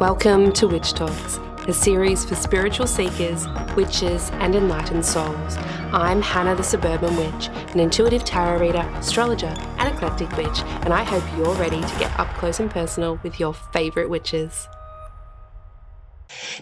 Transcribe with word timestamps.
Welcome 0.00 0.52
to 0.54 0.66
Witch 0.66 0.92
Talks, 0.92 1.38
a 1.68 1.72
series 1.72 2.24
for 2.24 2.34
spiritual 2.34 2.88
seekers, 2.88 3.46
witches, 3.76 4.28
and 4.40 4.56
enlightened 4.56 5.06
souls. 5.06 5.56
I'm 5.92 6.20
Hana 6.20 6.56
the 6.56 6.64
Suburban 6.64 7.16
Witch, 7.16 7.46
an 7.46 7.78
intuitive 7.78 8.24
tarot 8.24 8.58
reader, 8.58 8.90
astrologer, 8.96 9.54
and 9.78 9.94
eclectic 9.94 10.36
witch, 10.36 10.62
and 10.82 10.92
I 10.92 11.04
hope 11.04 11.22
you're 11.36 11.54
ready 11.54 11.80
to 11.80 11.98
get 12.00 12.10
up 12.18 12.26
close 12.34 12.58
and 12.58 12.68
personal 12.68 13.20
with 13.22 13.38
your 13.38 13.54
favourite 13.54 14.10
witches. 14.10 14.66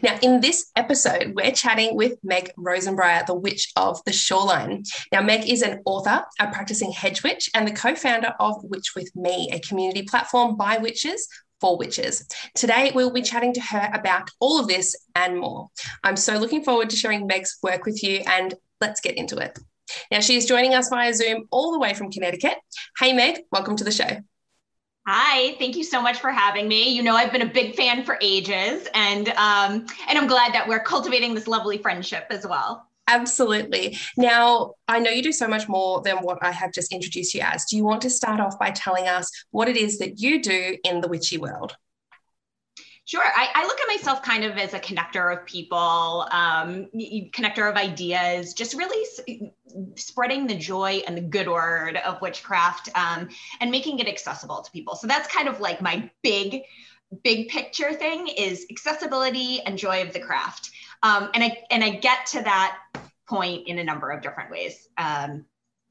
Now, 0.02 0.18
in 0.20 0.42
this 0.42 0.70
episode, 0.76 1.32
we're 1.34 1.52
chatting 1.52 1.96
with 1.96 2.18
Meg 2.22 2.52
Rosenbriar, 2.58 3.24
the 3.24 3.34
Witch 3.34 3.72
of 3.76 3.98
the 4.04 4.12
Shoreline. 4.12 4.84
Now, 5.10 5.22
Meg 5.22 5.48
is 5.48 5.62
an 5.62 5.80
author, 5.86 6.22
a 6.38 6.48
practicing 6.48 6.92
hedge 6.92 7.22
witch, 7.22 7.48
and 7.54 7.66
the 7.66 7.72
co 7.72 7.94
founder 7.94 8.34
of 8.38 8.62
Witch 8.64 8.94
with 8.94 9.10
Me, 9.16 9.48
a 9.50 9.60
community 9.60 10.02
platform 10.02 10.58
by 10.58 10.76
witches 10.76 11.26
for 11.62 11.78
witches. 11.78 12.26
Today, 12.56 12.90
we'll 12.92 13.12
be 13.12 13.22
chatting 13.22 13.54
to 13.54 13.60
her 13.60 13.88
about 13.94 14.28
all 14.40 14.58
of 14.58 14.66
this 14.66 14.96
and 15.14 15.38
more. 15.38 15.70
I'm 16.02 16.16
so 16.16 16.36
looking 16.36 16.64
forward 16.64 16.90
to 16.90 16.96
sharing 16.96 17.28
Meg's 17.28 17.56
work 17.62 17.86
with 17.86 18.02
you, 18.02 18.22
and 18.26 18.52
let's 18.80 19.00
get 19.00 19.16
into 19.16 19.38
it. 19.38 19.56
Now, 20.10 20.18
she 20.18 20.36
is 20.36 20.46
joining 20.46 20.74
us 20.74 20.88
via 20.88 21.14
Zoom 21.14 21.46
all 21.52 21.70
the 21.70 21.78
way 21.78 21.94
from 21.94 22.10
Connecticut. 22.10 22.58
Hey, 22.98 23.12
Meg, 23.12 23.42
welcome 23.52 23.76
to 23.76 23.84
the 23.84 23.92
show. 23.92 24.08
Hi, 25.06 25.54
thank 25.60 25.76
you 25.76 25.84
so 25.84 26.02
much 26.02 26.18
for 26.18 26.32
having 26.32 26.66
me. 26.66 26.88
You 26.88 27.04
know, 27.04 27.14
I've 27.14 27.32
been 27.32 27.42
a 27.42 27.52
big 27.52 27.76
fan 27.76 28.04
for 28.04 28.18
ages, 28.20 28.88
and 28.94 29.28
um, 29.28 29.86
and 30.08 30.18
I'm 30.18 30.26
glad 30.26 30.52
that 30.54 30.66
we're 30.66 30.82
cultivating 30.82 31.32
this 31.32 31.46
lovely 31.46 31.78
friendship 31.78 32.26
as 32.30 32.44
well. 32.44 32.88
Absolutely. 33.08 33.98
Now, 34.16 34.74
I 34.86 35.00
know 35.00 35.10
you 35.10 35.22
do 35.22 35.32
so 35.32 35.48
much 35.48 35.68
more 35.68 36.00
than 36.02 36.18
what 36.18 36.38
I 36.40 36.52
have 36.52 36.72
just 36.72 36.92
introduced 36.92 37.34
you 37.34 37.40
as. 37.42 37.64
Do 37.64 37.76
you 37.76 37.84
want 37.84 38.02
to 38.02 38.10
start 38.10 38.40
off 38.40 38.58
by 38.58 38.70
telling 38.70 39.08
us 39.08 39.30
what 39.50 39.68
it 39.68 39.76
is 39.76 39.98
that 39.98 40.20
you 40.20 40.40
do 40.40 40.76
in 40.84 41.00
the 41.00 41.08
witchy 41.08 41.36
world? 41.36 41.76
Sure. 43.04 43.20
I, 43.24 43.48
I, 43.52 43.66
look 43.66 43.80
at 43.80 43.88
myself 43.88 44.22
kind 44.22 44.44
of 44.44 44.56
as 44.56 44.74
a 44.74 44.78
connector 44.78 45.36
of 45.36 45.44
people, 45.44 46.28
um, 46.30 46.86
connector 47.34 47.68
of 47.68 47.76
ideas, 47.76 48.54
just 48.54 48.74
really 48.74 49.04
s- 49.04 50.00
spreading 50.00 50.46
the 50.46 50.54
joy 50.54 51.02
and 51.08 51.16
the 51.16 51.20
good 51.20 51.48
word 51.48 51.96
of 51.96 52.22
witchcraft 52.22 52.90
um, 52.94 53.28
and 53.60 53.72
making 53.72 53.98
it 53.98 54.06
accessible 54.06 54.62
to 54.62 54.70
people. 54.70 54.94
So 54.94 55.08
that's 55.08 55.26
kind 55.26 55.48
of 55.48 55.58
like 55.58 55.82
my 55.82 56.08
big, 56.22 56.62
big 57.24 57.48
picture 57.48 57.92
thing 57.92 58.28
is 58.28 58.66
accessibility 58.70 59.60
and 59.62 59.76
joy 59.76 60.02
of 60.02 60.12
the 60.12 60.20
craft. 60.20 60.70
Um, 61.02 61.30
and 61.34 61.42
I 61.42 61.62
and 61.70 61.82
I 61.82 61.90
get 61.90 62.26
to 62.26 62.42
that 62.42 62.78
point 63.28 63.66
in 63.68 63.78
a 63.78 63.84
number 63.84 64.10
of 64.10 64.22
different 64.22 64.50
ways 64.50 64.88
um, 64.98 65.44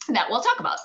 that 0.09 0.29
we'll 0.29 0.41
talk 0.41 0.59
about. 0.59 0.79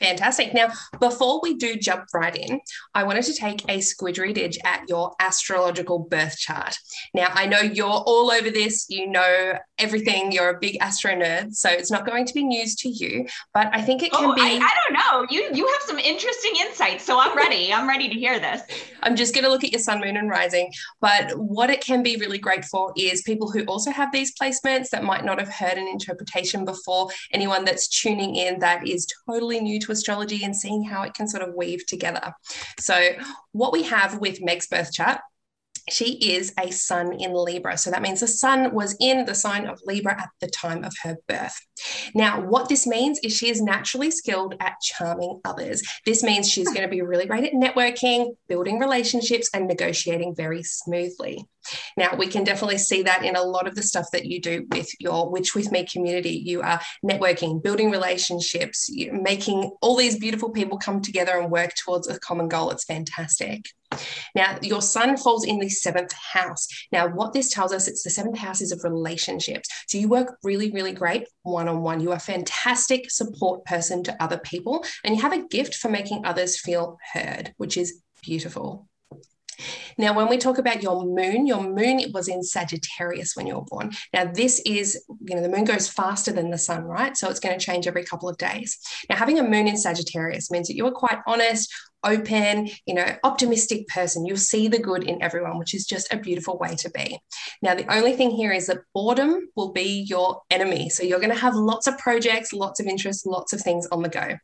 Fantastic. 0.00 0.52
Now, 0.52 0.72
before 0.98 1.40
we 1.40 1.54
do 1.54 1.76
jump 1.76 2.06
right 2.12 2.34
in, 2.34 2.60
I 2.94 3.04
wanted 3.04 3.24
to 3.24 3.34
take 3.34 3.62
a 3.64 3.78
squidgeridge 3.78 4.56
at 4.64 4.88
your 4.88 5.14
astrological 5.20 6.00
birth 6.00 6.36
chart. 6.36 6.76
Now, 7.14 7.28
I 7.30 7.46
know 7.46 7.60
you're 7.60 7.86
all 7.86 8.30
over 8.30 8.50
this, 8.50 8.86
you 8.88 9.06
know 9.06 9.54
everything, 9.78 10.32
you're 10.32 10.50
a 10.50 10.58
big 10.58 10.78
astro 10.80 11.12
nerd, 11.12 11.54
so 11.54 11.68
it's 11.68 11.90
not 11.90 12.06
going 12.06 12.26
to 12.26 12.34
be 12.34 12.42
news 12.42 12.74
to 12.76 12.88
you, 12.88 13.26
but 13.52 13.68
I 13.72 13.82
think 13.82 14.02
it 14.02 14.12
can 14.12 14.30
oh, 14.30 14.34
be. 14.34 14.42
I, 14.42 14.58
I, 14.60 14.70
don't 14.88 14.94
know. 14.94 15.26
You 15.30 15.48
you 15.52 15.66
have 15.66 15.82
some 15.82 15.98
interesting 15.98 16.52
insights, 16.60 17.04
so 17.04 17.20
I'm 17.20 17.36
ready. 17.36 17.72
I'm 17.72 17.88
ready 17.88 18.08
to 18.08 18.14
hear 18.14 18.38
this. 18.40 18.62
I'm 19.02 19.16
just 19.16 19.34
going 19.34 19.44
to 19.44 19.50
look 19.50 19.64
at 19.64 19.70
your 19.70 19.80
sun, 19.80 20.00
moon, 20.00 20.16
and 20.16 20.28
rising. 20.28 20.72
But 21.00 21.38
what 21.38 21.70
it 21.70 21.80
can 21.80 22.02
be 22.02 22.16
really 22.16 22.38
great 22.38 22.64
for 22.64 22.92
is 22.96 23.22
people 23.22 23.50
who 23.50 23.64
also 23.64 23.90
have 23.90 24.10
these 24.12 24.34
placements 24.34 24.90
that 24.90 25.04
might 25.04 25.24
not 25.24 25.38
have 25.38 25.48
heard 25.48 25.78
an 25.78 25.86
interpretation 25.86 26.64
before, 26.64 27.10
anyone 27.32 27.64
that's 27.64 27.86
tuning 27.86 28.34
in 28.36 28.58
that 28.60 28.86
is 28.86 29.06
totally 29.26 29.60
new 29.60 29.78
to 29.84 29.92
astrology 29.92 30.44
and 30.44 30.54
seeing 30.54 30.84
how 30.84 31.02
it 31.02 31.14
can 31.14 31.28
sort 31.28 31.42
of 31.42 31.54
weave 31.54 31.86
together. 31.86 32.32
So, 32.78 33.10
what 33.52 33.72
we 33.72 33.84
have 33.84 34.18
with 34.18 34.42
Meg's 34.42 34.66
birth 34.66 34.92
chart 34.92 35.20
she 35.90 36.14
is 36.14 36.52
a 36.58 36.70
sun 36.70 37.12
in 37.20 37.34
Libra. 37.34 37.76
So 37.76 37.90
that 37.90 38.02
means 38.02 38.20
the 38.20 38.26
sun 38.26 38.72
was 38.74 38.96
in 39.00 39.24
the 39.24 39.34
sign 39.34 39.66
of 39.66 39.80
Libra 39.84 40.20
at 40.20 40.30
the 40.40 40.48
time 40.48 40.82
of 40.82 40.94
her 41.02 41.16
birth. 41.28 41.54
Now, 42.14 42.40
what 42.40 42.68
this 42.68 42.86
means 42.86 43.18
is 43.20 43.36
she 43.36 43.50
is 43.50 43.60
naturally 43.60 44.10
skilled 44.10 44.54
at 44.60 44.80
charming 44.80 45.40
others. 45.44 45.82
This 46.06 46.22
means 46.22 46.48
she's 46.48 46.68
going 46.68 46.82
to 46.82 46.88
be 46.88 47.02
really 47.02 47.26
great 47.26 47.44
at 47.44 47.52
networking, 47.52 48.34
building 48.48 48.78
relationships, 48.78 49.50
and 49.52 49.66
negotiating 49.66 50.34
very 50.34 50.62
smoothly. 50.62 51.44
Now, 51.96 52.14
we 52.16 52.26
can 52.26 52.44
definitely 52.44 52.78
see 52.78 53.02
that 53.02 53.24
in 53.24 53.36
a 53.36 53.42
lot 53.42 53.66
of 53.66 53.74
the 53.74 53.82
stuff 53.82 54.06
that 54.12 54.26
you 54.26 54.40
do 54.40 54.66
with 54.70 54.90
your 55.00 55.30
Witch 55.30 55.54
With 55.54 55.72
Me 55.72 55.84
community. 55.84 56.30
You 56.30 56.62
are 56.62 56.80
networking, 57.04 57.62
building 57.62 57.90
relationships, 57.90 58.90
making 59.12 59.70
all 59.80 59.96
these 59.96 60.18
beautiful 60.18 60.50
people 60.50 60.78
come 60.78 61.00
together 61.00 61.38
and 61.38 61.50
work 61.50 61.74
towards 61.74 62.08
a 62.08 62.18
common 62.18 62.48
goal. 62.48 62.70
It's 62.70 62.84
fantastic. 62.84 63.66
Now, 64.34 64.58
your 64.60 64.82
sun 64.82 65.16
falls 65.16 65.44
in 65.44 65.60
the 65.60 65.68
seventh 65.68 66.12
house. 66.12 66.66
Now, 66.90 67.08
what 67.08 67.32
this 67.32 67.48
tells 67.50 67.72
us, 67.72 67.86
it's 67.86 68.02
the 68.02 68.10
seventh 68.10 68.38
house 68.38 68.60
is 68.60 68.72
of 68.72 68.82
relationships. 68.82 69.68
So 69.86 69.98
you 69.98 70.08
work 70.08 70.36
really, 70.42 70.70
really 70.72 70.92
great 70.92 71.28
one 71.42 71.68
on 71.68 71.82
one. 71.82 72.00
You 72.00 72.10
are 72.10 72.16
a 72.16 72.20
fantastic 72.20 73.10
support 73.10 73.64
person 73.64 74.02
to 74.04 74.22
other 74.22 74.38
people, 74.38 74.84
and 75.04 75.14
you 75.14 75.22
have 75.22 75.32
a 75.32 75.46
gift 75.46 75.76
for 75.76 75.88
making 75.88 76.24
others 76.24 76.58
feel 76.58 76.98
heard, 77.12 77.54
which 77.56 77.76
is 77.76 78.00
beautiful. 78.22 78.88
Now, 79.98 80.14
when 80.14 80.28
we 80.28 80.38
talk 80.38 80.58
about 80.58 80.82
your 80.82 81.04
moon, 81.04 81.46
your 81.46 81.62
moon 81.62 82.00
it 82.00 82.12
was 82.12 82.28
in 82.28 82.42
Sagittarius 82.42 83.34
when 83.34 83.46
you 83.46 83.56
were 83.56 83.64
born. 83.64 83.92
Now, 84.12 84.24
this 84.24 84.60
is, 84.66 85.04
you 85.26 85.36
know, 85.36 85.42
the 85.42 85.48
moon 85.48 85.64
goes 85.64 85.88
faster 85.88 86.32
than 86.32 86.50
the 86.50 86.58
sun, 86.58 86.84
right? 86.84 87.16
So 87.16 87.28
it's 87.28 87.40
going 87.40 87.58
to 87.58 87.64
change 87.64 87.86
every 87.86 88.04
couple 88.04 88.28
of 88.28 88.38
days. 88.38 88.78
Now, 89.08 89.16
having 89.16 89.38
a 89.38 89.42
moon 89.42 89.68
in 89.68 89.76
Sagittarius 89.76 90.50
means 90.50 90.68
that 90.68 90.76
you 90.76 90.86
are 90.86 90.92
quite 90.92 91.18
honest, 91.26 91.72
open, 92.04 92.68
you 92.86 92.94
know, 92.94 93.16
optimistic 93.24 93.88
person. 93.88 94.26
You'll 94.26 94.36
see 94.36 94.68
the 94.68 94.78
good 94.78 95.04
in 95.04 95.22
everyone, 95.22 95.58
which 95.58 95.74
is 95.74 95.86
just 95.86 96.12
a 96.12 96.18
beautiful 96.18 96.58
way 96.58 96.76
to 96.76 96.90
be. 96.90 97.18
Now, 97.62 97.74
the 97.74 97.90
only 97.92 98.12
thing 98.12 98.30
here 98.30 98.52
is 98.52 98.66
that 98.66 98.82
boredom 98.94 99.48
will 99.56 99.72
be 99.72 100.04
your 100.08 100.42
enemy. 100.50 100.90
So 100.90 101.02
you're 101.02 101.18
going 101.18 101.32
to 101.32 101.38
have 101.38 101.54
lots 101.54 101.86
of 101.86 101.98
projects, 101.98 102.52
lots 102.52 102.80
of 102.80 102.86
interests, 102.86 103.26
lots 103.26 103.52
of 103.52 103.60
things 103.60 103.86
on 103.90 104.02
the 104.02 104.08
go. 104.08 104.36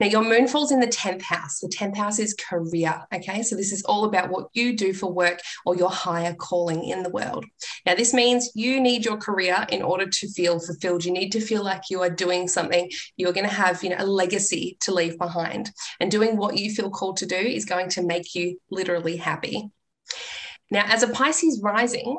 Now, 0.00 0.06
your 0.06 0.22
moon 0.22 0.48
falls 0.48 0.72
in 0.72 0.80
the 0.80 0.86
10th 0.86 1.22
house. 1.22 1.60
The 1.60 1.68
10th 1.68 1.96
house 1.96 2.18
is 2.18 2.34
career. 2.34 3.02
Okay. 3.14 3.42
So, 3.42 3.56
this 3.56 3.72
is 3.72 3.82
all 3.84 4.04
about 4.04 4.30
what 4.30 4.48
you 4.52 4.76
do 4.76 4.92
for 4.92 5.12
work 5.12 5.40
or 5.64 5.76
your 5.76 5.90
higher 5.90 6.34
calling 6.34 6.84
in 6.84 7.02
the 7.02 7.10
world. 7.10 7.44
Now, 7.86 7.94
this 7.94 8.12
means 8.12 8.50
you 8.54 8.80
need 8.80 9.04
your 9.04 9.16
career 9.16 9.66
in 9.70 9.82
order 9.82 10.06
to 10.06 10.32
feel 10.32 10.58
fulfilled. 10.58 11.04
You 11.04 11.12
need 11.12 11.30
to 11.32 11.40
feel 11.40 11.62
like 11.62 11.90
you 11.90 12.02
are 12.02 12.10
doing 12.10 12.48
something. 12.48 12.90
You're 13.16 13.32
going 13.32 13.48
to 13.48 13.54
have, 13.54 13.82
you 13.82 13.90
know, 13.90 13.96
a 13.98 14.06
legacy 14.06 14.76
to 14.82 14.92
leave 14.92 15.18
behind. 15.18 15.70
And 16.00 16.10
doing 16.10 16.36
what 16.36 16.58
you 16.58 16.72
feel 16.72 16.90
called 16.90 17.18
to 17.18 17.26
do 17.26 17.36
is 17.36 17.64
going 17.64 17.88
to 17.90 18.02
make 18.02 18.34
you 18.34 18.58
literally 18.70 19.16
happy. 19.16 19.70
Now, 20.70 20.84
as 20.86 21.02
a 21.02 21.08
Pisces 21.08 21.60
rising, 21.62 22.18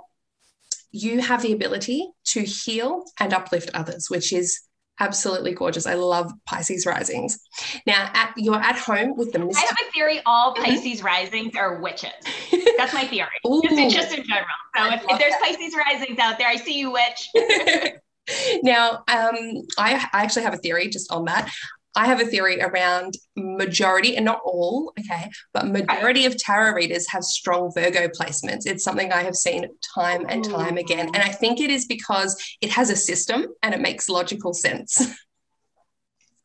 you 0.92 1.22
have 1.22 1.42
the 1.42 1.54
ability 1.54 2.12
to 2.26 2.42
heal 2.42 3.04
and 3.20 3.34
uplift 3.34 3.72
others, 3.74 4.10
which 4.10 4.32
is 4.32 4.62
absolutely 5.00 5.54
gorgeous. 5.54 5.86
I 5.86 5.96
love 5.96 6.32
Pisces 6.46 6.86
risings. 6.86 7.40
Now, 7.86 8.10
at, 8.14 8.34
you're 8.38 8.56
at 8.56 8.78
home 8.78 9.16
with 9.16 9.32
the. 9.32 9.40
I 9.40 9.60
have 9.60 9.78
a 9.88 9.92
theory: 9.92 10.22
all 10.26 10.54
mm-hmm. 10.54 10.64
Pisces 10.64 11.04
risings 11.04 11.56
are 11.56 11.82
witches. 11.82 12.12
That's 12.78 12.94
my 12.94 13.06
theory. 13.06 13.30
just, 13.64 13.78
in, 13.78 13.90
just 13.90 14.18
in 14.18 14.24
general. 14.24 14.48
So 14.76 14.94
if, 14.94 15.04
if 15.10 15.20
there's 15.20 15.34
Pisces 15.42 15.76
risings 15.76 16.20
out 16.20 16.38
there, 16.38 16.48
I 16.48 16.56
see 16.56 16.78
you, 16.78 16.92
witch. 16.92 17.30
now, 18.64 19.04
um, 19.08 19.64
I, 19.78 20.08
I 20.14 20.24
actually 20.24 20.44
have 20.44 20.54
a 20.54 20.58
theory 20.58 20.90
just 20.90 21.12
on 21.12 21.26
that. 21.26 21.52
I 21.96 22.08
have 22.08 22.20
a 22.20 22.26
theory 22.26 22.60
around 22.62 23.16
majority, 23.36 24.16
and 24.16 24.26
not 24.26 24.42
all, 24.44 24.94
okay, 25.00 25.30
but 25.54 25.68
majority 25.68 26.26
of 26.26 26.38
tarot 26.38 26.74
readers 26.74 27.08
have 27.10 27.24
strong 27.24 27.72
Virgo 27.74 28.08
placements. 28.08 28.66
It's 28.66 28.84
something 28.84 29.12
I 29.12 29.24
have 29.24 29.36
seen 29.36 29.68
time 29.96 30.26
and 30.28 30.46
oh. 30.48 30.58
time 30.58 30.78
again. 30.78 31.08
And 31.14 31.18
I 31.18 31.30
think 31.30 31.60
it 31.60 31.70
is 31.70 31.86
because 31.86 32.36
it 32.62 32.72
has 32.72 32.90
a 32.90 32.96
system 32.96 33.46
and 33.62 33.74
it 33.74 33.82
makes 33.82 34.10
logical 34.10 34.54
sense. 34.54 35.02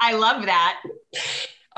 I 0.00 0.12
love 0.14 0.46
that. 0.46 0.80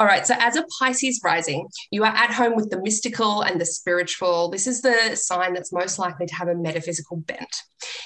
All 0.00 0.06
right. 0.06 0.26
So, 0.26 0.34
as 0.38 0.56
a 0.56 0.64
Pisces 0.78 1.20
rising, 1.22 1.68
you 1.90 2.04
are 2.04 2.14
at 2.16 2.32
home 2.32 2.56
with 2.56 2.70
the 2.70 2.80
mystical 2.80 3.42
and 3.42 3.60
the 3.60 3.66
spiritual. 3.66 4.48
This 4.48 4.66
is 4.66 4.80
the 4.80 5.14
sign 5.14 5.52
that's 5.52 5.74
most 5.74 5.98
likely 5.98 6.24
to 6.24 6.34
have 6.36 6.48
a 6.48 6.54
metaphysical 6.54 7.18
bent. 7.18 7.54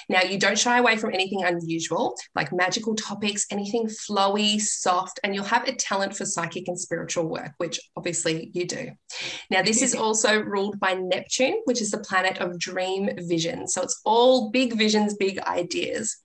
Now, 0.09 0.21
you 0.21 0.37
don't 0.37 0.59
shy 0.59 0.77
away 0.77 0.97
from 0.97 1.13
anything 1.13 1.45
unusual, 1.45 2.13
like 2.35 2.51
magical 2.51 2.95
topics, 2.95 3.45
anything 3.49 3.87
flowy, 3.87 4.59
soft, 4.59 5.21
and 5.23 5.33
you'll 5.33 5.45
have 5.45 5.69
a 5.69 5.73
talent 5.73 6.17
for 6.17 6.25
psychic 6.25 6.67
and 6.67 6.77
spiritual 6.77 7.29
work, 7.29 7.51
which 7.59 7.79
obviously 7.95 8.51
you 8.53 8.67
do. 8.67 8.89
Now, 9.49 9.61
this 9.61 9.81
is 9.81 9.95
also 10.05 10.37
ruled 10.41 10.77
by 10.81 10.95
Neptune, 10.95 11.61
which 11.63 11.81
is 11.81 11.91
the 11.91 11.99
planet 11.99 12.39
of 12.39 12.59
dream 12.59 13.09
vision. 13.19 13.69
So, 13.69 13.81
it's 13.81 14.01
all 14.03 14.51
big 14.51 14.77
visions, 14.77 15.13
big 15.13 15.39
ideas. 15.39 16.24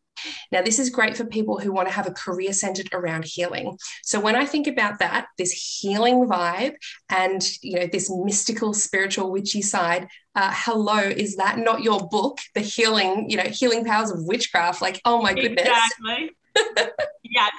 Now, 0.52 0.62
this 0.62 0.78
is 0.78 0.90
great 0.90 1.16
for 1.16 1.24
people 1.24 1.58
who 1.58 1.72
want 1.72 1.88
to 1.88 1.94
have 1.94 2.06
a 2.06 2.12
career 2.12 2.52
centered 2.52 2.88
around 2.92 3.24
healing. 3.24 3.78
So 4.02 4.20
when 4.20 4.36
I 4.36 4.44
think 4.44 4.66
about 4.66 4.98
that, 4.98 5.26
this 5.38 5.52
healing 5.52 6.26
vibe 6.26 6.74
and 7.08 7.42
you 7.62 7.80
know 7.80 7.86
this 7.86 8.10
mystical, 8.10 8.74
spiritual, 8.74 9.30
witchy 9.30 9.62
side, 9.62 10.08
uh, 10.34 10.52
hello, 10.54 10.98
is 10.98 11.36
that 11.36 11.58
not 11.58 11.82
your 11.82 12.00
book, 12.08 12.38
The 12.54 12.60
Healing, 12.60 13.28
you 13.28 13.36
know, 13.36 13.44
Healing 13.44 13.84
Powers 13.84 14.10
of 14.10 14.24
Witchcraft? 14.24 14.80
Like, 14.80 15.00
oh 15.04 15.20
my 15.20 15.34
goodness. 15.34 15.66
Exactly. 15.66 16.30
yes. 17.24 17.52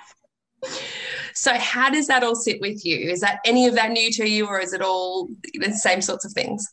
So, 1.34 1.54
how 1.54 1.90
does 1.90 2.08
that 2.08 2.24
all 2.24 2.36
sit 2.36 2.62
with 2.62 2.86
you? 2.86 3.10
Is 3.10 3.22
that 3.22 3.40
any 3.46 3.68
of 3.68 3.76
that 3.76 3.92
new 3.92 4.12
to 4.12 4.30
you, 4.30 4.48
or 4.48 4.60
is 4.60 4.74
it 4.74 4.82
all 4.82 5.30
the 5.54 5.72
same 5.74 6.02
sorts 6.02 6.26
of 6.26 6.34
things? 6.34 6.66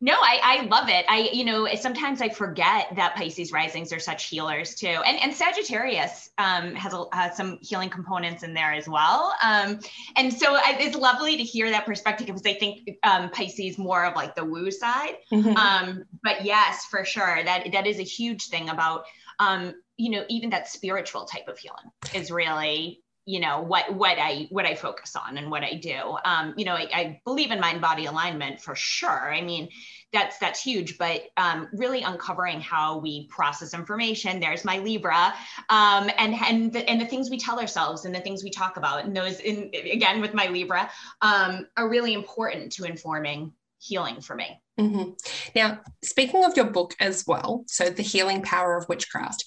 No, 0.00 0.12
I, 0.12 0.40
I 0.42 0.66
love 0.66 0.88
it. 0.88 1.04
I, 1.08 1.30
you 1.32 1.44
know, 1.44 1.66
sometimes 1.74 2.22
I 2.22 2.28
forget 2.28 2.94
that 2.94 3.16
Pisces 3.16 3.50
risings 3.50 3.92
are 3.92 3.98
such 3.98 4.26
healers 4.26 4.76
too. 4.76 4.86
And, 4.86 5.20
and 5.20 5.34
Sagittarius 5.34 6.30
um, 6.38 6.74
has, 6.76 6.94
a, 6.94 7.04
has 7.12 7.36
some 7.36 7.58
healing 7.62 7.90
components 7.90 8.44
in 8.44 8.54
there 8.54 8.72
as 8.72 8.88
well. 8.88 9.34
Um, 9.42 9.80
and 10.16 10.32
so 10.32 10.54
I, 10.54 10.76
it's 10.78 10.96
lovely 10.96 11.36
to 11.36 11.42
hear 11.42 11.70
that 11.70 11.84
perspective 11.84 12.28
because 12.28 12.46
I 12.46 12.54
think 12.54 12.90
um, 13.02 13.30
Pisces 13.30 13.76
more 13.76 14.04
of 14.04 14.14
like 14.14 14.36
the 14.36 14.44
woo 14.44 14.70
side. 14.70 15.16
Mm-hmm. 15.32 15.56
Um, 15.56 16.04
but 16.22 16.44
yes, 16.44 16.84
for 16.84 17.04
sure. 17.04 17.42
That, 17.44 17.72
that 17.72 17.86
is 17.86 17.98
a 17.98 18.04
huge 18.04 18.46
thing 18.46 18.68
about, 18.68 19.04
um, 19.40 19.74
you 19.96 20.10
know, 20.10 20.24
even 20.28 20.50
that 20.50 20.68
spiritual 20.68 21.24
type 21.24 21.48
of 21.48 21.58
healing 21.58 21.90
is 22.14 22.30
really 22.30 23.02
you 23.28 23.40
know 23.40 23.60
what 23.60 23.92
what 23.94 24.18
i 24.18 24.46
what 24.48 24.64
i 24.64 24.74
focus 24.74 25.14
on 25.14 25.36
and 25.36 25.50
what 25.50 25.62
i 25.62 25.74
do. 25.74 26.16
Um, 26.24 26.54
you 26.56 26.64
know 26.64 26.72
I, 26.72 26.88
I, 26.94 27.20
believe 27.26 27.50
in 27.50 27.60
mind 27.60 27.82
body 27.82 28.06
alignment 28.06 28.62
for 28.62 28.74
sure. 28.74 29.32
I 29.32 29.42
mean 29.42 29.68
that's 30.14 30.38
that's 30.38 30.62
huge 30.62 30.96
but 30.96 31.24
um, 31.36 31.68
really 31.74 32.00
uncovering 32.00 32.62
how 32.62 32.98
we 32.98 33.26
process 33.28 33.74
information. 33.74 34.40
There's 34.40 34.64
my 34.64 34.78
libra 34.78 35.34
um, 35.68 36.10
and 36.16 36.34
and 36.34 36.72
the, 36.72 36.88
and 36.88 36.98
the 36.98 37.06
things 37.06 37.28
we 37.28 37.38
tell 37.38 37.60
ourselves 37.60 38.06
and 38.06 38.14
the 38.14 38.20
things 38.20 38.42
we 38.42 38.50
talk 38.50 38.78
about. 38.78 39.04
And 39.04 39.14
those 39.14 39.40
in 39.40 39.70
again 39.74 40.22
with 40.22 40.32
my 40.32 40.46
libra 40.46 40.90
um, 41.20 41.66
are 41.76 41.88
really 41.88 42.14
important 42.14 42.72
to 42.72 42.84
informing 42.84 43.52
healing 43.78 44.22
for 44.22 44.34
me 44.34 44.58
mm-hmm. 44.78 45.10
now 45.54 45.78
speaking 46.02 46.44
of 46.44 46.56
your 46.56 46.70
book 46.70 46.94
as 47.00 47.24
well 47.26 47.64
so 47.66 47.90
the 47.90 48.02
healing 48.02 48.42
power 48.42 48.76
of 48.76 48.88
witchcraft 48.88 49.44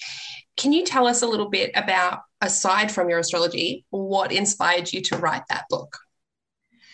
can 0.58 0.74
you 0.74 0.86
tell 0.86 1.08
us 1.08 1.22
a 1.22 1.28
little 1.28 1.50
bit 1.50 1.72
about, 1.76 2.22
aside 2.42 2.92
from 2.92 3.10
your 3.10 3.20
astrology, 3.20 3.86
what 3.90 4.32
inspired 4.32 4.92
you 4.92 5.02
to 5.02 5.18
write 5.18 5.44
that 5.50 5.66
book? 5.70 5.98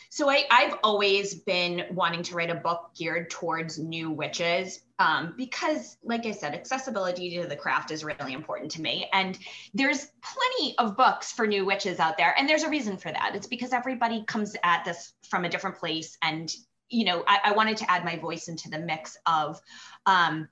So 0.09 0.29
I, 0.29 0.45
have 0.49 0.79
always 0.83 1.35
been 1.35 1.83
wanting 1.91 2.23
to 2.23 2.35
write 2.35 2.49
a 2.49 2.55
book 2.55 2.91
geared 2.97 3.29
towards 3.29 3.77
new 3.77 4.09
witches 4.09 4.79
um, 4.99 5.33
because, 5.37 5.97
like 6.01 6.25
I 6.25 6.31
said, 6.31 6.55
accessibility 6.55 7.37
to 7.37 7.47
the 7.47 7.55
craft 7.55 7.91
is 7.91 8.03
really 8.03 8.33
important 8.33 8.71
to 8.71 8.81
me. 8.81 9.09
And 9.13 9.37
there's 9.73 10.07
plenty 10.23 10.75
of 10.77 10.97
books 10.97 11.31
for 11.31 11.45
new 11.45 11.65
witches 11.65 11.99
out 11.99 12.17
there, 12.17 12.33
and 12.37 12.49
there's 12.49 12.63
a 12.63 12.69
reason 12.69 12.97
for 12.97 13.11
that. 13.11 13.33
It's 13.35 13.47
because 13.47 13.73
everybody 13.73 14.23
comes 14.23 14.55
at 14.63 14.85
this 14.85 15.13
from 15.29 15.45
a 15.45 15.49
different 15.49 15.77
place, 15.77 16.17
and 16.23 16.51
you 16.89 17.05
know, 17.05 17.23
I, 17.27 17.39
I 17.45 17.51
wanted 17.53 17.77
to 17.77 17.91
add 17.91 18.05
my 18.05 18.17
voice 18.17 18.47
into 18.47 18.69
the 18.69 18.79
mix 18.79 19.17
of. 19.25 19.61
Um, 20.05 20.47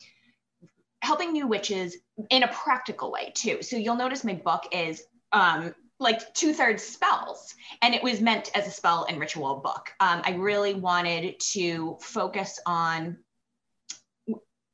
helping 1.01 1.33
new 1.33 1.45
witches 1.45 1.97
in 2.31 2.41
a 2.41 2.47
practical 2.47 3.11
way 3.11 3.31
too. 3.35 3.61
So 3.61 3.77
you'll 3.77 3.95
notice 3.95 4.23
my 4.23 4.33
book 4.33 4.63
is 4.71 5.03
um, 5.31 5.75
like 5.99 6.33
two 6.33 6.51
thirds 6.51 6.83
spells, 6.83 7.53
and 7.83 7.93
it 7.93 8.01
was 8.01 8.21
meant 8.21 8.49
as 8.55 8.67
a 8.67 8.71
spell 8.71 9.05
and 9.07 9.19
ritual 9.19 9.57
book. 9.57 9.91
Um, 9.99 10.21
I 10.25 10.31
really 10.31 10.73
wanted 10.73 11.39
to 11.51 11.97
focus 12.01 12.59
on 12.65 13.17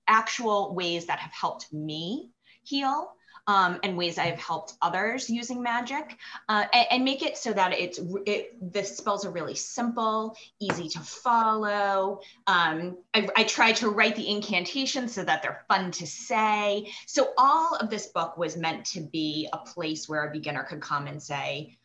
actual 0.08 0.74
ways 0.74 1.06
that 1.08 1.20
have 1.20 1.34
helped 1.34 1.72
me 1.74 2.32
heal 2.64 3.12
um, 3.48 3.80
and 3.84 3.98
ways 3.98 4.18
I've 4.18 4.40
helped 4.40 4.74
others 4.82 5.30
using 5.30 5.62
magic, 5.62 6.18
uh, 6.48 6.66
and, 6.74 6.88
and, 6.92 7.06
make 7.06 7.24
it 7.24 7.38
so 7.38 7.52
that 7.54 7.74
it's 7.74 8.00
it, 8.26 8.74
the 8.74 8.84
spells 8.84 9.26
are 9.26 9.32
really 9.32 9.56
simple, 9.56 10.36
easy 10.60 10.88
to 10.90 11.00
follow. 11.00 12.22
Um, 12.48 12.98
I, 13.14 13.28
I 13.36 13.44
try 13.44 13.72
to 13.74 13.90
write 13.90 14.16
the 14.16 14.30
incantations 14.30 15.14
so 15.14 15.24
that 15.24 15.42
they're 15.42 15.64
fun 15.68 15.92
to 15.92 16.08
say. 16.08 16.92
So 17.08 17.34
all 17.38 17.76
of 17.76 17.90
this 17.90 18.08
book 18.08 18.38
was 18.38 18.58
meant 18.58 18.86
to 18.88 19.02
be 19.02 19.50
a 19.52 19.58
place 19.58 20.08
where 20.08 20.28
a 20.28 20.32
beginner 20.32 20.64
could 20.64 20.82
come 20.82 21.08
and 21.08 21.22
say, 21.22 21.78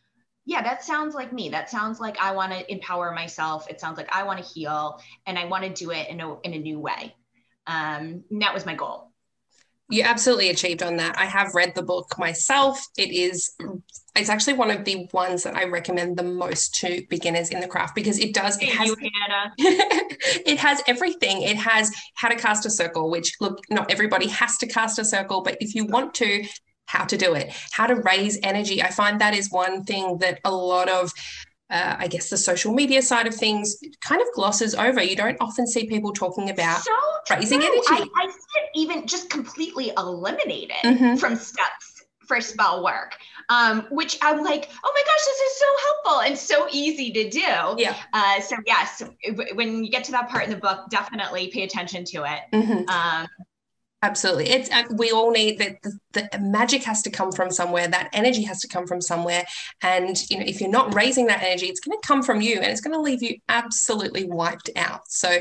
yeah, 0.45 0.61
that 0.61 0.83
sounds 0.83 1.13
like 1.13 1.33
me. 1.33 1.49
That 1.49 1.69
sounds 1.69 1.99
like 1.99 2.17
I 2.19 2.31
want 2.31 2.53
to 2.53 2.71
empower 2.71 3.11
myself. 3.13 3.69
It 3.69 3.81
sounds 3.81 3.97
like 3.97 4.13
I 4.15 4.23
want 4.23 4.43
to 4.43 4.45
heal 4.45 5.01
and 5.25 5.37
I 5.37 5.45
want 5.45 5.63
to 5.63 5.69
do 5.69 5.91
it 5.91 6.07
in 6.07 6.21
a, 6.21 6.39
in 6.41 6.53
a 6.53 6.59
new 6.59 6.79
way. 6.79 7.15
Um, 7.65 8.23
that 8.31 8.53
was 8.53 8.65
my 8.65 8.75
goal 8.75 9.11
you 9.89 10.03
absolutely 10.03 10.49
achieved 10.49 10.83
on 10.83 10.97
that. 10.97 11.17
I 11.17 11.25
have 11.25 11.55
read 11.55 11.73
the 11.75 11.83
book 11.83 12.15
myself. 12.17 12.85
It 12.97 13.11
is 13.11 13.55
it's 14.15 14.29
actually 14.29 14.53
one 14.53 14.71
of 14.71 14.83
the 14.83 15.07
ones 15.13 15.43
that 15.43 15.55
I 15.55 15.65
recommend 15.65 16.17
the 16.17 16.23
most 16.23 16.75
to 16.75 17.05
beginners 17.09 17.49
in 17.49 17.59
the 17.59 17.67
craft 17.67 17.93
because 17.93 18.19
it 18.19 18.33
does 18.33 18.57
it 18.61 18.69
has, 18.69 18.89
it 19.57 20.57
has 20.57 20.81
everything. 20.87 21.43
It 21.43 21.57
has 21.57 21.91
how 22.15 22.29
to 22.29 22.35
cast 22.35 22.65
a 22.65 22.69
circle, 22.69 23.09
which 23.09 23.33
look, 23.39 23.59
not 23.69 23.91
everybody 23.91 24.27
has 24.27 24.57
to 24.57 24.67
cast 24.67 24.99
a 24.99 25.05
circle, 25.05 25.41
but 25.41 25.57
if 25.61 25.75
you 25.75 25.85
want 25.85 26.13
to, 26.15 26.45
how 26.87 27.05
to 27.05 27.17
do 27.17 27.33
it, 27.33 27.53
how 27.71 27.85
to 27.85 27.95
raise 27.95 28.39
energy. 28.43 28.81
I 28.81 28.89
find 28.89 29.21
that 29.21 29.35
is 29.35 29.51
one 29.51 29.83
thing 29.83 30.17
that 30.19 30.39
a 30.43 30.51
lot 30.51 30.89
of 30.89 31.11
uh, 31.69 31.95
I 31.99 32.07
guess 32.07 32.29
the 32.29 32.37
social 32.37 32.73
media 32.73 33.01
side 33.01 33.27
of 33.27 33.35
things 33.35 33.77
kind 34.01 34.21
of 34.21 34.27
glosses 34.33 34.73
over. 34.73 35.01
You 35.01 35.15
don't 35.15 35.37
often 35.41 35.67
see 35.67 35.85
people 35.85 36.13
talking 36.13 36.49
about 36.49 36.81
so 36.81 36.95
raising 37.29 37.61
energy. 37.61 37.81
I, 37.89 38.07
I 38.15 38.27
see 38.27 38.59
it 38.59 38.69
even 38.75 39.05
just 39.05 39.29
completely 39.29 39.91
eliminated 39.97 40.77
mm-hmm. 40.83 41.15
from 41.17 41.35
steps 41.35 42.05
for 42.25 42.41
spell 42.41 42.83
work, 42.83 43.15
um, 43.49 43.87
which 43.89 44.17
I'm 44.21 44.43
like, 44.43 44.69
oh 44.83 44.93
my 44.93 45.03
gosh, 45.05 45.25
this 45.25 45.39
is 45.39 45.59
so 45.59 45.65
helpful 45.85 46.21
and 46.21 46.37
so 46.37 46.67
easy 46.71 47.11
to 47.11 47.29
do. 47.29 47.81
Yeah. 47.81 47.95
Uh, 48.13 48.41
so 48.41 48.57
yes, 48.65 49.03
when 49.55 49.83
you 49.83 49.89
get 49.89 50.03
to 50.05 50.11
that 50.11 50.29
part 50.29 50.43
in 50.43 50.49
the 50.49 50.57
book, 50.57 50.89
definitely 50.89 51.47
pay 51.47 51.63
attention 51.63 52.03
to 52.05 52.23
it. 52.23 52.41
Mm-hmm. 52.53 52.89
Um, 52.89 53.27
Absolutely. 54.03 54.49
It's 54.49 54.69
uh, 54.69 54.83
we 54.91 55.11
all 55.11 55.31
need 55.31 55.57
that 55.57 55.81
the, 55.81 56.29
the, 56.31 56.39
magic 56.39 56.83
has 56.83 57.01
to 57.01 57.09
come 57.09 57.31
from 57.31 57.49
somewhere. 57.49 57.87
That 57.87 58.09
energy 58.13 58.43
has 58.43 58.59
to 58.61 58.67
come 58.67 58.85
from 58.85 59.01
somewhere. 59.01 59.43
And 59.81 60.15
you 60.29 60.37
know, 60.37 60.45
if 60.45 60.61
you're 60.61 60.69
not 60.69 60.93
raising 60.93 61.25
that 61.27 61.41
energy, 61.41 61.65
it's 61.65 61.79
going 61.79 61.97
to 61.99 62.07
come 62.07 62.21
from 62.21 62.39
you 62.39 62.57
and 62.57 62.65
it's 62.65 62.81
going 62.81 62.93
to 62.93 63.01
leave 63.01 63.23
you 63.23 63.37
absolutely 63.49 64.25
wiped 64.25 64.69
out. 64.75 65.01
So 65.07 65.39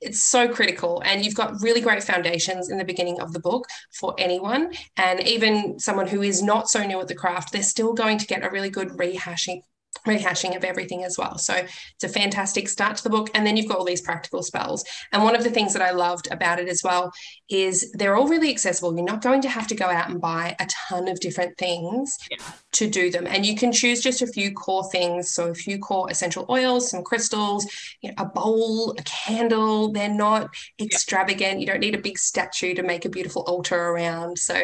it's 0.00 0.22
so 0.22 0.48
critical 0.48 1.02
and 1.04 1.24
you've 1.24 1.34
got 1.34 1.60
really 1.60 1.80
great 1.80 2.04
foundations 2.04 2.70
in 2.70 2.78
the 2.78 2.84
beginning 2.84 3.20
of 3.20 3.32
the 3.32 3.40
book 3.40 3.66
for 3.92 4.14
anyone 4.16 4.72
and 4.96 5.20
even 5.26 5.78
someone 5.80 6.06
who 6.06 6.22
is 6.22 6.40
not 6.40 6.68
so 6.68 6.86
new 6.86 7.00
at 7.00 7.08
the 7.08 7.16
craft 7.16 7.50
they're 7.52 7.64
still 7.64 7.92
going 7.92 8.16
to 8.16 8.26
get 8.26 8.44
a 8.44 8.50
really 8.50 8.70
good 8.70 8.90
rehashing 8.90 9.60
rehashing 10.06 10.56
of 10.56 10.64
everything 10.64 11.04
as 11.04 11.16
well. 11.18 11.38
So 11.38 11.54
it's 11.54 12.04
a 12.04 12.08
fantastic 12.08 12.68
start 12.68 12.96
to 12.98 13.04
the 13.04 13.10
book. 13.10 13.30
And 13.34 13.46
then 13.46 13.56
you've 13.56 13.68
got 13.68 13.78
all 13.78 13.84
these 13.84 14.00
practical 14.00 14.42
spells. 14.42 14.84
And 15.12 15.22
one 15.22 15.36
of 15.36 15.44
the 15.44 15.50
things 15.50 15.72
that 15.72 15.82
I 15.82 15.90
loved 15.90 16.28
about 16.30 16.58
it 16.58 16.68
as 16.68 16.82
well 16.82 17.12
is 17.48 17.92
they're 17.92 18.16
all 18.16 18.28
really 18.28 18.50
accessible. 18.50 18.94
You're 18.94 19.04
not 19.04 19.22
going 19.22 19.42
to 19.42 19.48
have 19.48 19.66
to 19.68 19.74
go 19.74 19.86
out 19.86 20.10
and 20.10 20.20
buy 20.20 20.56
a 20.58 20.66
ton 20.88 21.08
of 21.08 21.20
different 21.20 21.56
things 21.58 22.16
yeah. 22.30 22.38
to 22.72 22.88
do 22.88 23.10
them. 23.10 23.26
And 23.26 23.44
you 23.44 23.56
can 23.56 23.72
choose 23.72 24.00
just 24.00 24.22
a 24.22 24.26
few 24.26 24.52
core 24.52 24.88
things. 24.90 25.30
So 25.30 25.48
a 25.48 25.54
few 25.54 25.78
core 25.78 26.10
essential 26.10 26.46
oils, 26.48 26.90
some 26.90 27.02
crystals, 27.02 27.66
you 28.00 28.10
know, 28.10 28.14
a 28.18 28.24
bowl, 28.26 28.92
a 28.92 29.02
candle. 29.02 29.92
They're 29.92 30.08
not 30.08 30.50
extravagant. 30.80 31.54
Yeah. 31.54 31.60
You 31.60 31.66
don't 31.66 31.80
need 31.80 31.94
a 31.94 32.00
big 32.02 32.18
statue 32.18 32.74
to 32.74 32.82
make 32.82 33.04
a 33.04 33.08
beautiful 33.08 33.42
altar 33.42 33.76
around. 33.76 34.38
So 34.38 34.62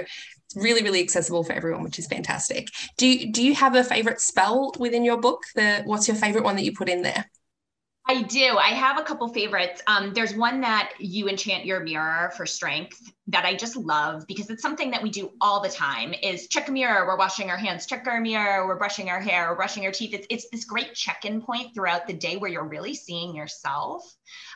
really 0.57 0.83
really 0.83 1.01
accessible 1.01 1.45
for 1.45 1.53
everyone 1.53 1.83
which 1.83 1.99
is 1.99 2.07
fantastic 2.07 2.69
do 2.97 3.07
you 3.07 3.33
do 3.33 3.45
you 3.45 3.55
have 3.55 3.75
a 3.75 3.85
favorite 3.85 4.21
spell 4.21 4.73
within 4.79 5.05
your 5.05 5.17
book 5.17 5.43
the 5.55 5.83
what's 5.85 6.09
your 6.09 6.17
favorite 6.17 6.45
one 6.45 6.57
that 6.57 6.65
you 6.65 6.73
put 6.73 6.89
in 6.89 7.03
there 7.03 7.25
I 8.07 8.21
do. 8.21 8.59
I 8.59 8.69
have 8.69 8.99
a 8.99 9.03
couple 9.03 9.27
favorites. 9.29 9.81
Um, 9.87 10.13
there's 10.13 10.35
one 10.35 10.61
that 10.61 10.93
you 10.99 11.27
enchant 11.27 11.65
your 11.65 11.81
mirror 11.81 12.33
for 12.37 12.45
strength 12.45 13.01
that 13.29 13.47
I 13.47 13.55
just 13.55 13.77
love 13.77 14.27
because 14.29 14.51
it's 14.51 14.61
something 14.61 14.91
that 14.91 15.03
we 15.03 15.09
do 15.09 15.31
all 15.41 15.63
the 15.63 15.71
time 15.71 16.15
is 16.23 16.47
check 16.49 16.69
a 16.69 16.73
mirror, 16.73 17.07
we're 17.07 17.17
washing 17.17 17.49
our 17.49 17.57
hands, 17.57 17.87
check 17.87 18.07
our 18.07 18.21
mirror, 18.21 18.67
we're 18.67 18.77
brushing 18.77 19.09
our 19.09 19.21
hair, 19.21 19.49
we're 19.49 19.57
brushing 19.57 19.87
our 19.87 19.91
teeth. 19.91 20.13
It's, 20.13 20.27
it's 20.29 20.51
this 20.51 20.67
great 20.67 20.93
check-in 20.93 21.41
point 21.41 21.75
throughout 21.75 22.07
the 22.07 22.13
day 22.13 22.37
where 22.37 22.51
you're 22.51 22.69
really 22.69 22.95
seeing 22.95 23.35
yourself. 23.35 24.05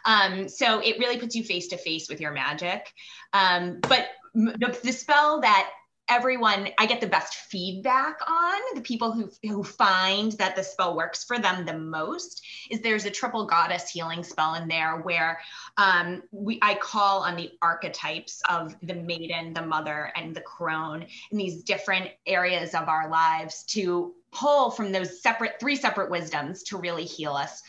Um, 0.05 0.47
so 0.47 0.81
it 0.81 0.99
really 0.99 1.19
puts 1.19 1.35
you 1.35 1.43
face 1.43 1.69
to 1.69 1.79
face 1.79 2.07
with 2.11 2.21
your 2.21 2.33
magic. 2.33 2.93
Um, 3.33 3.79
but 3.81 4.09
the, 4.35 4.79
the 4.85 4.93
spell 4.93 5.41
that 5.41 5.71
everyone 6.09 6.69
I 6.79 6.87
get 6.87 7.01
the 7.01 7.07
best 7.07 7.35
feedback 7.35 8.19
on, 8.29 8.61
the 8.75 8.81
people 8.81 9.13
who 9.13 9.31
who 9.43 9.63
find 9.63 10.33
that 10.33 10.57
the 10.57 10.63
spell 10.63 10.97
works 10.97 11.25
for 11.25 11.39
them 11.39 11.67
the 11.67 11.79
most, 11.79 12.45
is 12.71 12.81
there's 12.81 13.05
a 13.05 13.11
triple 13.11 13.47
goddess 13.47 13.91
healing 13.91 14.25
spell 14.25 14.55
in 14.55 14.69
there 14.69 14.99
where 14.99 15.41
um, 15.77 16.23
we 16.33 16.59
I 16.63 16.75
call 16.75 17.23
on 17.23 17.37
the 17.37 17.51
archetypes 17.63 18.43
of 18.49 18.75
the 18.83 18.95
maiden, 18.95 19.53
the 19.53 19.63
mother, 19.63 20.13
and 20.17 20.35
the 20.35 20.41
crone 20.41 21.07
in 21.31 21.39
these 21.39 21.63
different 21.63 22.11
areas 22.27 22.75
of 22.75 22.89
our 22.89 23.09
lives 23.11 23.65
to 23.65 24.15
pull 24.31 24.71
from 24.71 24.93
those 24.93 25.23
separate 25.23 25.59
three 25.59 25.77
separate 25.77 26.11
wisdoms 26.11 26.63
to 26.65 26.79
really 26.79 27.05
heal 27.05 27.33
us 27.33 27.63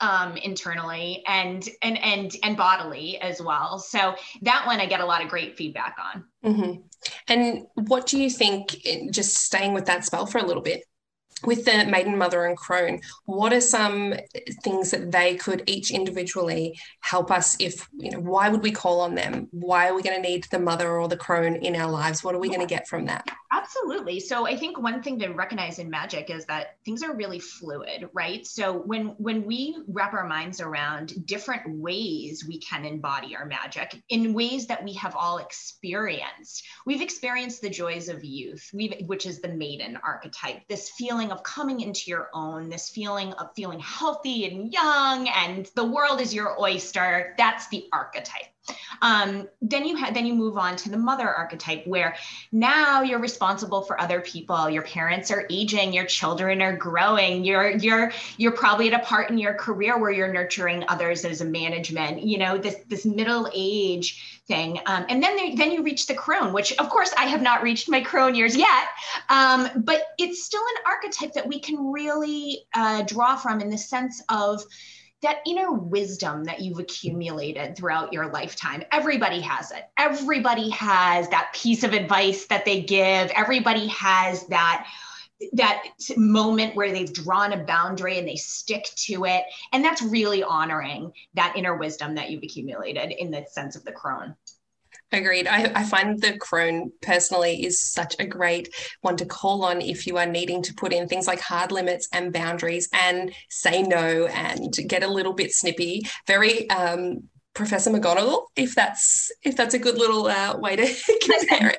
um, 0.00 0.36
internally 0.36 1.22
and 1.26 1.68
and 1.82 1.98
and 1.98 2.36
and 2.42 2.56
bodily 2.56 3.18
as 3.18 3.42
well. 3.42 3.78
So 3.78 4.14
that 4.42 4.66
one 4.66 4.80
I 4.80 4.86
get 4.86 5.00
a 5.00 5.06
lot 5.06 5.22
of 5.22 5.28
great 5.28 5.56
feedback 5.56 5.96
on. 6.14 6.24
Mm-hmm. 6.44 6.80
And 7.28 7.66
what 7.74 8.06
do 8.06 8.20
you 8.20 8.30
think? 8.30 8.76
Just 9.10 9.36
staying 9.36 9.74
with 9.74 9.86
that 9.86 10.04
spell 10.04 10.26
for 10.26 10.38
a 10.38 10.44
little 10.44 10.62
bit. 10.62 10.84
With 11.44 11.64
the 11.64 11.86
maiden, 11.86 12.16
mother, 12.16 12.44
and 12.44 12.56
crone, 12.56 13.00
what 13.26 13.52
are 13.52 13.60
some 13.60 14.14
things 14.62 14.90
that 14.90 15.12
they 15.12 15.36
could 15.36 15.62
each 15.66 15.90
individually 15.90 16.78
help 17.00 17.30
us? 17.30 17.56
If 17.60 17.88
you 17.96 18.10
know, 18.10 18.20
why 18.20 18.48
would 18.48 18.62
we 18.62 18.72
call 18.72 19.00
on 19.00 19.14
them? 19.14 19.48
Why 19.50 19.88
are 19.88 19.94
we 19.94 20.02
going 20.02 20.20
to 20.20 20.28
need 20.28 20.46
the 20.50 20.58
mother 20.58 20.88
or 20.88 21.08
the 21.08 21.16
crone 21.16 21.56
in 21.56 21.76
our 21.76 21.90
lives? 21.90 22.22
What 22.22 22.34
are 22.34 22.38
we 22.38 22.48
going 22.48 22.60
to 22.60 22.66
get 22.66 22.88
from 22.88 23.06
that? 23.06 23.28
Absolutely. 23.52 24.20
So 24.20 24.46
I 24.46 24.56
think 24.56 24.78
one 24.78 25.02
thing 25.02 25.18
to 25.20 25.28
recognize 25.28 25.78
in 25.78 25.88
magic 25.90 26.30
is 26.30 26.44
that 26.46 26.76
things 26.84 27.02
are 27.02 27.14
really 27.14 27.38
fluid, 27.38 28.08
right? 28.12 28.46
So 28.46 28.72
when 28.72 29.08
when 29.18 29.44
we 29.44 29.76
wrap 29.88 30.12
our 30.12 30.26
minds 30.26 30.60
around 30.60 31.26
different 31.26 31.78
ways 31.78 32.44
we 32.46 32.58
can 32.60 32.84
embody 32.84 33.34
our 33.34 33.46
magic 33.46 34.02
in 34.10 34.34
ways 34.34 34.66
that 34.66 34.84
we 34.84 34.92
have 34.94 35.16
all 35.16 35.38
experienced, 35.38 36.64
we've 36.86 37.02
experienced 37.02 37.60
the 37.60 37.70
joys 37.70 38.08
of 38.08 38.22
youth, 38.22 38.68
we've 38.72 38.94
which 39.06 39.26
is 39.26 39.40
the 39.40 39.48
maiden 39.48 39.98
archetype, 40.04 40.66
this 40.68 40.90
feeling 40.90 41.27
of 41.30 41.42
coming 41.42 41.80
into 41.80 42.10
your 42.10 42.30
own, 42.32 42.68
this 42.68 42.88
feeling 42.88 43.32
of 43.34 43.54
feeling 43.54 43.80
healthy 43.80 44.46
and 44.46 44.72
young, 44.72 45.28
and 45.28 45.70
the 45.74 45.84
world 45.84 46.20
is 46.20 46.34
your 46.34 46.60
oyster. 46.60 47.34
That's 47.38 47.68
the 47.68 47.88
archetype. 47.92 48.46
Um, 49.02 49.48
then 49.62 49.86
you 49.86 49.96
have 49.96 50.14
then 50.14 50.26
you 50.26 50.34
move 50.34 50.56
on 50.56 50.76
to 50.76 50.90
the 50.90 50.98
mother 50.98 51.28
archetype 51.28 51.86
where 51.86 52.16
now 52.52 53.02
you're 53.02 53.20
responsible 53.20 53.82
for 53.82 54.00
other 54.00 54.20
people. 54.20 54.68
Your 54.68 54.82
parents 54.82 55.30
are 55.30 55.46
aging. 55.50 55.92
Your 55.92 56.06
children 56.06 56.62
are 56.62 56.76
growing. 56.76 57.44
You're 57.44 57.70
you're 57.70 58.12
you're 58.36 58.52
probably 58.52 58.92
at 58.92 59.00
a 59.00 59.04
part 59.04 59.30
in 59.30 59.38
your 59.38 59.54
career 59.54 59.98
where 59.98 60.10
you're 60.10 60.32
nurturing 60.32 60.84
others 60.88 61.24
as 61.24 61.40
a 61.40 61.44
management 61.44 62.22
you 62.22 62.38
know 62.38 62.58
this 62.58 62.76
this 62.88 63.04
middle 63.04 63.48
age 63.54 64.42
thing. 64.46 64.80
Um, 64.86 65.04
and 65.08 65.22
then 65.22 65.36
there, 65.36 65.56
then 65.56 65.72
you 65.72 65.82
reach 65.82 66.06
the 66.06 66.14
crone 66.14 66.52
which 66.52 66.72
of 66.78 66.88
course 66.88 67.12
i 67.18 67.24
have 67.24 67.42
not 67.42 67.62
reached 67.62 67.88
my 67.88 68.00
crone 68.00 68.34
years 68.34 68.56
yet. 68.56 68.88
Um, 69.28 69.68
but 69.76 70.02
it's 70.18 70.44
still 70.44 70.62
an 70.62 70.82
archetype 70.86 71.34
that 71.34 71.46
we 71.46 71.60
can 71.60 71.92
really 71.92 72.64
uh, 72.74 73.02
draw 73.02 73.36
from 73.36 73.60
in 73.60 73.70
the 73.70 73.78
sense 73.78 74.22
of 74.28 74.62
that 75.22 75.40
inner 75.46 75.72
wisdom 75.72 76.44
that 76.44 76.60
you've 76.60 76.78
accumulated 76.78 77.76
throughout 77.76 78.12
your 78.12 78.30
lifetime. 78.30 78.84
Everybody 78.92 79.40
has 79.40 79.72
it. 79.72 79.88
Everybody 79.98 80.70
has 80.70 81.28
that 81.30 81.52
piece 81.54 81.82
of 81.82 81.92
advice 81.92 82.46
that 82.46 82.64
they 82.64 82.82
give. 82.82 83.30
Everybody 83.30 83.88
has 83.88 84.46
that 84.46 84.86
that 85.52 85.84
moment 86.16 86.74
where 86.74 86.92
they've 86.92 87.12
drawn 87.12 87.52
a 87.52 87.64
boundary 87.64 88.18
and 88.18 88.26
they 88.26 88.34
stick 88.34 88.84
to 88.96 89.24
it 89.24 89.44
and 89.72 89.84
that's 89.84 90.02
really 90.02 90.42
honoring 90.42 91.12
that 91.34 91.54
inner 91.56 91.76
wisdom 91.76 92.16
that 92.16 92.28
you've 92.28 92.42
accumulated 92.42 93.12
in 93.12 93.30
the 93.30 93.44
sense 93.48 93.76
of 93.76 93.84
the 93.84 93.92
crone 93.92 94.34
Agreed. 95.10 95.46
I, 95.46 95.72
I 95.74 95.84
find 95.84 96.20
the 96.20 96.36
crone 96.36 96.92
personally 97.00 97.64
is 97.64 97.82
such 97.82 98.14
a 98.18 98.26
great 98.26 98.74
one 99.00 99.16
to 99.16 99.24
call 99.24 99.64
on 99.64 99.80
if 99.80 100.06
you 100.06 100.18
are 100.18 100.26
needing 100.26 100.62
to 100.62 100.74
put 100.74 100.92
in 100.92 101.08
things 101.08 101.26
like 101.26 101.40
hard 101.40 101.72
limits 101.72 102.08
and 102.12 102.32
boundaries 102.32 102.88
and 102.92 103.32
say 103.48 103.82
no 103.82 104.26
and 104.26 104.74
get 104.86 105.02
a 105.02 105.08
little 105.08 105.32
bit 105.32 105.52
snippy. 105.52 106.02
Very 106.26 106.68
um, 106.68 107.22
Professor 107.54 107.90
McGonagall, 107.90 108.46
if 108.54 108.74
that's 108.74 109.32
if 109.42 109.56
that's 109.56 109.74
a 109.74 109.78
good 109.78 109.96
little 109.96 110.26
uh, 110.26 110.56
way 110.58 110.76
to 110.76 110.86
compare 111.22 111.70
it. 111.70 111.78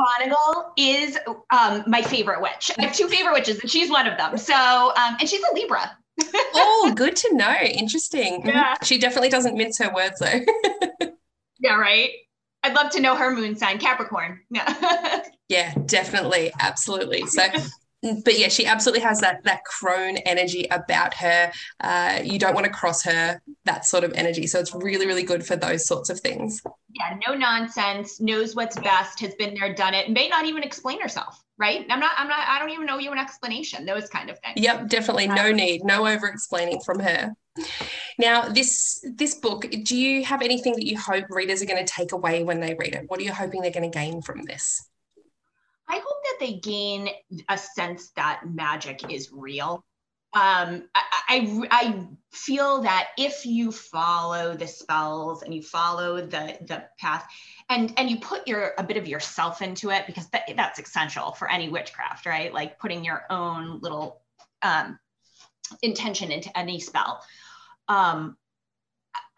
McGonagall 0.00 0.72
is 0.76 1.18
um, 1.50 1.84
my 1.86 2.02
favorite 2.02 2.42
witch. 2.42 2.70
I 2.78 2.86
have 2.86 2.94
two 2.94 3.08
favorite 3.08 3.32
witches, 3.32 3.60
and 3.60 3.70
she's 3.70 3.90
one 3.90 4.06
of 4.06 4.18
them. 4.18 4.36
So, 4.36 4.54
um, 4.54 5.16
and 5.20 5.28
she's 5.28 5.42
a 5.42 5.54
Libra. 5.54 5.96
oh, 6.54 6.92
good 6.94 7.16
to 7.16 7.34
know. 7.34 7.56
Interesting. 7.62 8.42
Yeah. 8.44 8.74
She 8.82 8.98
definitely 8.98 9.30
doesn't 9.30 9.56
mince 9.56 9.78
her 9.78 9.92
words, 9.92 10.18
though. 10.18 10.40
yeah, 11.60 11.74
right. 11.74 12.10
I'd 12.62 12.74
love 12.74 12.90
to 12.92 13.00
know 13.00 13.16
her 13.16 13.34
moon 13.34 13.56
sign, 13.56 13.78
Capricorn. 13.78 14.40
Yeah. 14.50 15.22
yeah, 15.48 15.74
definitely. 15.86 16.52
Absolutely. 16.60 17.26
So 17.26 17.42
but 18.02 18.38
yeah, 18.38 18.48
she 18.48 18.66
absolutely 18.66 19.02
has 19.02 19.20
that 19.20 19.44
that 19.44 19.64
crone 19.64 20.16
energy 20.18 20.66
about 20.70 21.14
her. 21.14 21.52
Uh, 21.80 22.20
you 22.24 22.38
don't 22.38 22.54
want 22.54 22.64
to 22.64 22.72
cross 22.72 23.02
her, 23.04 23.40
that 23.64 23.84
sort 23.84 24.04
of 24.04 24.12
energy. 24.14 24.46
So 24.46 24.58
it's 24.58 24.74
really, 24.74 25.06
really 25.06 25.22
good 25.22 25.44
for 25.44 25.56
those 25.56 25.86
sorts 25.86 26.08
of 26.08 26.18
things. 26.20 26.62
Yeah, 26.92 27.18
no 27.28 27.34
nonsense, 27.34 28.20
knows 28.20 28.54
what's 28.54 28.76
best, 28.76 29.20
has 29.20 29.34
been 29.34 29.54
there, 29.54 29.74
done 29.74 29.94
it, 29.94 30.10
may 30.10 30.28
not 30.28 30.46
even 30.46 30.62
explain 30.62 31.00
herself, 31.00 31.42
right? 31.58 31.86
I'm 31.90 32.00
not, 32.00 32.12
I'm 32.16 32.28
not, 32.28 32.40
I 32.48 32.58
don't 32.58 32.70
even 32.70 32.86
know 32.86 32.98
you 32.98 33.12
an 33.12 33.18
explanation, 33.18 33.84
those 33.84 34.08
kind 34.08 34.30
of 34.30 34.38
things. 34.40 34.54
Yep, 34.56 34.88
definitely 34.88 35.28
no 35.28 35.52
need, 35.52 35.84
no 35.84 36.06
over 36.06 36.26
explaining 36.26 36.80
from 36.80 37.00
her. 37.00 37.34
Now, 38.20 38.48
this 38.48 39.02
this 39.02 39.34
book, 39.34 39.64
do 39.84 39.96
you 39.96 40.24
have 40.26 40.42
anything 40.42 40.74
that 40.74 40.86
you 40.86 40.98
hope 40.98 41.24
readers 41.30 41.62
are 41.62 41.66
going 41.66 41.84
to 41.84 41.90
take 41.90 42.12
away 42.12 42.44
when 42.44 42.60
they 42.60 42.74
read 42.74 42.94
it? 42.94 43.04
What 43.08 43.18
are 43.18 43.22
you 43.22 43.32
hoping 43.32 43.62
they're 43.62 43.70
going 43.70 43.90
to 43.90 43.98
gain 43.98 44.20
from 44.20 44.42
this? 44.42 44.86
I 45.88 45.94
hope 45.94 46.04
that 46.04 46.36
they 46.38 46.52
gain 46.60 47.08
a 47.48 47.56
sense 47.56 48.10
that 48.16 48.42
magic 48.46 49.10
is 49.10 49.30
real. 49.32 49.82
Um, 50.34 50.88
I, 50.94 51.02
I, 51.28 51.62
I 51.70 52.06
feel 52.30 52.82
that 52.82 53.08
if 53.18 53.46
you 53.46 53.72
follow 53.72 54.54
the 54.54 54.68
spells 54.68 55.42
and 55.42 55.54
you 55.54 55.62
follow 55.62 56.20
the 56.20 56.58
the 56.68 56.84
path, 56.98 57.26
and 57.70 57.94
and 57.96 58.10
you 58.10 58.20
put 58.20 58.46
your 58.46 58.74
a 58.76 58.82
bit 58.82 58.98
of 58.98 59.08
yourself 59.08 59.62
into 59.62 59.88
it, 59.90 60.06
because 60.06 60.28
that, 60.28 60.42
that's 60.56 60.78
essential 60.78 61.32
for 61.32 61.50
any 61.50 61.70
witchcraft, 61.70 62.26
right? 62.26 62.52
Like 62.52 62.78
putting 62.78 63.02
your 63.02 63.24
own 63.30 63.80
little 63.80 64.20
um, 64.60 64.98
intention 65.80 66.30
into 66.30 66.56
any 66.56 66.78
spell. 66.80 67.22
Um, 67.88 68.36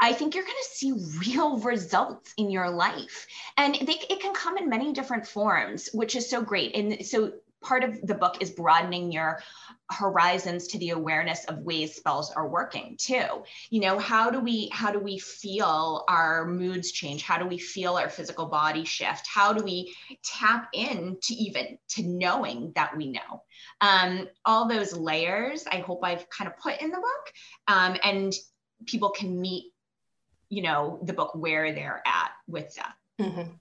I 0.00 0.12
think 0.12 0.34
you're 0.34 0.44
going 0.44 0.56
to 0.56 0.76
see 0.76 0.92
real 1.20 1.58
results 1.58 2.34
in 2.36 2.50
your 2.50 2.68
life. 2.70 3.26
And 3.56 3.74
they, 3.74 3.94
it 4.10 4.20
can 4.20 4.34
come 4.34 4.58
in 4.58 4.68
many 4.68 4.92
different 4.92 5.26
forms, 5.26 5.88
which 5.94 6.16
is 6.16 6.28
so 6.28 6.42
great. 6.42 6.74
And 6.74 7.06
so 7.06 7.32
part 7.62 7.84
of 7.84 8.00
the 8.06 8.14
book 8.14 8.36
is 8.40 8.50
broadening 8.50 9.12
your 9.12 9.42
horizons 9.90 10.68
to 10.68 10.78
the 10.78 10.90
awareness 10.90 11.44
of 11.46 11.58
ways 11.58 11.94
spells 11.94 12.30
are 12.32 12.48
working 12.48 12.96
too. 12.98 13.44
You 13.70 13.80
know 13.80 13.98
how 13.98 14.30
do 14.30 14.40
we 14.40 14.68
how 14.72 14.90
do 14.92 14.98
we 14.98 15.18
feel 15.18 16.04
our 16.08 16.46
moods 16.46 16.92
change? 16.92 17.22
How 17.22 17.38
do 17.38 17.46
we 17.46 17.58
feel 17.58 17.96
our 17.96 18.08
physical 18.08 18.46
body 18.46 18.84
shift? 18.84 19.26
How 19.26 19.52
do 19.52 19.62
we 19.62 19.94
tap 20.24 20.68
in 20.72 21.16
to 21.22 21.34
even 21.34 21.78
to 21.90 22.02
knowing 22.02 22.72
that 22.74 22.96
we 22.96 23.10
know? 23.10 23.42
Um, 23.80 24.28
all 24.44 24.68
those 24.68 24.92
layers 24.96 25.64
i 25.70 25.76
hope 25.76 26.00
i've 26.04 26.28
kind 26.30 26.48
of 26.48 26.56
put 26.58 26.80
in 26.80 26.90
the 26.90 26.96
book 26.96 27.32
um, 27.68 27.96
and 28.02 28.32
people 28.86 29.10
can 29.10 29.40
meet 29.40 29.72
you 30.52 30.60
know 30.60 30.98
the 31.02 31.14
book 31.14 31.34
where 31.34 31.72
they're 31.72 32.02
at 32.04 32.32
with 32.46 32.74
that. 32.74 32.94
Mm-hmm. 33.18 33.52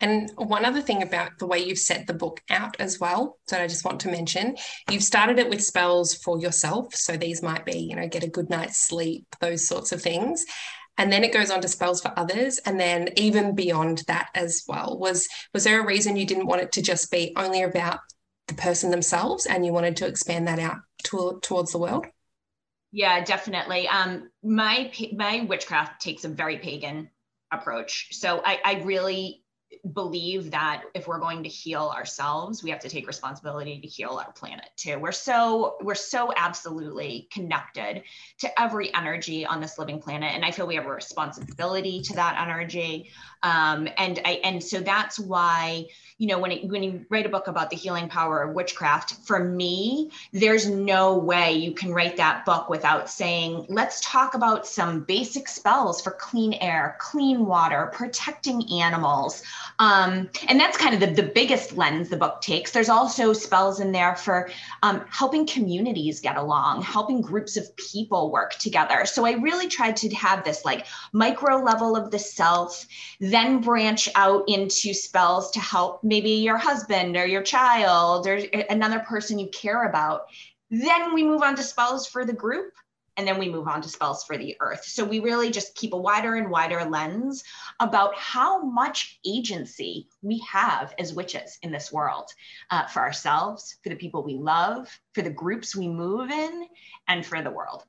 And 0.00 0.30
one 0.36 0.64
other 0.64 0.80
thing 0.80 1.02
about 1.02 1.38
the 1.38 1.46
way 1.46 1.58
you've 1.58 1.78
set 1.78 2.06
the 2.06 2.14
book 2.14 2.40
out 2.50 2.76
as 2.78 3.00
well, 3.00 3.38
that 3.48 3.60
I 3.60 3.66
just 3.66 3.84
want 3.84 4.00
to 4.00 4.10
mention, 4.10 4.56
you've 4.90 5.02
started 5.02 5.38
it 5.38 5.48
with 5.48 5.64
spells 5.64 6.14
for 6.14 6.38
yourself. 6.38 6.94
So 6.94 7.16
these 7.16 7.42
might 7.42 7.64
be, 7.64 7.78
you 7.78 7.96
know, 7.96 8.08
get 8.08 8.24
a 8.24 8.28
good 8.28 8.50
night's 8.50 8.86
sleep, 8.86 9.26
those 9.40 9.66
sorts 9.66 9.92
of 9.92 10.00
things. 10.00 10.44
And 10.96 11.12
then 11.12 11.22
it 11.22 11.32
goes 11.32 11.50
on 11.50 11.60
to 11.60 11.68
spells 11.68 12.02
for 12.02 12.12
others, 12.16 12.58
and 12.58 12.78
then 12.78 13.10
even 13.16 13.54
beyond 13.54 14.02
that 14.08 14.30
as 14.34 14.64
well. 14.66 14.98
Was 14.98 15.28
was 15.54 15.62
there 15.62 15.80
a 15.80 15.86
reason 15.86 16.16
you 16.16 16.26
didn't 16.26 16.48
want 16.48 16.62
it 16.62 16.72
to 16.72 16.82
just 16.82 17.10
be 17.10 17.32
only 17.36 17.62
about 17.62 18.00
the 18.48 18.54
person 18.54 18.90
themselves, 18.90 19.46
and 19.46 19.64
you 19.64 19.72
wanted 19.72 19.96
to 19.98 20.06
expand 20.08 20.48
that 20.48 20.58
out 20.58 20.78
to, 21.04 21.38
towards 21.40 21.70
the 21.70 21.78
world? 21.78 22.06
Yeah, 22.90 23.22
definitely. 23.22 23.86
Um, 23.86 24.30
my 24.42 24.90
my 25.14 25.46
witchcraft 25.48 26.00
takes 26.00 26.24
a 26.24 26.28
very 26.28 26.58
pagan 26.58 27.10
approach. 27.52 28.08
So 28.12 28.42
I, 28.44 28.58
I 28.64 28.82
really 28.82 29.44
believe 29.92 30.50
that 30.50 30.84
if 30.94 31.06
we're 31.06 31.18
going 31.18 31.42
to 31.42 31.48
heal 31.48 31.92
ourselves 31.94 32.62
we 32.62 32.70
have 32.70 32.80
to 32.80 32.88
take 32.88 33.06
responsibility 33.06 33.80
to 33.80 33.86
heal 33.86 34.20
our 34.24 34.32
planet 34.32 34.70
too. 34.76 34.98
We're 34.98 35.12
so 35.12 35.76
we're 35.82 35.94
so 35.94 36.32
absolutely 36.36 37.28
connected 37.30 38.02
to 38.38 38.60
every 38.60 38.94
energy 38.94 39.44
on 39.44 39.60
this 39.60 39.78
living 39.78 40.00
planet 40.00 40.34
and 40.34 40.44
i 40.44 40.50
feel 40.50 40.66
we 40.66 40.74
have 40.76 40.86
a 40.86 40.90
responsibility 40.90 42.00
to 42.02 42.14
that 42.14 42.38
energy. 42.40 43.10
Um, 43.42 43.88
and 43.96 44.20
i 44.24 44.40
and 44.42 44.62
so 44.62 44.80
that's 44.80 45.18
why 45.18 45.86
you 46.18 46.26
know 46.26 46.38
when 46.38 46.50
it, 46.50 46.68
when 46.68 46.82
you 46.82 47.06
write 47.08 47.26
a 47.26 47.28
book 47.28 47.46
about 47.46 47.70
the 47.70 47.76
healing 47.76 48.08
power 48.08 48.42
of 48.42 48.54
witchcraft 48.54 49.14
for 49.24 49.42
me 49.42 50.10
there's 50.32 50.68
no 50.68 51.16
way 51.16 51.52
you 51.52 51.72
can 51.72 51.92
write 51.92 52.16
that 52.16 52.44
book 52.44 52.68
without 52.68 53.08
saying 53.08 53.64
let's 53.68 54.00
talk 54.00 54.34
about 54.34 54.66
some 54.66 55.04
basic 55.04 55.46
spells 55.46 56.02
for 56.02 56.10
clean 56.10 56.54
air 56.54 56.96
clean 56.98 57.46
water 57.46 57.90
protecting 57.92 58.68
animals 58.72 59.44
um, 59.78 60.28
and 60.48 60.58
that's 60.58 60.76
kind 60.76 60.94
of 60.94 61.00
the, 61.00 61.22
the 61.22 61.28
biggest 61.28 61.76
lens 61.76 62.08
the 62.08 62.16
book 62.16 62.40
takes 62.40 62.72
there's 62.72 62.88
also 62.88 63.32
spells 63.32 63.80
in 63.80 63.92
there 63.92 64.16
for 64.16 64.50
um, 64.82 65.04
helping 65.10 65.46
communities 65.46 66.20
get 66.20 66.36
along 66.36 66.82
helping 66.82 67.20
groups 67.20 67.56
of 67.56 67.74
people 67.76 68.30
work 68.30 68.54
together 68.54 69.04
so 69.04 69.24
i 69.24 69.32
really 69.32 69.68
tried 69.68 69.96
to 69.96 70.08
have 70.14 70.44
this 70.44 70.64
like 70.64 70.86
micro 71.12 71.56
level 71.62 71.96
of 71.96 72.10
the 72.10 72.18
self 72.18 72.86
then 73.20 73.60
branch 73.60 74.08
out 74.14 74.44
into 74.48 74.94
spells 74.94 75.50
to 75.52 75.60
help 75.60 76.02
maybe 76.02 76.30
your 76.30 76.56
husband 76.56 77.16
or 77.16 77.26
your 77.26 77.42
child 77.42 78.26
or 78.26 78.36
another 78.70 79.00
person 79.00 79.38
you 79.38 79.48
care 79.48 79.88
about. 79.88 80.22
Then 80.70 81.14
we 81.14 81.22
move 81.24 81.42
on 81.42 81.56
to 81.56 81.62
spells 81.62 82.06
for 82.06 82.24
the 82.24 82.32
group. 82.32 82.72
And 83.18 83.26
then 83.26 83.38
we 83.38 83.50
move 83.50 83.66
on 83.66 83.82
to 83.82 83.88
spells 83.88 84.24
for 84.24 84.38
the 84.38 84.56
earth. 84.60 84.84
So 84.84 85.04
we 85.04 85.18
really 85.18 85.50
just 85.50 85.74
keep 85.74 85.92
a 85.92 85.96
wider 85.96 86.36
and 86.36 86.48
wider 86.48 86.84
lens 86.84 87.42
about 87.80 88.14
how 88.14 88.62
much 88.62 89.18
agency 89.26 90.08
we 90.22 90.42
have 90.50 90.94
as 90.98 91.12
witches 91.12 91.58
in 91.62 91.72
this 91.72 91.92
world 91.92 92.30
uh, 92.70 92.86
for 92.86 93.00
ourselves, 93.00 93.76
for 93.82 93.88
the 93.88 93.96
people 93.96 94.22
we 94.22 94.36
love, 94.36 94.88
for 95.14 95.22
the 95.22 95.30
groups 95.30 95.74
we 95.76 95.88
move 95.88 96.30
in, 96.30 96.64
and 97.08 97.26
for 97.26 97.42
the 97.42 97.50
world. 97.50 97.84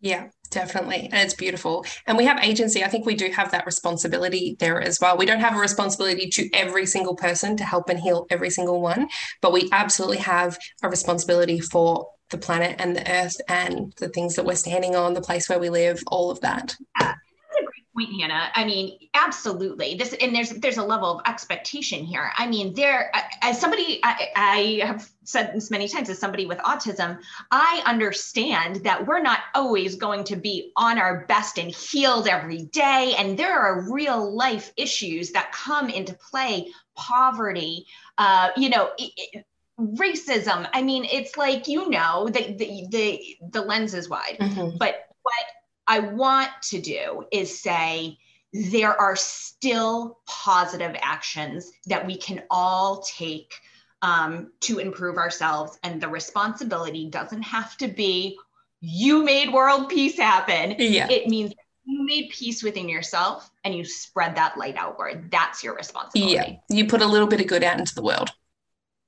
Yeah, 0.00 0.28
definitely. 0.50 1.08
And 1.10 1.24
it's 1.24 1.34
beautiful. 1.34 1.84
And 2.06 2.16
we 2.16 2.24
have 2.26 2.38
agency. 2.38 2.84
I 2.84 2.88
think 2.88 3.04
we 3.04 3.16
do 3.16 3.32
have 3.32 3.50
that 3.50 3.66
responsibility 3.66 4.56
there 4.60 4.80
as 4.80 5.00
well. 5.00 5.18
We 5.18 5.26
don't 5.26 5.40
have 5.40 5.56
a 5.56 5.60
responsibility 5.60 6.28
to 6.28 6.48
every 6.54 6.86
single 6.86 7.16
person 7.16 7.56
to 7.56 7.64
help 7.64 7.88
and 7.88 7.98
heal 7.98 8.26
every 8.30 8.50
single 8.50 8.80
one, 8.80 9.08
but 9.42 9.52
we 9.52 9.68
absolutely 9.72 10.18
have 10.18 10.56
a 10.84 10.88
responsibility 10.88 11.58
for 11.58 12.06
the 12.30 12.38
planet 12.38 12.76
and 12.78 12.94
the 12.94 13.10
earth 13.10 13.36
and 13.48 13.92
the 13.98 14.08
things 14.08 14.36
that 14.36 14.44
we're 14.44 14.54
standing 14.54 14.94
on, 14.94 15.14
the 15.14 15.20
place 15.20 15.48
where 15.48 15.58
we 15.58 15.70
live, 15.70 16.02
all 16.08 16.30
of 16.30 16.40
that. 16.40 16.76
That's 16.98 17.18
a 17.60 17.64
great 17.64 17.84
point, 17.94 18.20
Hana. 18.20 18.50
I 18.54 18.64
mean, 18.64 18.98
absolutely. 19.14 19.94
This 19.94 20.14
and 20.20 20.34
there's 20.34 20.50
there's 20.50 20.76
a 20.76 20.84
level 20.84 21.18
of 21.18 21.22
expectation 21.26 22.04
here. 22.04 22.30
I 22.36 22.46
mean, 22.46 22.74
there 22.74 23.10
as 23.42 23.58
somebody 23.60 24.00
I, 24.04 24.28
I 24.36 24.86
have 24.86 25.08
said 25.24 25.52
this 25.54 25.70
many 25.70 25.88
times 25.88 26.10
as 26.10 26.18
somebody 26.18 26.46
with 26.46 26.58
autism, 26.58 27.18
I 27.50 27.82
understand 27.86 28.84
that 28.84 29.06
we're 29.06 29.22
not 29.22 29.40
always 29.54 29.96
going 29.96 30.24
to 30.24 30.36
be 30.36 30.72
on 30.76 30.98
our 30.98 31.24
best 31.26 31.58
and 31.58 31.70
healed 31.70 32.28
every 32.28 32.64
day, 32.66 33.14
and 33.18 33.38
there 33.38 33.58
are 33.58 33.90
real 33.90 34.34
life 34.34 34.72
issues 34.76 35.32
that 35.32 35.52
come 35.52 35.88
into 35.88 36.14
play. 36.14 36.68
Poverty, 36.94 37.86
uh, 38.18 38.50
you 38.56 38.68
know. 38.68 38.90
It, 38.98 39.46
racism 39.78 40.68
i 40.72 40.82
mean 40.82 41.04
it's 41.04 41.36
like 41.36 41.68
you 41.68 41.88
know 41.88 42.28
the 42.28 42.52
the 42.54 42.86
the, 42.90 43.36
the 43.52 43.60
lens 43.60 43.94
is 43.94 44.08
wide 44.08 44.36
mm-hmm. 44.40 44.76
but 44.76 45.06
what 45.22 45.44
I 45.88 46.00
want 46.00 46.50
to 46.64 46.80
do 46.80 47.24
is 47.32 47.60
say 47.60 48.18
there 48.52 48.98
are 49.00 49.16
still 49.16 50.20
positive 50.26 50.94
actions 51.00 51.72
that 51.86 52.06
we 52.06 52.16
can 52.16 52.42
all 52.50 53.02
take 53.02 53.54
um, 54.02 54.52
to 54.60 54.78
improve 54.78 55.16
ourselves. 55.16 55.78
And 55.82 56.00
the 56.00 56.08
responsibility 56.08 57.08
doesn't 57.08 57.42
have 57.42 57.76
to 57.78 57.88
be 57.88 58.38
you 58.80 59.24
made 59.24 59.52
world 59.52 59.88
peace 59.88 60.16
happen. 60.18 60.76
Yeah. 60.78 61.10
It 61.10 61.26
means 61.26 61.52
you 61.84 62.04
made 62.04 62.30
peace 62.30 62.62
within 62.62 62.88
yourself 62.88 63.50
and 63.64 63.74
you 63.74 63.84
spread 63.84 64.36
that 64.36 64.56
light 64.56 64.76
outward. 64.76 65.30
That's 65.30 65.64
your 65.64 65.74
responsibility. 65.74 66.34
Yeah. 66.34 66.76
You 66.76 66.86
put 66.86 67.02
a 67.02 67.06
little 67.06 67.26
bit 67.26 67.40
of 67.40 67.46
good 67.46 67.64
out 67.64 67.78
into 67.80 67.94
the 67.94 68.02
world. 68.02 68.30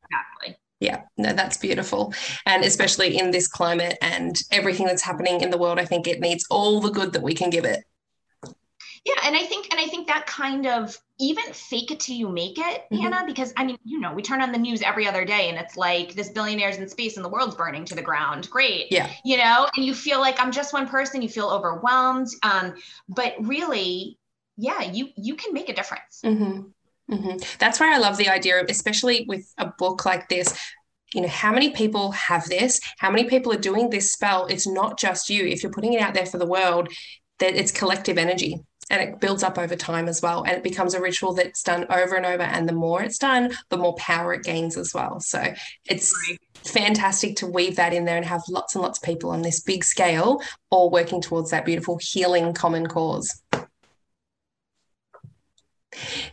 Exactly. 0.03 0.59
Yeah, 0.81 1.03
no, 1.19 1.35
that's 1.35 1.59
beautiful. 1.59 2.15
And 2.47 2.65
especially 2.65 3.19
in 3.19 3.31
this 3.31 3.47
climate 3.47 3.99
and 4.01 4.41
everything 4.51 4.87
that's 4.87 5.03
happening 5.03 5.43
in 5.43 5.51
the 5.51 5.59
world, 5.59 5.79
I 5.79 5.85
think 5.85 6.07
it 6.07 6.21
needs 6.21 6.47
all 6.51 6.81
the 6.81 6.91
good 6.91 7.13
that 7.13 7.23
we 7.23 7.35
can 7.35 7.51
give 7.51 7.67
it. 7.67 7.85
Yeah, 9.05 9.15
and 9.25 9.35
I 9.35 9.45
think 9.45 9.69
and 9.71 9.81
I 9.81 9.87
think 9.87 10.09
that 10.09 10.27
kind 10.27 10.67
of 10.67 10.97
even 11.19 11.45
fake 11.53 11.91
it 11.91 12.01
till 12.01 12.17
you 12.17 12.29
make 12.29 12.59
it, 12.59 12.85
mm-hmm. 12.93 12.97
Hana, 12.97 13.25
because 13.27 13.53
I 13.57 13.65
mean, 13.65 13.79
you 13.85 13.99
know, 13.99 14.13
we 14.13 14.23
turn 14.23 14.43
on 14.43 14.53
the 14.53 14.59
news 14.59 14.83
every 14.83 15.07
other 15.07 15.25
day 15.25 15.49
and 15.49 15.59
it's 15.59 15.77
like 15.77 16.15
this 16.15 16.31
billionaires 16.31 16.77
in 16.77 16.89
space 16.89 17.17
and 17.17 17.25
the 17.25 17.29
world's 17.29 17.55
burning 17.55 17.85
to 17.87 17.95
the 17.95 18.03
ground. 18.03 18.51
Great. 18.51 18.91
Yeah. 18.91 19.11
You 19.25 19.39
know, 19.39 19.69
and 19.75 19.87
you 19.87 19.95
feel 19.95 20.21
like 20.21 20.41
I'm 20.41 20.53
just 20.53 20.73
one 20.75 20.87
person, 20.87 21.23
you 21.23 21.31
feel 21.31 21.49
overwhelmed. 21.49 22.29
Um, 22.43 22.75
but 23.09 23.35
really, 23.41 24.19
yeah, 24.57 24.83
you 24.83 25.09
you 25.17 25.35
can 25.35 25.55
make 25.55 25.71
a 25.71 25.75
difference. 25.75 26.21
Mm-hmm. 26.23 26.69
Mm-hmm. 27.11 27.39
That's 27.59 27.81
why 27.81 27.95
I 27.95 27.99
love 27.99 28.17
the 28.17 28.29
idea 28.29 28.61
of, 28.61 28.69
especially 28.69 29.25
with 29.29 29.53
a 29.59 29.67
book 29.67 30.05
like 30.05 30.29
this, 30.29 30.57
you 31.15 31.23
know, 31.23 31.29
how 31.29 31.53
many 31.53 31.71
people 31.71 32.13
have 32.13 32.49
this? 32.49 32.81
How 32.99 33.11
many 33.11 33.25
people 33.25 33.53
are 33.53 33.59
doing 33.59 33.91
this 33.91 34.13
spell? 34.13 34.47
It's 34.47 34.67
not 34.67 34.99
just 34.99 35.29
you. 35.29 35.45
If 35.45 35.63
you're 35.63 35.73
putting 35.73 35.93
it 35.93 36.01
out 36.01 36.15
there 36.15 36.27
for 36.27 36.39
the 36.39 36.47
world, 36.47 36.89
that 37.41 37.57
it's 37.57 37.73
collective 37.73 38.19
energy 38.19 38.61
and 38.91 39.03
it 39.03 39.21
builds 39.21 39.43
up 39.43 39.59
over 39.59 39.77
time 39.77 40.09
as 40.09 40.21
well. 40.21 40.43
And 40.43 40.57
it 40.57 40.63
becomes 40.63 40.95
a 40.95 41.01
ritual 41.01 41.33
that's 41.35 41.63
done 41.63 41.87
over 41.91 42.17
and 42.17 42.27
over. 42.27 42.43
And 42.43 42.69
the 42.69 42.73
more 42.73 43.03
it's 43.03 43.19
done, 43.19 43.53
the 43.71 43.77
more 43.77 43.95
power 43.95 44.35
it 44.35 44.43
gains 44.43 44.77
as 44.77 44.93
well. 44.93 45.21
So 45.21 45.55
it's 45.89 46.13
fantastic 46.55 47.37
to 47.37 47.47
weave 47.47 47.77
that 47.77 47.95
in 47.95 48.05
there 48.05 48.17
and 48.17 48.27
have 48.27 48.43
lots 48.49 48.75
and 48.75 48.83
lots 48.83 48.99
of 48.99 49.05
people 49.05 49.31
on 49.31 49.43
this 49.43 49.61
big 49.61 49.85
scale 49.85 50.41
all 50.71 50.91
working 50.91 51.21
towards 51.21 51.51
that 51.51 51.65
beautiful 51.65 51.99
healing 52.01 52.53
common 52.53 52.87
cause. 52.87 53.43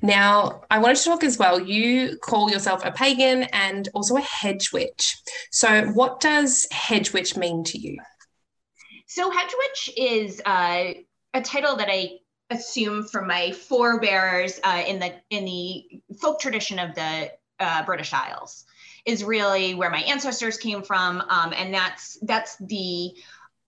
Now, 0.02 0.62
I 0.70 0.80
wanted 0.80 0.98
to 0.98 1.04
talk 1.04 1.24
as 1.24 1.38
well. 1.38 1.60
You 1.60 2.18
call 2.20 2.50
yourself 2.50 2.84
a 2.86 2.92
pagan 2.92 3.44
and 3.54 3.90
also 3.94 4.16
a 4.16 4.22
hedge 4.22 4.72
witch. 4.72 5.18
So, 5.52 5.88
what 5.88 6.20
does 6.20 6.68
hedge 6.72 7.14
witch 7.14 7.36
mean 7.36 7.64
to 7.66 7.78
you? 7.78 7.98
So, 9.08 9.32
hedge 9.32 9.54
witch 9.58 9.98
is 9.98 10.42
uh, 10.46 10.94
a 11.34 11.42
title 11.42 11.76
that 11.78 11.90
I 11.90 12.20
assume 12.50 13.04
from 13.06 13.28
my 13.28 13.52
forebears 13.52 14.60
uh, 14.64 14.84
in 14.88 15.00
the 15.00 15.14
in 15.30 15.46
the 15.46 15.84
folk 16.22 16.40
tradition 16.40 16.80
of 16.80 16.96
the 16.96 17.32
uh, 17.60 17.84
British 17.86 18.14
Isles. 18.14 18.66
Is 19.06 19.24
really 19.24 19.74
where 19.74 19.90
my 19.90 20.02
ancestors 20.02 20.58
came 20.58 20.84
from, 20.84 21.22
um, 21.30 21.54
and 21.56 21.74
that's 21.74 22.18
that's 22.24 22.58
the 22.58 23.14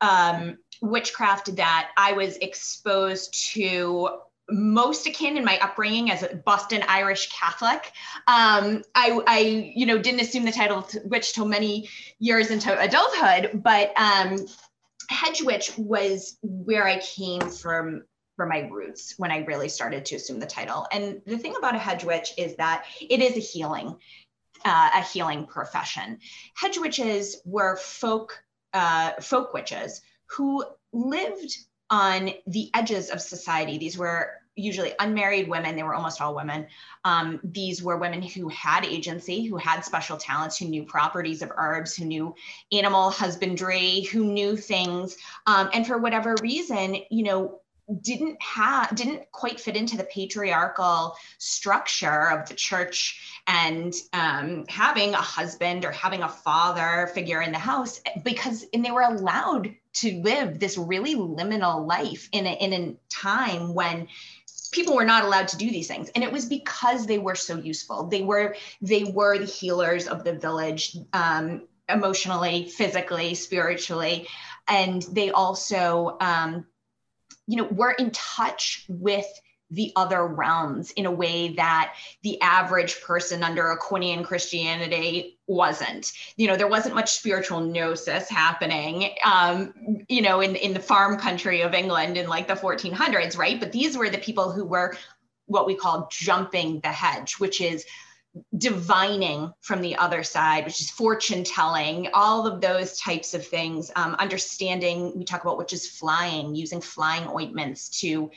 um, 0.02 0.58
witchcraft 0.82 1.56
that 1.56 1.92
I 1.98 2.14
was 2.14 2.38
exposed 2.38 3.54
to 3.54 4.20
most 4.52 5.06
akin 5.08 5.38
in 5.38 5.46
my 5.46 5.58
upbringing 5.60 6.12
as 6.12 6.24
a 6.24 6.36
Boston 6.36 6.84
Irish 6.88 7.30
Catholic. 7.32 7.92
Um, 8.28 8.84
I, 8.96 9.20
I, 9.28 9.74
you 9.76 9.86
know, 9.86 9.98
didn't 9.98 10.22
assume 10.22 10.46
the 10.46 10.52
title 10.52 10.88
witch 11.06 11.34
till 11.34 11.46
many 11.46 11.90
years 12.20 12.52
into 12.52 12.78
adulthood, 12.80 13.62
but 13.64 13.94
um, 13.98 14.46
hedge 15.10 15.42
witch 15.42 15.72
was 15.78 16.38
where 16.42 16.88
I 16.88 17.00
came 17.00 17.42
from 17.42 18.04
for 18.36 18.46
my 18.46 18.70
roots 18.72 19.16
when 19.18 19.32
I 19.32 19.40
really 19.40 19.68
started 19.68 20.06
to 20.06 20.16
assume 20.16 20.40
the 20.40 20.46
title. 20.46 20.88
And 20.92 21.22
the 21.26 21.38
thing 21.38 21.56
about 21.58 21.76
a 21.76 21.80
hedge 21.80 22.06
witch 22.06 22.34
is 22.38 22.56
that 22.56 22.86
it 23.02 23.20
is 23.20 23.36
a 23.36 23.42
healing, 23.42 23.98
uh, 24.64 24.90
a 24.96 25.02
healing 25.02 25.46
profession. 25.46 26.20
Hedge 26.56 26.78
witches 26.78 27.42
were 27.44 27.76
folk, 27.76 28.42
uh, 28.74 29.12
folk 29.20 29.54
witches 29.54 30.02
who 30.38 30.64
lived 30.94 31.58
on 31.90 32.32
the 32.48 32.70
edges 32.74 33.10
of 33.10 33.22
society. 33.22 33.78
These 33.78 33.98
were 33.98 34.32
usually 34.56 34.94
unmarried 35.00 35.48
women, 35.48 35.76
they 35.76 35.84
were 35.84 35.96
almost 35.96 36.22
all 36.22 36.36
women. 36.36 36.68
Um, 37.06 37.40
these 37.44 37.82
were 37.82 37.98
women 37.98 38.22
who 38.22 38.50
had 38.50 38.86
agency, 38.86 39.46
who 39.46 39.58
had 39.58 39.86
special 39.86 40.18
talents, 40.18 40.58
who 40.58 40.66
knew 40.66 40.84
properties 40.84 41.42
of 41.42 41.52
herbs, 41.56 41.96
who 41.96 42.06
knew 42.06 42.36
animal 42.72 43.10
husbandry, 43.10 44.02
who 44.02 44.26
knew 44.26 44.58
things. 44.58 45.18
Um, 45.48 45.70
and 45.74 45.88
for 45.88 45.98
whatever 45.98 46.36
reason, 46.42 46.98
you 47.10 47.24
know, 47.24 47.62
didn't 48.02 48.40
have 48.42 48.94
didn't 48.96 49.32
quite 49.32 49.60
fit 49.60 49.76
into 49.76 49.98
the 49.98 50.04
patriarchal 50.04 51.16
structure 51.40 52.30
of 52.30 52.48
the 52.48 52.54
church 52.54 53.42
and 53.48 53.94
um, 54.14 54.66
having 54.70 55.14
a 55.14 55.18
husband 55.18 55.86
or 55.86 55.92
having 55.92 56.22
a 56.22 56.30
father 56.30 57.10
figure 57.16 57.42
in 57.42 57.52
the 57.52 57.58
house 57.58 58.00
because 58.24 58.66
and 58.74 58.86
they 58.86 58.92
were 58.92 59.02
allowed 59.02 59.74
to 59.96 60.22
live 60.22 60.60
this 60.60 60.78
really 60.78 61.16
liminal 61.16 61.88
life 61.88 62.30
in 62.32 62.46
a, 62.46 62.54
in 62.54 62.74
a 62.74 62.96
time 63.10 63.74
when 63.74 64.08
people 64.72 64.96
were 64.96 65.06
not 65.06 65.24
allowed 65.24 65.48
to 65.50 65.58
do 65.58 65.70
these 65.70 65.88
things. 65.88 66.10
And 66.10 66.24
it 66.24 66.32
was 66.32 66.46
because 66.46 67.06
they 67.06 67.18
were 67.18 67.36
so 67.36 67.58
useful. 67.58 68.08
They 68.08 68.22
were 68.22 68.56
they 68.82 69.04
were 69.04 69.38
the 69.38 69.46
healers 69.46 70.08
of 70.08 70.24
the 70.24 70.34
village 70.34 70.96
um, 71.14 71.68
emotionally 71.88 72.70
physically 72.70 73.34
spiritually. 73.34 74.28
And 74.68 75.02
they 75.02 75.32
also 75.32 76.18
um, 76.22 76.66
you 77.48 77.58
know 77.58 77.66
were 77.66 77.92
in 77.92 78.12
touch 78.12 78.86
with 78.88 79.28
the 79.72 79.92
other 79.96 80.26
realms 80.26 80.92
in 80.92 81.06
a 81.06 81.12
way 81.12 81.54
that 81.56 81.94
the 82.24 82.42
average 82.42 83.02
person 83.02 83.44
under 83.44 83.76
Aquinian 83.76 84.24
Christianity 84.24 85.39
wasn't. 85.50 86.14
You 86.38 86.48
know, 86.48 86.56
there 86.56 86.68
wasn't 86.68 86.96
much 86.96 87.12
spiritual 87.12 87.60
gnosis 87.60 88.30
happening, 88.30 89.16
um, 89.26 89.74
you 90.08 90.22
know, 90.22 90.42
in, 90.42 90.56
in 90.56 90.74
the 90.74 90.80
farm 90.80 91.18
country 91.18 91.62
of 91.62 91.74
England 91.74 92.18
in 92.18 92.30
like 92.30 92.48
the 92.48 92.54
1400s, 92.54 93.38
right? 93.38 93.60
But 93.60 93.72
these 93.72 93.98
were 93.98 94.10
the 94.10 94.20
people 94.20 94.52
who 94.52 94.64
were 94.64 94.96
what 95.48 95.66
we 95.66 95.76
call 95.76 96.08
jumping 96.12 96.80
the 96.82 96.90
hedge, 96.90 97.40
which 97.40 97.60
is 97.60 97.84
divining 98.56 99.52
from 99.62 99.82
the 99.82 99.96
other 99.96 100.24
side, 100.24 100.66
which 100.66 100.80
is 100.80 100.92
fortune 100.92 101.44
telling, 101.44 102.10
all 102.14 102.46
of 102.46 102.62
those 102.62 103.00
types 103.00 103.34
of 103.34 103.46
things. 103.46 103.92
Um, 103.96 104.16
understanding, 104.16 105.18
we 105.18 105.26
talk 105.26 105.42
about 105.42 105.58
which 105.58 105.74
is 105.74 105.88
flying, 105.88 106.54
using 106.54 106.80
flying 106.80 107.28
ointments 107.28 107.90
to 108.02 108.30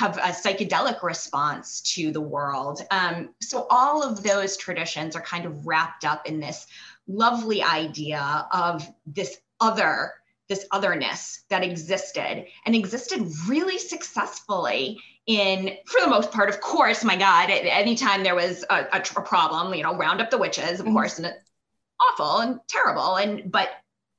have 0.00 0.16
a 0.16 0.32
psychedelic 0.32 1.02
response 1.02 1.80
to 1.94 2.10
the 2.10 2.20
world. 2.20 2.80
Um, 2.90 3.34
so 3.40 3.66
all 3.70 4.02
of 4.02 4.22
those 4.22 4.56
traditions 4.56 5.14
are 5.14 5.20
kind 5.20 5.44
of 5.44 5.66
wrapped 5.66 6.04
up 6.04 6.26
in 6.26 6.40
this 6.40 6.66
lovely 7.06 7.62
idea 7.62 8.48
of 8.52 8.88
this 9.06 9.38
other 9.60 10.14
this 10.48 10.66
otherness 10.72 11.44
that 11.48 11.62
existed 11.62 12.44
and 12.66 12.74
existed 12.74 13.24
really 13.46 13.78
successfully 13.78 14.98
in 15.26 15.76
for 15.86 16.00
the 16.00 16.08
most 16.08 16.32
part 16.32 16.48
of 16.48 16.60
course 16.60 17.04
my 17.04 17.16
god 17.16 17.50
anytime 17.50 18.24
there 18.24 18.34
was 18.34 18.64
a, 18.68 18.86
a, 18.92 19.02
a 19.16 19.22
problem 19.22 19.72
you 19.74 19.82
know 19.82 19.96
round 19.96 20.20
up 20.20 20.30
the 20.30 20.38
witches 20.38 20.80
of 20.80 20.86
mm-hmm. 20.86 20.94
course 20.94 21.18
and 21.18 21.26
it's 21.26 21.50
awful 22.00 22.38
and 22.38 22.58
terrible 22.68 23.16
and 23.16 23.52
but 23.52 23.68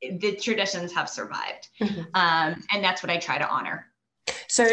the 0.02 0.36
traditions 0.36 0.94
have 0.94 1.10
survived. 1.10 1.70
Mm-hmm. 1.80 2.02
Um, 2.13 2.63
and 2.74 2.84
that's 2.84 3.04
what 3.04 3.10
I 3.10 3.17
try 3.17 3.38
to 3.38 3.48
honor. 3.48 3.88
So, 4.52 4.68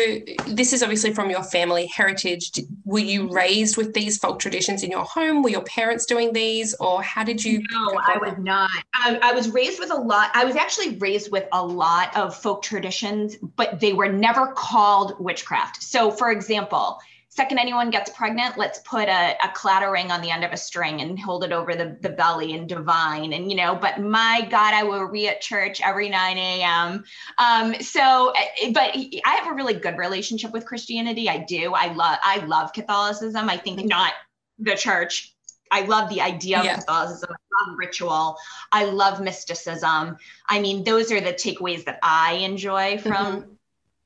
this 0.49 0.73
is 0.73 0.83
obviously 0.83 1.15
from 1.15 1.31
your 1.31 1.45
family 1.45 1.87
heritage. 1.87 2.51
Were 2.85 2.99
you 2.99 3.31
raised 3.31 3.77
with 3.77 3.95
these 3.95 4.19
folk 4.19 4.41
traditions 4.41 4.83
in 4.83 4.91
your 4.91 5.05
home? 5.05 5.41
Were 5.41 5.51
your 5.51 5.63
parents 5.63 6.05
doing 6.05 6.33
these, 6.33 6.75
or 6.81 7.01
how 7.01 7.23
did 7.23 7.45
you? 7.45 7.63
No, 7.71 8.01
I 8.05 8.19
was 8.19 8.35
not. 8.39 8.73
I, 8.93 9.21
I, 9.23 9.33
was 9.35 9.51
raised 9.51 9.79
with 9.79 9.93
a 9.93 9.97
lot. 9.97 10.33
I 10.35 10.45
was 10.45 10.57
actually 10.57 10.97
raised 10.97 11.31
with 11.31 11.47
a 11.53 11.65
lot 11.65 12.17
of 12.17 12.35
folk 12.35 12.61
traditions, 12.61 13.37
but 13.55 13.79
they 13.79 13.93
were 13.93 14.11
never 14.11 14.49
called 14.49 15.15
witchcraft. 15.21 15.81
So, 15.81 16.11
for 16.11 16.33
example, 16.33 16.99
second 17.39 17.59
anyone 17.59 17.89
gets 17.89 18.11
pregnant, 18.11 18.59
let's 18.59 18.81
put 18.81 19.09
a, 19.09 19.37
a 19.45 19.49
clatter 19.55 19.93
ring 19.93 20.11
on 20.11 20.21
the 20.21 20.29
end 20.29 20.43
of 20.43 20.51
a 20.51 20.57
string 20.57 21.03
and 21.03 21.17
hold 21.17 21.45
it 21.45 21.53
over 21.53 21.77
the, 21.77 21.97
the 22.01 22.09
belly 22.09 22.53
and 22.53 22.69
divine. 22.69 23.33
And, 23.33 23.49
you 23.49 23.57
know, 23.57 23.77
but 23.77 24.01
my 24.01 24.45
God, 24.51 24.75
I 24.75 24.83
will 24.83 25.09
be 25.09 25.29
at 25.29 25.41
church 25.41 25.81
every 25.81 26.09
9 26.09 26.37
a.m. 26.37 27.05
Um, 27.39 27.81
so, 27.81 28.33
eh, 28.61 28.73
but 28.73 28.91
I 29.25 29.35
have 29.37 29.47
a 29.47 29.55
really 29.55 29.75
good 29.75 29.97
relationship 29.99 30.51
with 30.51 30.67
Christianity. 30.67 31.29
I 31.29 31.45
do. 31.49 31.75
I 31.75 31.93
love, 31.93 32.19
I 32.25 32.45
love 32.45 32.73
Catholicism. 32.73 33.49
I 33.49 33.57
think 33.57 33.85
not 33.85 34.15
the 34.59 34.75
church. 34.75 35.33
I 35.71 35.83
love 35.83 36.09
the 36.09 36.21
idea 36.21 36.59
of 36.59 36.65
yeah. 36.65 36.75
Catholicism. 36.75 37.31
I 37.31 37.71
love 37.71 37.79
ritual. 37.79 38.37
I 38.73 38.87
love 38.87 39.21
mysticism. 39.21 40.17
I 40.49 40.61
mean, 40.61 40.83
those 40.83 41.13
are 41.13 41.21
the 41.21 41.35
takeaways 41.35 41.85
that 41.85 42.01
I 42.03 42.33
enjoy 42.33 42.99
from 42.99 43.13
mm-hmm 43.13 43.53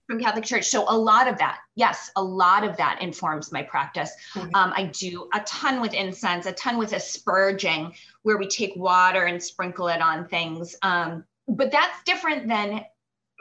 from 0.07 0.21
Catholic 0.21 0.45
Church. 0.45 0.67
So 0.67 0.85
a 0.89 0.97
lot 0.97 1.29
of 1.29 1.39
that, 1.39 1.61
yes, 1.75 2.11
a 2.17 2.23
lot 2.23 2.65
of 2.65 2.77
that 2.77 3.01
informs 3.01 3.53
my 3.53 3.63
practice. 3.63 4.11
Mm-hmm. 4.35 4.55
Um, 4.55 4.73
I 4.77 4.85
do 4.87 5.29
a 5.35 5.41
ton 5.41 5.81
with 5.81 5.95
incense, 5.95 6.47
a 6.47 6.53
ton 6.53 6.77
with 6.79 6.93
asperging, 6.93 7.95
where 8.23 8.37
we 8.37 8.49
take 8.49 8.75
water 8.77 9.25
and 9.25 9.43
sprinkle 9.43 9.89
it 9.89 10.03
on 10.03 10.29
things. 10.29 10.77
Um, 10.83 11.25
but 11.49 11.71
that's 11.71 12.03
different 12.05 12.49
than 12.49 12.85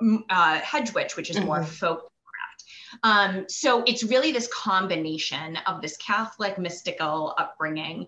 mm, 0.02 0.24
uh, 0.30 0.60
hedge 0.60 0.94
witch, 0.94 1.16
which 1.16 1.30
is 1.30 1.38
mm-hmm. 1.38 1.46
more 1.46 1.64
folk 1.64 2.12
um, 3.04 3.46
so 3.48 3.84
it's 3.84 4.04
really 4.04 4.32
this 4.32 4.48
combination 4.54 5.58
of 5.68 5.82
this 5.82 5.98
Catholic 5.98 6.58
mystical 6.58 7.34
upbringing 7.38 8.08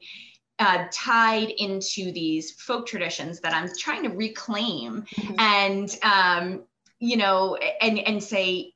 uh, 0.60 0.86
tied 0.92 1.50
into 1.58 2.12
these 2.12 2.52
folk 2.52 2.86
traditions 2.86 3.40
that 3.42 3.54
I'm 3.54 3.70
trying 3.78 4.04
to 4.04 4.10
reclaim. 4.10 5.04
Mm-hmm. 5.16 5.36
And 5.40 5.98
um, 6.04 6.64
you 7.04 7.18
know, 7.18 7.56
and 7.56 8.00
and 8.00 8.24
say 8.24 8.74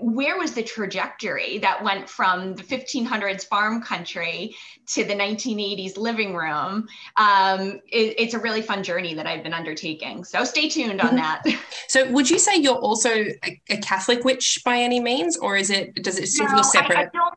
where 0.00 0.36
was 0.36 0.52
the 0.52 0.62
trajectory 0.64 1.58
that 1.58 1.82
went 1.82 2.08
from 2.08 2.56
the 2.56 2.62
1500s 2.64 3.46
farm 3.46 3.80
country 3.80 4.52
to 4.84 5.04
the 5.04 5.14
1980s 5.14 5.96
living 5.96 6.34
room 6.34 6.88
um, 7.16 7.80
it, 7.92 8.14
it's 8.18 8.34
a 8.34 8.38
really 8.38 8.62
fun 8.62 8.82
journey 8.82 9.14
that 9.14 9.28
i've 9.28 9.44
been 9.44 9.54
undertaking 9.54 10.24
so 10.24 10.42
stay 10.42 10.68
tuned 10.68 11.00
on 11.00 11.10
mm-hmm. 11.10 11.18
that 11.18 11.44
so 11.88 12.10
would 12.10 12.28
you 12.28 12.36
say 12.36 12.56
you're 12.56 12.74
also 12.74 13.10
a, 13.10 13.60
a, 13.70 13.76
catholic 13.76 14.24
witch 14.24 14.60
by 14.64 14.76
any 14.76 14.98
means 14.98 15.36
or 15.36 15.56
is 15.56 15.70
it 15.70 15.94
does 16.02 16.18
it 16.18 16.26
still 16.26 16.48
no, 16.48 16.54
feel 16.54 16.64
separate 16.64 16.98
I, 16.98 17.02
I 17.02 17.08
don't, 17.12 17.34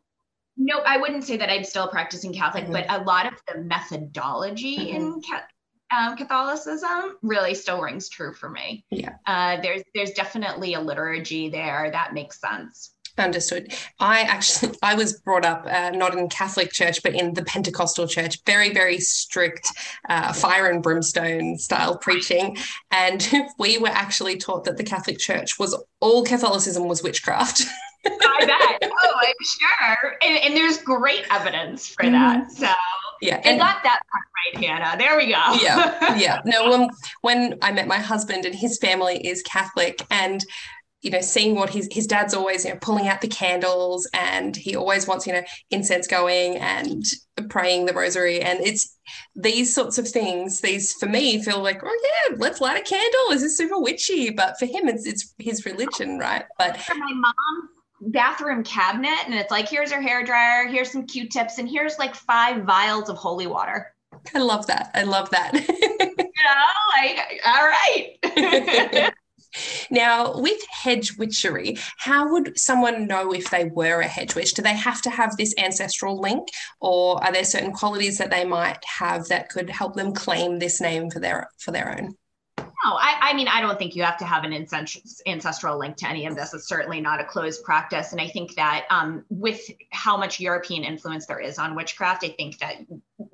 no 0.58 0.80
i 0.88 0.98
wouldn't 0.98 1.26
say 1.26 1.38
that 1.38 1.52
i'm 1.52 1.64
still 1.64 1.88
practicing 1.88 2.34
catholic 2.34 2.64
mm-hmm. 2.64 2.74
but 2.74 2.86
a 2.90 3.04
lot 3.04 3.28
of 3.28 3.34
the 3.48 3.62
methodology 3.62 4.78
mm-hmm. 4.78 4.96
in 4.96 5.22
um, 5.96 6.16
Catholicism 6.16 7.18
really 7.22 7.54
still 7.54 7.82
rings 7.82 8.10
true 8.10 8.34
for 8.34 8.50
me. 8.50 8.86
Yeah. 8.90 9.16
Uh, 9.26 9.60
there's 9.62 9.82
there's 9.96 10.12
definitely 10.12 10.74
a 10.74 10.82
liturgy 10.82 11.50
there 11.50 11.90
that 11.92 12.14
makes 12.14 12.40
sense. 12.40 12.92
Understood. 13.18 13.74
I 14.00 14.22
actually 14.22 14.76
I 14.82 14.96
was 14.96 15.20
brought 15.20 15.46
up 15.46 15.66
uh, 15.66 15.90
not 15.92 16.18
in 16.18 16.30
Catholic 16.30 16.72
church, 16.72 17.04
but 17.04 17.14
in 17.14 17.34
the 17.34 17.44
Pentecostal 17.44 18.08
church. 18.08 18.40
Very 18.46 18.74
very 18.74 19.00
strict 19.00 19.68
uh, 20.08 20.32
fire 20.32 20.70
and 20.70 20.82
brimstone 20.82 21.58
style 21.58 21.98
preaching, 21.98 22.58
and 22.92 23.28
we 23.60 23.78
were 23.78 23.90
actually 23.90 24.38
taught 24.38 24.64
that 24.66 24.78
the 24.78 24.84
Catholic 24.84 25.18
Church 25.18 25.60
was 25.60 25.82
all 26.00 26.24
Catholicism 26.24 26.88
was 26.88 27.04
witchcraft. 27.04 27.64
I 28.06 28.46
bet. 28.46 28.92
Oh, 29.02 29.14
I'm 29.22 29.34
sure. 29.46 30.18
And, 30.22 30.44
and 30.44 30.56
there's 30.56 30.78
great 30.78 31.26
evidence 31.32 31.88
for 31.88 32.04
that. 32.06 32.44
Mm-hmm. 32.44 32.54
So 32.54 32.74
yeah, 33.22 33.42
and 33.44 33.60
got 33.60 33.84
that 33.84 34.00
part 34.12 34.26
right, 34.54 34.66
Hana. 34.66 34.98
There 34.98 35.18
we 35.18 35.28
go. 35.28 35.58
yeah, 35.62 36.16
yeah. 36.18 36.42
No, 36.46 36.70
when 36.70 36.90
when 37.22 37.60
I 37.62 37.72
met 37.72 37.88
my 37.88 37.98
husband 37.98 38.46
and 38.46 38.56
his 38.56 38.78
family 38.78 39.26
is 39.26 39.42
Catholic, 39.44 40.02
and 40.10 40.44
you 41.02 41.12
know, 41.12 41.22
seeing 41.22 41.56
what 41.56 41.70
his 41.70 41.88
his 41.92 42.08
dad's 42.08 42.34
always 42.34 42.66
you 42.66 42.72
know 42.72 42.80
pulling 42.82 43.08
out 43.08 43.22
the 43.22 43.28
candles, 43.28 44.08
and 44.14 44.56
he 44.56 44.76
always 44.76 45.08
wants 45.08 45.28
you 45.28 45.34
know 45.34 45.44
incense 45.72 46.08
going 46.08 46.58
and 46.58 47.06
praying 47.50 47.86
the 47.86 47.94
rosary, 47.94 48.42
and 48.42 48.60
it's 48.62 48.98
these 49.36 49.74
sorts 49.74 49.98
of 49.98 50.08
things. 50.08 50.62
These 50.62 50.94
for 50.94 51.08
me 51.08 51.42
feel 51.42 51.62
like 51.62 51.82
oh 51.84 52.00
yeah, 52.30 52.36
let's 52.38 52.62
light 52.62 52.80
a 52.80 52.84
candle. 52.84 53.20
This 53.30 53.44
is 53.44 53.58
super 53.58 53.80
witchy, 53.80 54.30
but 54.30 54.58
for 54.60 54.66
him 54.66 54.88
it's 54.88 55.06
it's 55.06 55.34
his 55.40 55.66
religion, 55.66 56.20
right? 56.20 56.46
But 56.58 56.78
for 56.78 56.96
my 56.96 57.14
mom 57.14 57.70
bathroom 58.02 58.64
cabinet 58.64 59.20
and 59.26 59.34
it's 59.34 59.52
like 59.52 59.68
here's 59.68 59.92
your 59.92 60.02
hair 60.02 60.24
dryer 60.24 60.68
here's 60.68 60.92
some 60.92 61.06
q-tips 61.06 61.58
and 61.58 61.70
here's 61.70 62.00
like 62.00 62.16
five 62.16 62.64
vials 62.64 63.10
of 63.10 63.18
holy 63.18 63.48
water. 63.48 63.94
I 64.34 64.40
love 64.40 64.68
that. 64.68 64.92
I 64.94 65.04
love 65.04 65.30
that. 65.32 65.54
You 66.40 66.46
know 66.46 67.18
like 67.18 67.42
all 67.46 67.68
right. 67.68 69.14
Now 69.92 70.40
with 70.40 70.62
hedge 70.70 71.18
witchery 71.18 71.78
how 71.98 72.32
would 72.32 72.58
someone 72.58 73.08
know 73.08 73.34
if 73.34 73.50
they 73.50 73.66
were 73.66 74.00
a 74.00 74.08
hedge 74.08 74.36
witch? 74.36 74.54
Do 74.54 74.62
they 74.62 74.76
have 74.76 75.02
to 75.02 75.10
have 75.10 75.36
this 75.36 75.54
ancestral 75.58 76.20
link 76.20 76.48
or 76.80 77.22
are 77.24 77.34
there 77.34 77.44
certain 77.44 77.74
qualities 77.74 78.18
that 78.20 78.32
they 78.32 78.46
might 78.46 78.84
have 78.86 79.28
that 79.28 79.50
could 79.50 79.70
help 79.70 79.96
them 79.96 80.14
claim 80.14 80.60
this 80.60 80.80
name 80.80 81.10
for 81.10 81.20
their 81.20 81.50
for 81.58 81.72
their 81.72 81.98
own 81.98 82.16
I, 82.98 83.18
I, 83.22 83.34
mean, 83.34 83.48
I 83.48 83.62
don't 83.62 83.78
think 83.78 83.96
you 83.96 84.04
have 84.04 84.18
to 84.18 84.26
have 84.26 84.44
an 84.44 84.54
ancestral 84.54 85.78
link 85.78 85.98
to 85.98 86.08
any 86.08 86.26
of 86.26 86.36
this. 86.36 86.54
It's 86.54 86.68
certainly 86.68 87.02
not 87.02 87.20
a 87.20 87.26
closed 87.26 87.64
practice. 87.64 88.12
And 88.12 88.22
I 88.22 88.28
think 88.28 88.56
that 88.56 88.86
um, 88.90 89.26
with 89.30 89.62
how 89.92 90.16
much 90.16 90.40
European 90.40 90.84
influence 90.84 91.26
there 91.26 91.40
is 91.40 91.58
on 91.58 91.76
witchcraft, 91.76 92.24
I 92.24 92.30
think 92.30 92.58
that 92.60 92.76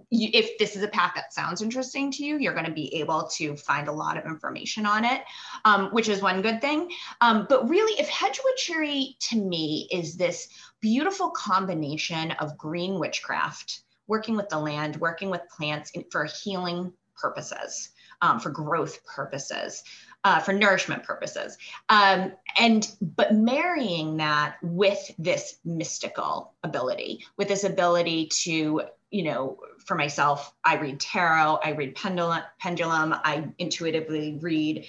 you, 0.10 0.30
if 0.34 0.58
this 0.58 0.76
is 0.76 0.84
a 0.84 0.88
path 0.88 1.14
that 1.16 1.34
sounds 1.34 1.62
interesting 1.62 2.12
to 2.12 2.26
you, 2.26 2.38
you're 2.38 2.54
going 2.54 2.66
to 2.66 2.72
be 2.72 2.94
able 2.96 3.28
to 3.36 3.56
find 3.56 3.88
a 3.88 3.92
lot 3.92 4.18
of 4.18 4.26
information 4.26 4.86
on 4.86 5.06
it, 5.06 5.22
um, 5.66 5.90
which 5.90 6.10
is 6.10 6.22
one 6.22 6.42
good 6.42 6.62
thing. 6.62 6.90
Um, 7.22 7.46
but 7.50 7.70
really, 7.70 8.00
if 8.00 8.10
hedge 8.10 8.40
witchery 8.44 9.18
to 9.30 9.42
me 9.42 9.88
is 9.92 10.16
this 10.16 10.48
beautiful 10.82 11.30
combination 11.32 12.32
of 12.32 12.58
green 12.58 13.00
witchcraft, 13.00 13.82
working 14.08 14.36
with 14.36 14.50
the 14.50 14.60
land, 14.60 14.96
working 14.98 15.30
with 15.30 15.42
plants 15.56 15.92
for 16.12 16.26
healing 16.26 16.94
purposes 17.16 17.90
um, 18.26 18.40
for 18.40 18.50
growth 18.50 19.06
purposes, 19.06 19.84
uh, 20.24 20.40
for 20.40 20.54
nourishment 20.54 21.04
purposes. 21.04 21.58
Um, 21.90 22.32
and 22.58 22.92
but 23.00 23.34
marrying 23.34 24.18
that 24.18 24.58
with 24.64 25.12
this 25.20 25.58
mystical 25.64 26.54
ability, 26.64 27.26
with 27.38 27.48
this 27.48 27.64
ability 27.64 28.30
to, 28.44 28.82
you 29.12 29.24
know, 29.24 29.58
for 29.86 29.96
myself, 29.96 30.52
I 30.64 30.78
read 30.78 31.00
tarot, 31.00 31.60
I 31.64 31.72
read 31.72 31.96
pendulum, 31.96 32.42
pendulum 32.60 33.14
I 33.14 33.48
intuitively 33.60 34.40
read 34.42 34.88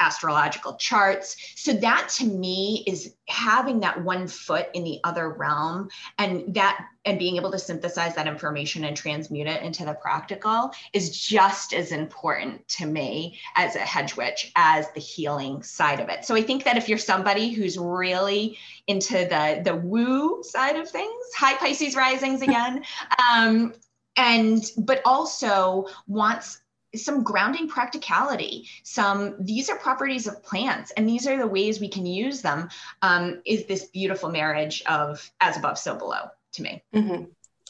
astrological 0.00 0.76
charts. 0.76 1.36
So 1.56 1.72
that 1.74 2.08
to 2.16 2.24
me 2.24 2.84
is 2.86 3.14
having 3.28 3.80
that 3.80 4.02
one 4.02 4.26
foot 4.26 4.68
in 4.74 4.84
the 4.84 5.00
other 5.04 5.30
realm 5.30 5.88
and 6.18 6.54
that 6.54 6.86
and 7.04 7.18
being 7.18 7.36
able 7.36 7.50
to 7.50 7.58
synthesize 7.58 8.14
that 8.14 8.26
information 8.26 8.84
and 8.84 8.94
transmute 8.96 9.46
it 9.46 9.62
into 9.62 9.84
the 9.84 9.94
practical 9.94 10.70
is 10.92 11.18
just 11.18 11.72
as 11.72 11.90
important 11.90 12.66
to 12.68 12.86
me 12.86 13.38
as 13.56 13.76
a 13.76 13.80
hedge 13.80 14.14
witch 14.14 14.52
as 14.56 14.90
the 14.92 15.00
healing 15.00 15.62
side 15.62 16.00
of 16.00 16.10
it. 16.10 16.24
So 16.26 16.34
I 16.34 16.42
think 16.42 16.64
that 16.64 16.76
if 16.76 16.88
you're 16.88 16.98
somebody 16.98 17.50
who's 17.50 17.78
really 17.78 18.58
into 18.86 19.14
the 19.14 19.62
the 19.64 19.74
woo 19.74 20.42
side 20.42 20.76
of 20.76 20.90
things, 20.90 21.34
high 21.34 21.56
Pisces 21.56 21.96
risings 21.96 22.42
again, 22.42 22.84
um, 23.32 23.72
and 24.16 24.62
but 24.76 25.00
also 25.04 25.86
wants 26.06 26.60
some 26.94 27.22
grounding 27.22 27.68
practicality 27.68 28.66
some 28.82 29.34
these 29.38 29.68
are 29.68 29.76
properties 29.76 30.26
of 30.26 30.42
plants 30.42 30.90
and 30.92 31.08
these 31.08 31.26
are 31.26 31.38
the 31.38 31.46
ways 31.46 31.80
we 31.80 31.88
can 31.88 32.06
use 32.06 32.40
them 32.40 32.68
um, 33.02 33.40
is 33.44 33.66
this 33.66 33.84
beautiful 33.86 34.30
marriage 34.30 34.82
of 34.86 35.30
as 35.40 35.56
above 35.56 35.78
so 35.78 35.94
below 35.94 36.28
to 36.52 36.62
me 36.62 36.82
mm-hmm. 36.94 37.24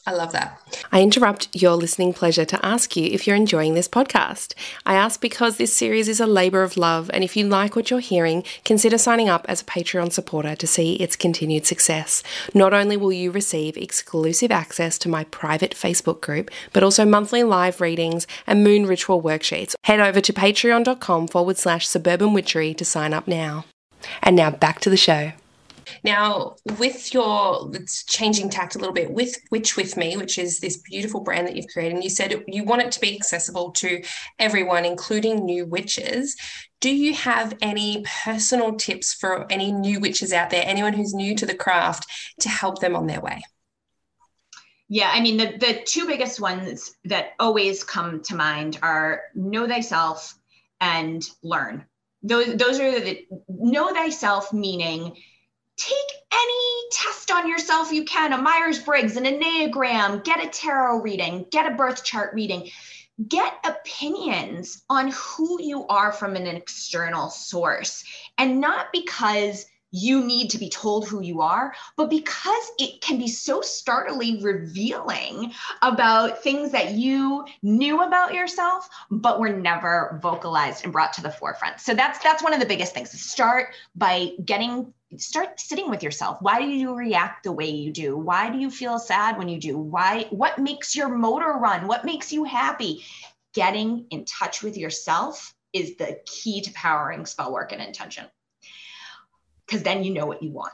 I 0.09 0.13
love 0.13 0.31
that. 0.31 0.59
I 0.91 1.03
interrupt 1.03 1.49
your 1.53 1.75
listening 1.75 2.13
pleasure 2.13 2.43
to 2.43 2.65
ask 2.65 2.95
you 2.95 3.05
if 3.05 3.27
you're 3.27 3.35
enjoying 3.35 3.75
this 3.75 3.87
podcast. 3.87 4.55
I 4.83 4.95
ask 4.95 5.21
because 5.21 5.57
this 5.57 5.77
series 5.77 6.07
is 6.07 6.19
a 6.19 6.25
labour 6.25 6.63
of 6.63 6.77
love, 6.77 7.11
and 7.13 7.23
if 7.23 7.37
you 7.37 7.45
like 7.45 7.75
what 7.75 7.91
you're 7.91 7.99
hearing, 7.99 8.43
consider 8.65 8.97
signing 8.97 9.29
up 9.29 9.45
as 9.47 9.61
a 9.61 9.65
Patreon 9.65 10.11
supporter 10.11 10.55
to 10.55 10.65
see 10.65 10.95
its 10.95 11.15
continued 11.15 11.67
success. 11.67 12.23
Not 12.55 12.73
only 12.73 12.97
will 12.97 13.13
you 13.13 13.29
receive 13.29 13.77
exclusive 13.77 14.49
access 14.51 14.97
to 14.99 15.09
my 15.09 15.25
private 15.25 15.75
Facebook 15.75 16.21
group, 16.21 16.49
but 16.73 16.81
also 16.81 17.05
monthly 17.05 17.43
live 17.43 17.79
readings 17.79 18.25
and 18.47 18.63
moon 18.63 18.87
ritual 18.87 19.21
worksheets. 19.21 19.75
Head 19.83 19.99
over 19.99 20.21
to 20.21 20.33
patreon.com 20.33 21.27
forward 21.27 21.59
slash 21.59 21.87
suburban 21.87 22.33
witchery 22.33 22.73
to 22.73 22.83
sign 22.83 23.13
up 23.13 23.27
now. 23.27 23.65
And 24.23 24.35
now 24.35 24.49
back 24.49 24.79
to 24.79 24.89
the 24.89 24.97
show. 24.97 25.33
Now, 26.03 26.55
with 26.77 27.13
your 27.13 27.69
it's 27.73 28.03
changing 28.03 28.49
tact 28.49 28.75
a 28.75 28.79
little 28.79 28.93
bit 28.93 29.11
with 29.11 29.35
Witch 29.51 29.75
with 29.75 29.97
Me, 29.97 30.17
which 30.17 30.37
is 30.37 30.59
this 30.59 30.77
beautiful 30.77 31.21
brand 31.21 31.47
that 31.47 31.55
you've 31.55 31.67
created, 31.67 31.95
and 31.95 32.03
you 32.03 32.09
said 32.09 32.43
you 32.47 32.63
want 32.63 32.81
it 32.81 32.91
to 32.93 32.99
be 32.99 33.15
accessible 33.15 33.71
to 33.71 34.03
everyone, 34.37 34.85
including 34.85 35.45
new 35.45 35.65
witches. 35.65 36.35
Do 36.79 36.89
you 36.89 37.13
have 37.13 37.57
any 37.61 38.03
personal 38.23 38.75
tips 38.75 39.13
for 39.13 39.45
any 39.51 39.71
new 39.71 39.99
witches 39.99 40.31
out 40.31 40.49
there, 40.49 40.63
anyone 40.65 40.93
who's 40.93 41.13
new 41.13 41.35
to 41.35 41.45
the 41.45 41.55
craft, 41.55 42.07
to 42.41 42.49
help 42.49 42.79
them 42.79 42.95
on 42.95 43.07
their 43.07 43.21
way? 43.21 43.41
Yeah, 44.87 45.11
I 45.13 45.21
mean, 45.21 45.37
the, 45.37 45.57
the 45.59 45.81
two 45.85 46.07
biggest 46.07 46.39
ones 46.39 46.95
that 47.05 47.33
always 47.39 47.83
come 47.83 48.21
to 48.23 48.35
mind 48.35 48.79
are 48.81 49.21
know 49.35 49.67
thyself 49.67 50.33
and 50.81 51.23
learn. 51.43 51.85
Those, 52.23 52.55
those 52.55 52.79
are 52.79 52.99
the 52.99 53.25
know 53.47 53.93
thyself, 53.93 54.51
meaning 54.51 55.15
take 55.79 56.11
any 56.31 56.89
test 56.91 57.31
on 57.31 57.47
yourself 57.47 57.91
you 57.91 58.03
can 58.03 58.33
a 58.33 58.37
Myers 58.37 58.79
Briggs, 58.79 59.15
an 59.15 59.23
Enneagram, 59.23 60.23
get 60.23 60.43
a 60.43 60.49
tarot 60.49 61.01
reading, 61.01 61.45
get 61.51 61.71
a 61.71 61.75
birth 61.75 62.03
chart 62.03 62.33
reading, 62.33 62.69
get 63.27 63.53
opinions 63.63 64.83
on 64.89 65.11
who 65.11 65.61
you 65.61 65.87
are 65.87 66.11
from 66.11 66.35
an 66.35 66.47
external 66.47 67.29
source. 67.29 68.03
And 68.37 68.59
not 68.59 68.87
because 68.91 69.65
you 69.91 70.23
need 70.23 70.49
to 70.49 70.57
be 70.57 70.69
told 70.69 71.07
who 71.07 71.21
you 71.21 71.41
are, 71.41 71.73
but 71.97 72.09
because 72.09 72.71
it 72.77 73.01
can 73.01 73.17
be 73.17 73.27
so 73.27 73.61
startlingly 73.61 74.39
revealing 74.43 75.51
about 75.81 76.43
things 76.43 76.71
that 76.71 76.91
you 76.91 77.45
knew 77.63 78.03
about 78.03 78.33
yourself, 78.33 78.87
but 79.09 79.39
were 79.39 79.49
never 79.49 80.19
vocalized 80.21 80.83
and 80.83 80.93
brought 80.93 81.13
to 81.13 81.21
the 81.21 81.31
forefront. 81.31 81.79
So 81.79 81.93
that's 81.93 82.19
that's 82.19 82.43
one 82.43 82.53
of 82.53 82.59
the 82.59 82.65
biggest 82.65 82.93
things. 82.93 83.09
Start 83.19 83.73
by 83.95 84.33
getting 84.45 84.93
start 85.17 85.59
sitting 85.59 85.89
with 85.89 86.03
yourself. 86.03 86.37
Why 86.41 86.59
do 86.59 86.67
you 86.67 86.93
react 86.93 87.43
the 87.43 87.51
way 87.51 87.69
you 87.69 87.91
do? 87.91 88.17
Why 88.17 88.49
do 88.49 88.57
you 88.57 88.69
feel 88.69 88.99
sad 88.99 89.37
when 89.37 89.49
you 89.49 89.59
do? 89.59 89.77
Why 89.77 90.27
what 90.29 90.59
makes 90.59 90.95
your 90.95 91.09
motor 91.09 91.53
run? 91.53 91.87
What 91.87 92.05
makes 92.05 92.31
you 92.31 92.43
happy? 92.43 93.03
Getting 93.53 94.05
in 94.11 94.25
touch 94.25 94.61
with 94.61 94.77
yourself 94.77 95.53
is 95.73 95.97
the 95.97 96.19
key 96.25 96.61
to 96.61 96.71
powering 96.73 97.25
spell 97.25 97.51
work 97.51 97.71
and 97.71 97.81
intention 97.81 98.25
because 99.65 99.83
then 99.83 100.03
you 100.03 100.13
know 100.13 100.25
what 100.25 100.43
you 100.43 100.51
want. 100.51 100.73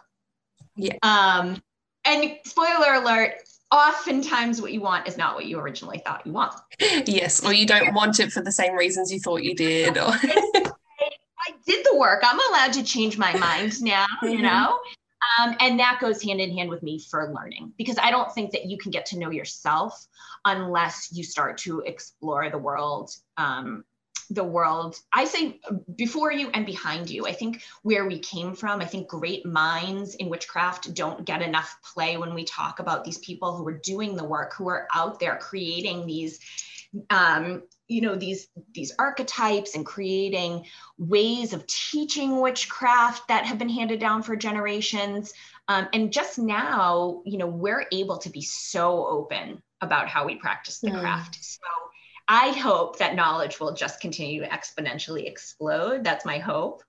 Yeah. 0.76 0.96
Um, 1.04 1.62
and 2.06 2.38
spoiler 2.46 2.96
alert, 2.96 3.34
oftentimes 3.72 4.62
what 4.62 4.72
you 4.72 4.82
want 4.82 5.08
is 5.08 5.18
not 5.18 5.36
what 5.36 5.46
you 5.46 5.60
originally 5.60 6.02
thought 6.06 6.26
you 6.26 6.32
want. 6.32 6.54
Yes, 7.06 7.44
or 7.44 7.54
you 7.54 7.66
don't 7.66 7.94
want 7.94 8.20
it 8.20 8.32
for 8.32 8.42
the 8.42 8.52
same 8.52 8.76
reasons 8.76 9.12
you 9.12 9.20
thought 9.20 9.44
you 9.44 9.56
did. 9.56 9.98
Or 9.98 10.14
did 11.66 11.86
the 11.86 11.98
work. 11.98 12.22
I'm 12.24 12.40
allowed 12.50 12.74
to 12.74 12.84
change 12.84 13.18
my 13.18 13.36
mind 13.38 13.82
now, 13.82 14.06
mm-hmm. 14.24 14.30
you 14.30 14.42
know? 14.42 14.80
Um, 15.40 15.56
and 15.60 15.80
that 15.80 16.00
goes 16.00 16.22
hand 16.22 16.40
in 16.40 16.56
hand 16.56 16.70
with 16.70 16.84
me 16.84 17.00
for 17.00 17.34
learning 17.34 17.74
because 17.78 17.98
I 18.02 18.12
don't 18.12 18.32
think 18.34 18.52
that 18.52 18.66
you 18.66 18.78
can 18.78 18.92
get 18.92 19.08
to 19.08 19.20
know 19.20 19.32
yourself 19.32 20.06
unless 20.46 21.10
you 21.12 21.24
start 21.24 21.58
to 21.60 21.82
explore 21.82 22.50
the 22.50 22.58
world 22.58 23.12
um, 23.38 23.84
the 24.32 24.44
world 24.44 25.00
i 25.14 25.24
say 25.24 25.60
before 25.96 26.32
you 26.32 26.50
and 26.56 26.66
behind 26.66 27.10
you 27.10 27.28
i 27.28 27.32
think 27.32 27.62
where 27.84 28.08
we 28.08 28.18
came 28.18 28.56
from 28.56 28.82
i 28.82 28.86
think 28.86 29.08
great 29.08 29.46
minds 29.46 30.16
in 30.16 30.30
witchcraft 30.30 30.92
don't 30.96 31.26
get 31.26 31.44
enough 31.44 31.78
play 31.94 32.18
when 32.18 32.34
we 32.34 32.44
talk 32.44 32.80
about 32.80 33.04
these 33.04 33.20
people 33.20 33.56
who 33.56 33.68
are 33.68 33.78
doing 33.78 34.16
the 34.16 34.24
work 34.24 34.54
who 34.56 34.68
are 34.68 34.88
out 34.96 35.20
there 35.20 35.38
creating 35.38 36.08
these 36.08 36.40
um, 37.10 37.62
you 37.88 38.02
know 38.02 38.16
these 38.16 38.48
these 38.74 38.94
archetypes 38.98 39.76
and 39.76 39.86
creating 39.86 40.66
ways 40.98 41.54
of 41.54 41.66
teaching 41.68 42.42
witchcraft 42.42 43.28
that 43.28 43.46
have 43.46 43.58
been 43.58 43.70
handed 43.70 44.00
down 44.00 44.24
for 44.24 44.36
generations 44.36 45.34
um, 45.68 45.88
and 45.94 46.12
just 46.12 46.40
now 46.40 47.22
you 47.26 47.38
know 47.38 47.48
we're 47.48 47.86
able 47.92 48.18
to 48.18 48.30
be 48.30 48.42
so 48.42 49.06
open 49.08 49.62
about 49.82 50.08
how 50.08 50.26
we 50.26 50.36
practice 50.36 50.80
the 50.80 50.90
mm. 50.90 51.00
craft 51.00 51.38
so 51.42 51.60
I 52.28 52.50
hope 52.50 52.98
that 52.98 53.16
knowledge 53.16 53.60
will 53.60 53.74
just 53.74 54.00
continue 54.00 54.42
to 54.42 54.50
exponentially 54.50 55.28
explode. 55.28 56.04
That's 56.04 56.26
my 56.26 56.40
hope. 56.40 56.82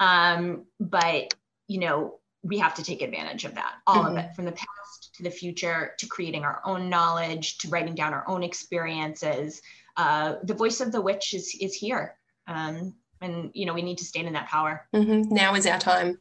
Um, 0.00 0.66
but, 0.80 1.32
you 1.66 1.80
know, 1.80 2.18
we 2.42 2.58
have 2.58 2.74
to 2.74 2.84
take 2.84 3.00
advantage 3.00 3.44
of 3.44 3.54
that, 3.54 3.72
all 3.86 4.04
mm-hmm. 4.04 4.18
of 4.18 4.24
it, 4.24 4.34
from 4.34 4.44
the 4.44 4.52
past 4.52 5.01
to 5.22 5.30
the 5.30 5.34
future, 5.34 5.94
to 5.98 6.06
creating 6.06 6.44
our 6.44 6.60
own 6.64 6.88
knowledge, 6.88 7.58
to 7.58 7.68
writing 7.68 7.94
down 7.94 8.12
our 8.12 8.28
own 8.28 8.42
experiences. 8.42 9.62
Uh, 9.96 10.36
the 10.44 10.54
voice 10.54 10.80
of 10.80 10.92
the 10.92 11.00
witch 11.00 11.34
is, 11.34 11.56
is 11.60 11.74
here. 11.74 12.16
Um, 12.46 12.94
and, 13.20 13.50
you 13.54 13.66
know, 13.66 13.74
we 13.74 13.82
need 13.82 13.98
to 13.98 14.04
stand 14.04 14.26
in 14.26 14.32
that 14.32 14.48
power. 14.48 14.86
Mm-hmm. 14.94 15.32
Now 15.34 15.54
is 15.54 15.66
our 15.66 15.78
time. 15.78 16.18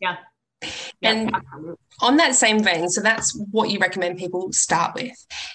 Yeah. 0.00 0.16
And 1.02 1.34
on 2.00 2.16
that 2.18 2.36
same 2.36 2.62
vein, 2.62 2.88
so 2.88 3.00
that's 3.00 3.36
what 3.50 3.70
you 3.70 3.80
recommend 3.80 4.18
people 4.18 4.52
start 4.52 4.94
with. 4.94 5.12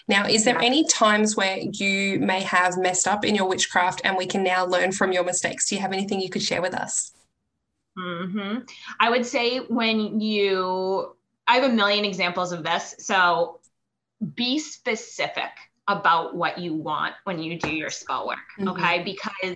Now, 0.10 0.26
is 0.26 0.44
there 0.44 0.60
any 0.60 0.84
times 0.86 1.38
where 1.38 1.60
you 1.60 2.20
may 2.20 2.42
have 2.42 2.78
messed 2.78 3.08
up 3.08 3.24
in 3.24 3.34
your 3.34 3.48
witchcraft 3.48 4.02
and 4.04 4.18
we 4.18 4.26
can 4.26 4.44
now 4.44 4.66
learn 4.66 4.92
from 4.92 5.14
your 5.14 5.24
mistakes? 5.24 5.70
Do 5.70 5.76
you 5.76 5.82
have 5.82 5.94
anything 5.94 6.20
you 6.20 6.30
could 6.30 6.42
share 6.42 6.62
with 6.62 6.74
us? 6.74 7.14
Mm-hmm. 7.98 8.60
I 9.00 9.10
would 9.10 9.26
say 9.26 9.60
when 9.60 10.20
you, 10.20 11.16
I 11.48 11.56
have 11.56 11.64
a 11.64 11.74
million 11.74 12.06
examples 12.06 12.52
of 12.52 12.64
this. 12.64 12.96
So 13.00 13.60
be 14.36 14.60
specific 14.60 15.52
about 15.88 16.36
what 16.36 16.58
you 16.58 16.74
want 16.74 17.16
when 17.24 17.40
you 17.40 17.58
do 17.58 17.70
your 17.70 17.90
spell 17.90 18.28
work. 18.28 18.40
Mm-hmm. 18.60 18.70
Okay. 18.70 19.04
Because 19.04 19.56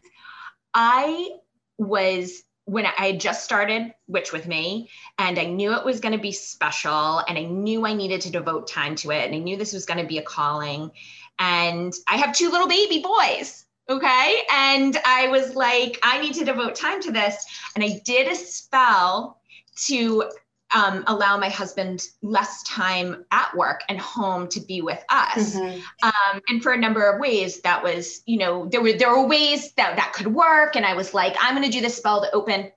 I 0.73 1.29
was 1.77 2.43
when 2.65 2.85
I 2.85 3.07
had 3.07 3.19
just 3.19 3.43
started 3.43 3.93
Witch 4.07 4.31
with 4.31 4.47
Me, 4.47 4.89
and 5.17 5.37
I 5.37 5.45
knew 5.45 5.73
it 5.73 5.83
was 5.83 5.99
going 5.99 6.13
to 6.13 6.21
be 6.21 6.31
special, 6.31 7.17
and 7.27 7.37
I 7.37 7.43
knew 7.43 7.85
I 7.85 7.93
needed 7.93 8.21
to 8.21 8.31
devote 8.31 8.67
time 8.67 8.95
to 8.97 9.11
it, 9.11 9.25
and 9.25 9.35
I 9.35 9.39
knew 9.39 9.57
this 9.57 9.73
was 9.73 9.85
going 9.85 9.99
to 9.99 10.07
be 10.07 10.19
a 10.19 10.23
calling. 10.23 10.91
And 11.39 11.91
I 12.07 12.17
have 12.17 12.33
two 12.33 12.49
little 12.49 12.67
baby 12.67 12.99
boys, 12.99 13.65
okay? 13.89 14.43
And 14.51 14.95
I 15.05 15.27
was 15.29 15.55
like, 15.55 15.99
I 16.03 16.21
need 16.21 16.35
to 16.35 16.45
devote 16.45 16.75
time 16.75 17.01
to 17.01 17.11
this. 17.11 17.43
And 17.75 17.83
I 17.83 17.99
did 18.05 18.31
a 18.31 18.35
spell 18.35 19.41
to 19.87 20.29
um, 20.73 21.03
allow 21.07 21.37
my 21.37 21.49
husband 21.49 22.07
less 22.21 22.63
time 22.63 23.25
at 23.31 23.55
work 23.55 23.81
and 23.89 23.99
home 23.99 24.47
to 24.49 24.59
be 24.59 24.81
with 24.81 25.03
us. 25.09 25.55
Mm-hmm. 25.55 25.79
Um, 26.03 26.41
and 26.49 26.63
for 26.63 26.71
a 26.71 26.77
number 26.77 27.09
of 27.09 27.19
ways, 27.19 27.61
that 27.61 27.83
was, 27.83 28.21
you 28.25 28.37
know, 28.37 28.67
there 28.67 28.81
were 28.81 28.93
there 28.93 29.09
were 29.09 29.27
ways 29.27 29.73
that 29.73 29.95
that 29.97 30.13
could 30.13 30.27
work. 30.27 30.75
And 30.75 30.85
I 30.85 30.93
was 30.93 31.13
like, 31.13 31.35
I'm 31.41 31.55
going 31.55 31.69
to 31.69 31.71
do 31.71 31.81
this 31.81 31.97
spell 31.97 32.21
to 32.21 32.31
open. 32.31 32.71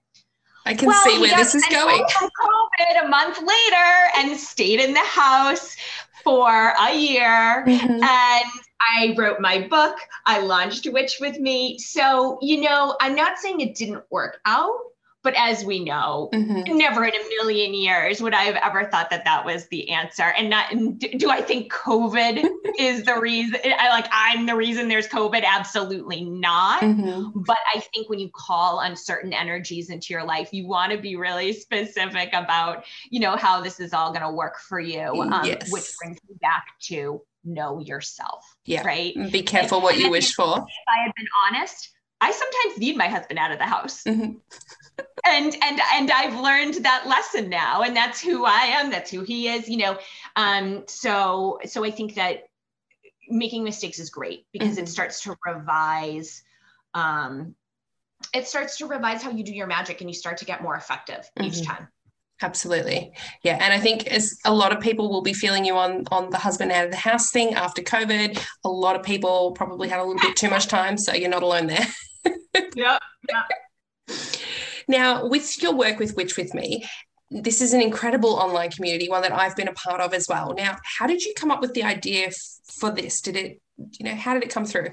I 0.66 0.74
can 0.74 0.88
well, 0.88 1.04
see 1.04 1.20
where 1.20 1.36
this 1.36 1.54
is 1.54 1.64
going. 1.66 2.02
COVID 2.04 3.04
a 3.04 3.08
month 3.08 3.38
later 3.38 4.10
and 4.16 4.36
stayed 4.38 4.80
in 4.80 4.94
the 4.94 5.00
house 5.00 5.76
for 6.22 6.72
a 6.80 6.96
year. 6.96 7.64
Mm-hmm. 7.66 8.02
And 8.02 8.50
I 8.80 9.14
wrote 9.16 9.40
my 9.40 9.66
book. 9.68 9.98
I 10.24 10.40
launched 10.40 10.88
Witch 10.90 11.18
with 11.20 11.38
Me. 11.38 11.78
So, 11.78 12.38
you 12.40 12.62
know, 12.62 12.96
I'm 13.00 13.14
not 13.14 13.38
saying 13.38 13.60
it 13.60 13.74
didn't 13.74 14.04
work 14.10 14.40
out 14.46 14.78
but 15.24 15.34
as 15.36 15.64
we 15.64 15.82
know, 15.82 16.28
mm-hmm. 16.32 16.76
never 16.76 17.04
in 17.04 17.14
a 17.14 17.28
million 17.30 17.72
years 17.72 18.20
would 18.20 18.34
I 18.34 18.42
have 18.42 18.56
ever 18.56 18.84
thought 18.84 19.08
that 19.08 19.24
that 19.24 19.44
was 19.44 19.66
the 19.68 19.90
answer. 19.90 20.22
And 20.22 20.50
not 20.50 20.66
do 20.98 21.30
I 21.30 21.40
think 21.40 21.72
COVID 21.72 22.46
is 22.78 23.04
the 23.04 23.18
reason? 23.18 23.58
I 23.64 23.88
like 23.88 24.06
I'm 24.12 24.44
the 24.44 24.54
reason 24.54 24.88
there's 24.88 25.08
COVID. 25.08 25.42
Absolutely 25.42 26.24
not. 26.26 26.82
Mm-hmm. 26.82 27.40
But 27.40 27.56
I 27.74 27.80
think 27.80 28.10
when 28.10 28.18
you 28.18 28.30
call 28.34 28.80
uncertain 28.80 29.32
energies 29.32 29.88
into 29.88 30.12
your 30.12 30.24
life, 30.24 30.50
you 30.52 30.68
want 30.68 30.92
to 30.92 30.98
be 30.98 31.16
really 31.16 31.54
specific 31.54 32.28
about 32.34 32.84
you 33.10 33.18
know 33.18 33.36
how 33.36 33.62
this 33.62 33.80
is 33.80 33.94
all 33.94 34.10
going 34.10 34.22
to 34.22 34.30
work 34.30 34.58
for 34.58 34.78
you, 34.78 35.22
um, 35.22 35.46
yes. 35.46 35.72
which 35.72 35.90
brings 35.98 36.18
me 36.28 36.36
back 36.42 36.66
to 36.82 37.22
know 37.44 37.80
yourself. 37.80 38.44
Yeah. 38.66 38.86
Right. 38.86 39.14
Be 39.32 39.42
careful 39.42 39.80
what 39.80 39.98
you 39.98 40.10
wish 40.10 40.34
for. 40.34 40.58
If 40.58 40.64
I 40.88 41.02
had 41.02 41.12
been 41.16 41.26
honest, 41.46 41.90
I 42.24 42.30
sometimes 42.30 42.78
need 42.78 42.96
my 42.96 43.08
husband 43.08 43.38
out 43.38 43.52
of 43.52 43.58
the 43.58 43.66
house. 43.66 44.02
Mm-hmm. 44.04 44.32
and 45.26 45.56
and 45.62 45.80
and 45.92 46.10
I've 46.10 46.40
learned 46.40 46.84
that 46.84 47.06
lesson 47.06 47.50
now 47.50 47.82
and 47.82 47.94
that's 47.94 48.20
who 48.20 48.46
I 48.46 48.62
am, 48.78 48.90
that's 48.90 49.10
who 49.10 49.22
he 49.22 49.48
is, 49.48 49.68
you 49.68 49.76
know. 49.76 49.98
Um 50.34 50.84
so 50.86 51.58
so 51.66 51.84
I 51.84 51.90
think 51.90 52.14
that 52.14 52.44
making 53.28 53.62
mistakes 53.62 53.98
is 53.98 54.08
great 54.08 54.46
because 54.52 54.76
mm-hmm. 54.76 54.84
it 54.84 54.88
starts 54.88 55.22
to 55.24 55.36
revise 55.44 56.42
um 56.94 57.54
it 58.32 58.46
starts 58.46 58.78
to 58.78 58.86
revise 58.86 59.22
how 59.22 59.30
you 59.30 59.44
do 59.44 59.52
your 59.52 59.66
magic 59.66 60.00
and 60.00 60.08
you 60.08 60.14
start 60.14 60.38
to 60.38 60.46
get 60.46 60.62
more 60.62 60.76
effective 60.76 61.28
mm-hmm. 61.36 61.44
each 61.44 61.62
time. 61.62 61.88
Absolutely. 62.40 63.12
Yeah. 63.42 63.58
And 63.60 63.72
I 63.72 63.78
think 63.78 64.06
as 64.06 64.38
a 64.44 64.52
lot 64.52 64.74
of 64.74 64.80
people 64.80 65.10
will 65.10 65.22
be 65.22 65.34
feeling 65.34 65.66
you 65.66 65.76
on 65.76 66.04
on 66.10 66.30
the 66.30 66.38
husband 66.38 66.72
out 66.72 66.86
of 66.86 66.90
the 66.90 66.96
house 66.96 67.30
thing 67.30 67.54
after 67.54 67.82
COVID. 67.82 68.42
A 68.64 68.68
lot 68.68 68.96
of 68.96 69.02
people 69.02 69.52
probably 69.52 69.88
had 69.88 70.00
a 70.00 70.04
little 70.04 70.20
bit 70.20 70.36
too 70.36 70.48
much 70.48 70.68
time. 70.68 70.96
So 70.96 71.12
you're 71.12 71.28
not 71.28 71.42
alone 71.42 71.66
there. 71.66 71.86
yeah. 72.74 72.98
Yeah. 73.28 73.42
Now, 74.86 75.26
with 75.26 75.62
your 75.62 75.74
work 75.74 75.98
with 75.98 76.16
Witch 76.16 76.36
with 76.36 76.54
Me, 76.54 76.84
this 77.30 77.60
is 77.60 77.72
an 77.72 77.80
incredible 77.80 78.34
online 78.34 78.70
community, 78.70 79.08
one 79.08 79.22
that 79.22 79.32
I've 79.32 79.56
been 79.56 79.68
a 79.68 79.72
part 79.72 80.00
of 80.00 80.14
as 80.14 80.28
well. 80.28 80.54
Now, 80.56 80.76
how 80.84 81.06
did 81.06 81.24
you 81.24 81.32
come 81.36 81.50
up 81.50 81.60
with 81.60 81.74
the 81.74 81.82
idea 81.82 82.26
f- 82.26 82.34
for 82.78 82.90
this? 82.90 83.20
Did 83.20 83.36
it, 83.36 83.60
you 83.76 84.04
know, 84.04 84.14
how 84.14 84.34
did 84.34 84.42
it 84.42 84.50
come 84.50 84.66
through? 84.66 84.90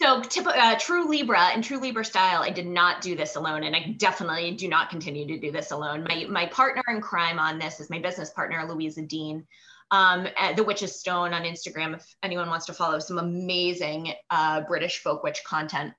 So, 0.00 0.22
tip, 0.22 0.46
uh, 0.46 0.76
true 0.78 1.08
Libra 1.08 1.50
and 1.54 1.62
true 1.62 1.78
Libra 1.78 2.04
style, 2.04 2.42
I 2.42 2.50
did 2.50 2.66
not 2.66 3.00
do 3.00 3.16
this 3.16 3.36
alone, 3.36 3.64
and 3.64 3.74
I 3.74 3.94
definitely 3.98 4.52
do 4.52 4.68
not 4.68 4.90
continue 4.90 5.26
to 5.26 5.38
do 5.38 5.50
this 5.50 5.70
alone. 5.70 6.04
My 6.08 6.26
my 6.28 6.46
partner 6.46 6.82
in 6.88 7.00
crime 7.00 7.38
on 7.38 7.58
this 7.58 7.80
is 7.80 7.90
my 7.90 7.98
business 7.98 8.30
partner, 8.30 8.64
Louisa 8.68 9.02
Dean, 9.02 9.46
um, 9.90 10.26
at 10.36 10.56
the 10.56 10.64
Witch's 10.64 10.98
Stone 10.98 11.32
on 11.32 11.42
Instagram. 11.42 11.94
If 11.94 12.04
anyone 12.22 12.48
wants 12.48 12.66
to 12.66 12.72
follow 12.72 12.98
some 12.98 13.18
amazing 13.18 14.12
uh, 14.30 14.62
British 14.62 14.98
folk 14.98 15.22
witch 15.22 15.42
content, 15.44 15.94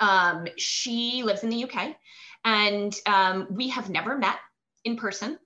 um, 0.00 0.46
she 0.56 1.22
lives 1.24 1.42
in 1.42 1.50
the 1.50 1.64
UK, 1.64 1.96
and 2.44 2.94
um, 3.06 3.46
we 3.50 3.68
have 3.68 3.88
never 3.88 4.16
met 4.16 4.38
in 4.84 4.96
person 4.96 5.38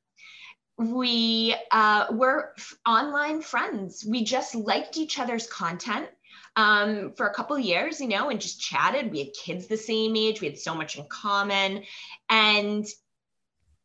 we 0.78 1.56
uh, 1.72 2.06
were 2.12 2.52
f- 2.56 2.74
online 2.86 3.42
friends. 3.42 4.06
We 4.08 4.22
just 4.22 4.54
liked 4.54 4.96
each 4.96 5.18
other's 5.18 5.46
content 5.48 6.08
um, 6.54 7.12
for 7.16 7.26
a 7.26 7.34
couple 7.34 7.58
years, 7.58 8.00
you 8.00 8.06
know, 8.06 8.30
and 8.30 8.40
just 8.40 8.60
chatted. 8.60 9.10
We 9.10 9.18
had 9.18 9.32
kids 9.32 9.66
the 9.66 9.76
same 9.76 10.14
age. 10.14 10.40
We 10.40 10.46
had 10.46 10.58
so 10.58 10.74
much 10.74 10.96
in 10.96 11.04
common, 11.08 11.82
and 12.30 12.86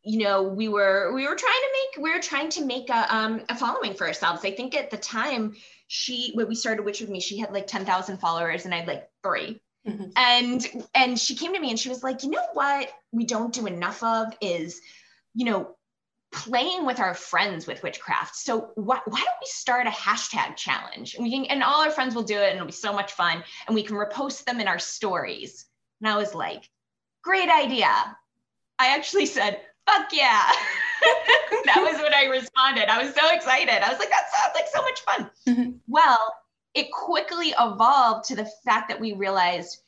you 0.02 0.18
know, 0.20 0.44
we 0.44 0.68
were 0.68 1.12
we 1.14 1.26
were 1.26 1.34
trying 1.34 1.60
to 1.60 1.68
make 1.72 2.04
we 2.04 2.14
were 2.14 2.22
trying 2.22 2.50
to 2.50 2.64
make 2.64 2.88
a 2.90 3.14
um, 3.14 3.42
a 3.48 3.56
following 3.56 3.94
for 3.94 4.06
ourselves. 4.06 4.44
I 4.44 4.52
think 4.52 4.76
at 4.76 4.90
the 4.90 4.96
time 4.96 5.54
she 5.88 6.30
when 6.34 6.46
we 6.46 6.54
started 6.54 6.84
Witch 6.84 7.00
with 7.00 7.10
Me, 7.10 7.20
she 7.20 7.38
had 7.38 7.52
like 7.52 7.66
ten 7.66 7.84
thousand 7.84 8.18
followers, 8.18 8.66
and 8.66 8.74
I 8.74 8.78
had 8.78 8.88
like 8.88 9.08
3 9.24 9.60
mm-hmm. 9.86 10.10
And 10.16 10.66
and 10.94 11.18
she 11.18 11.34
came 11.34 11.54
to 11.54 11.60
me 11.60 11.70
and 11.70 11.78
she 11.78 11.88
was 11.88 12.02
like, 12.02 12.22
you 12.22 12.30
know 12.30 12.46
what 12.52 12.90
we 13.12 13.24
don't 13.24 13.52
do 13.52 13.66
enough 13.66 14.02
of 14.02 14.34
is, 14.40 14.80
you 15.34 15.44
know, 15.46 15.76
playing 16.34 16.84
with 16.84 16.98
our 16.98 17.14
friends 17.14 17.66
with 17.66 17.82
witchcraft. 17.82 18.34
So 18.34 18.72
why, 18.74 19.00
why 19.06 19.18
don't 19.20 19.40
we 19.40 19.46
start 19.46 19.86
a 19.86 19.90
hashtag 19.90 20.56
challenge? 20.56 21.14
And 21.14 21.24
we 21.24 21.30
can, 21.30 21.44
and 21.46 21.62
all 21.62 21.82
our 21.82 21.90
friends 21.90 22.14
will 22.14 22.24
do 22.24 22.36
it 22.36 22.48
and 22.48 22.56
it'll 22.56 22.66
be 22.66 22.72
so 22.72 22.92
much 22.92 23.12
fun. 23.12 23.42
And 23.66 23.74
we 23.74 23.84
can 23.84 23.96
repost 23.96 24.44
them 24.44 24.60
in 24.60 24.66
our 24.66 24.80
stories. 24.80 25.66
And 26.00 26.08
I 26.10 26.16
was 26.16 26.34
like, 26.34 26.68
great 27.22 27.48
idea. 27.48 27.88
I 28.78 28.96
actually 28.96 29.26
said, 29.26 29.60
fuck 29.86 30.08
yeah. 30.12 30.50
that 31.66 31.76
was 31.76 32.00
when 32.02 32.14
I 32.14 32.24
responded. 32.24 32.88
I 32.88 33.02
was 33.02 33.14
so 33.14 33.30
excited. 33.32 33.84
I 33.84 33.90
was 33.90 33.98
like, 33.98 34.10
that 34.10 34.26
sounds 34.34 34.54
like 34.54 34.66
so 34.72 34.82
much 34.82 35.00
fun. 35.00 35.30
Mm-hmm. 35.46 35.70
Well, 35.86 36.34
it 36.74 36.90
quickly 36.92 37.54
evolved 37.58 38.26
to 38.26 38.36
the 38.36 38.50
fact 38.64 38.88
that 38.88 39.00
we 39.00 39.12
realized 39.12 39.78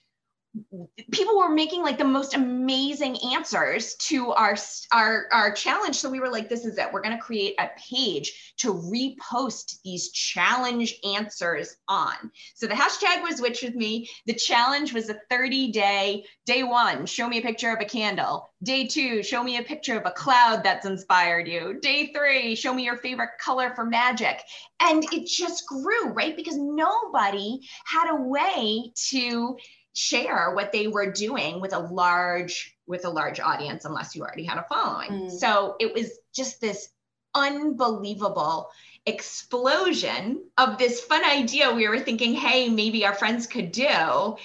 people 1.10 1.38
were 1.38 1.48
making 1.48 1.82
like 1.82 1.98
the 1.98 2.04
most 2.04 2.34
amazing 2.34 3.16
answers 3.32 3.94
to 3.96 4.32
our 4.32 4.56
our 4.92 5.26
our 5.32 5.52
challenge. 5.52 5.96
So 5.96 6.10
we 6.10 6.20
were 6.20 6.30
like 6.30 6.48
this 6.48 6.64
is 6.64 6.78
it. 6.78 6.92
We're 6.92 7.02
going 7.02 7.16
to 7.16 7.22
create 7.22 7.54
a 7.58 7.68
page 7.78 8.54
to 8.58 8.72
repost 8.72 9.80
these 9.84 10.10
challenge 10.10 10.94
answers 11.04 11.76
on. 11.88 12.14
So 12.54 12.66
the 12.66 12.74
hashtag 12.74 13.22
was 13.22 13.40
witch 13.40 13.62
with 13.62 13.74
me. 13.74 14.08
The 14.26 14.34
challenge 14.34 14.92
was 14.92 15.08
a 15.08 15.20
30 15.30 15.72
day 15.72 16.24
day 16.46 16.62
one 16.62 17.06
show 17.06 17.28
me 17.28 17.38
a 17.38 17.42
picture 17.42 17.72
of 17.72 17.80
a 17.80 17.84
candle. 17.84 18.50
Day 18.62 18.86
two 18.86 19.22
show 19.22 19.42
me 19.42 19.58
a 19.58 19.62
picture 19.62 19.98
of 19.98 20.06
a 20.06 20.10
cloud 20.10 20.62
that's 20.62 20.86
inspired 20.86 21.48
you. 21.48 21.78
Day 21.80 22.12
three 22.14 22.54
show 22.54 22.72
me 22.72 22.84
your 22.84 22.96
favorite 22.96 23.38
color 23.38 23.72
for 23.74 23.84
magic. 23.84 24.40
And 24.80 25.04
it 25.12 25.26
just 25.26 25.66
grew 25.66 26.08
right? 26.10 26.36
Because 26.36 26.56
nobody 26.56 27.60
had 27.86 28.10
a 28.10 28.22
way 28.22 28.92
to 29.10 29.56
share 29.96 30.52
what 30.54 30.72
they 30.72 30.88
were 30.88 31.10
doing 31.10 31.58
with 31.60 31.72
a 31.72 31.78
large 31.78 32.76
with 32.86 33.06
a 33.06 33.08
large 33.08 33.40
audience 33.40 33.86
unless 33.86 34.14
you 34.14 34.22
already 34.22 34.44
had 34.44 34.58
a 34.58 34.66
following 34.68 35.10
mm. 35.10 35.30
so 35.30 35.74
it 35.80 35.92
was 35.94 36.10
just 36.34 36.60
this 36.60 36.90
unbelievable 37.34 38.68
explosion 39.06 40.44
of 40.58 40.76
this 40.76 41.00
fun 41.00 41.24
idea 41.24 41.72
we 41.72 41.88
were 41.88 41.98
thinking 41.98 42.34
hey 42.34 42.68
maybe 42.68 43.06
our 43.06 43.14
friends 43.14 43.46
could 43.46 43.72
do 43.72 44.36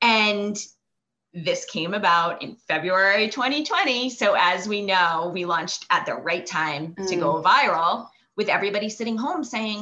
and 0.00 0.56
this 1.34 1.66
came 1.66 1.92
about 1.92 2.42
in 2.42 2.56
February 2.66 3.28
2020 3.28 4.08
so 4.08 4.34
as 4.38 4.66
we 4.66 4.80
know 4.80 5.30
we 5.34 5.44
launched 5.44 5.84
at 5.90 6.06
the 6.06 6.14
right 6.14 6.46
time 6.46 6.94
mm. 6.94 7.08
to 7.08 7.16
go 7.16 7.34
mm. 7.34 7.44
viral 7.44 8.08
with 8.36 8.48
everybody 8.48 8.88
sitting 8.88 9.18
home 9.18 9.44
saying 9.44 9.80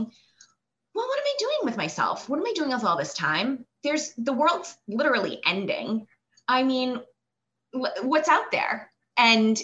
well 0.95 1.07
what 1.07 1.19
am 1.19 1.25
i 1.27 1.35
doing 1.39 1.59
with 1.63 1.77
myself 1.77 2.29
what 2.29 2.41
am 2.41 2.47
i 2.47 2.53
doing 2.57 2.71
with 2.71 2.85
all 2.85 2.97
this 2.97 3.15
time 3.15 3.65
there's 3.83 4.13
the 4.15 4.33
world's 4.33 4.77
literally 4.89 5.41
ending. 5.47 6.07
I 6.49 6.63
mean, 6.63 7.01
what's 7.73 8.29
out 8.29 8.51
there? 8.51 8.91
And 9.17 9.61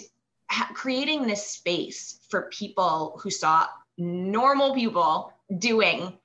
creating 0.73 1.27
this 1.27 1.45
space 1.45 2.19
for 2.29 2.49
people 2.51 3.19
who 3.21 3.29
saw 3.29 3.67
normal 3.97 4.73
people 4.73 5.33
doing 5.57 6.17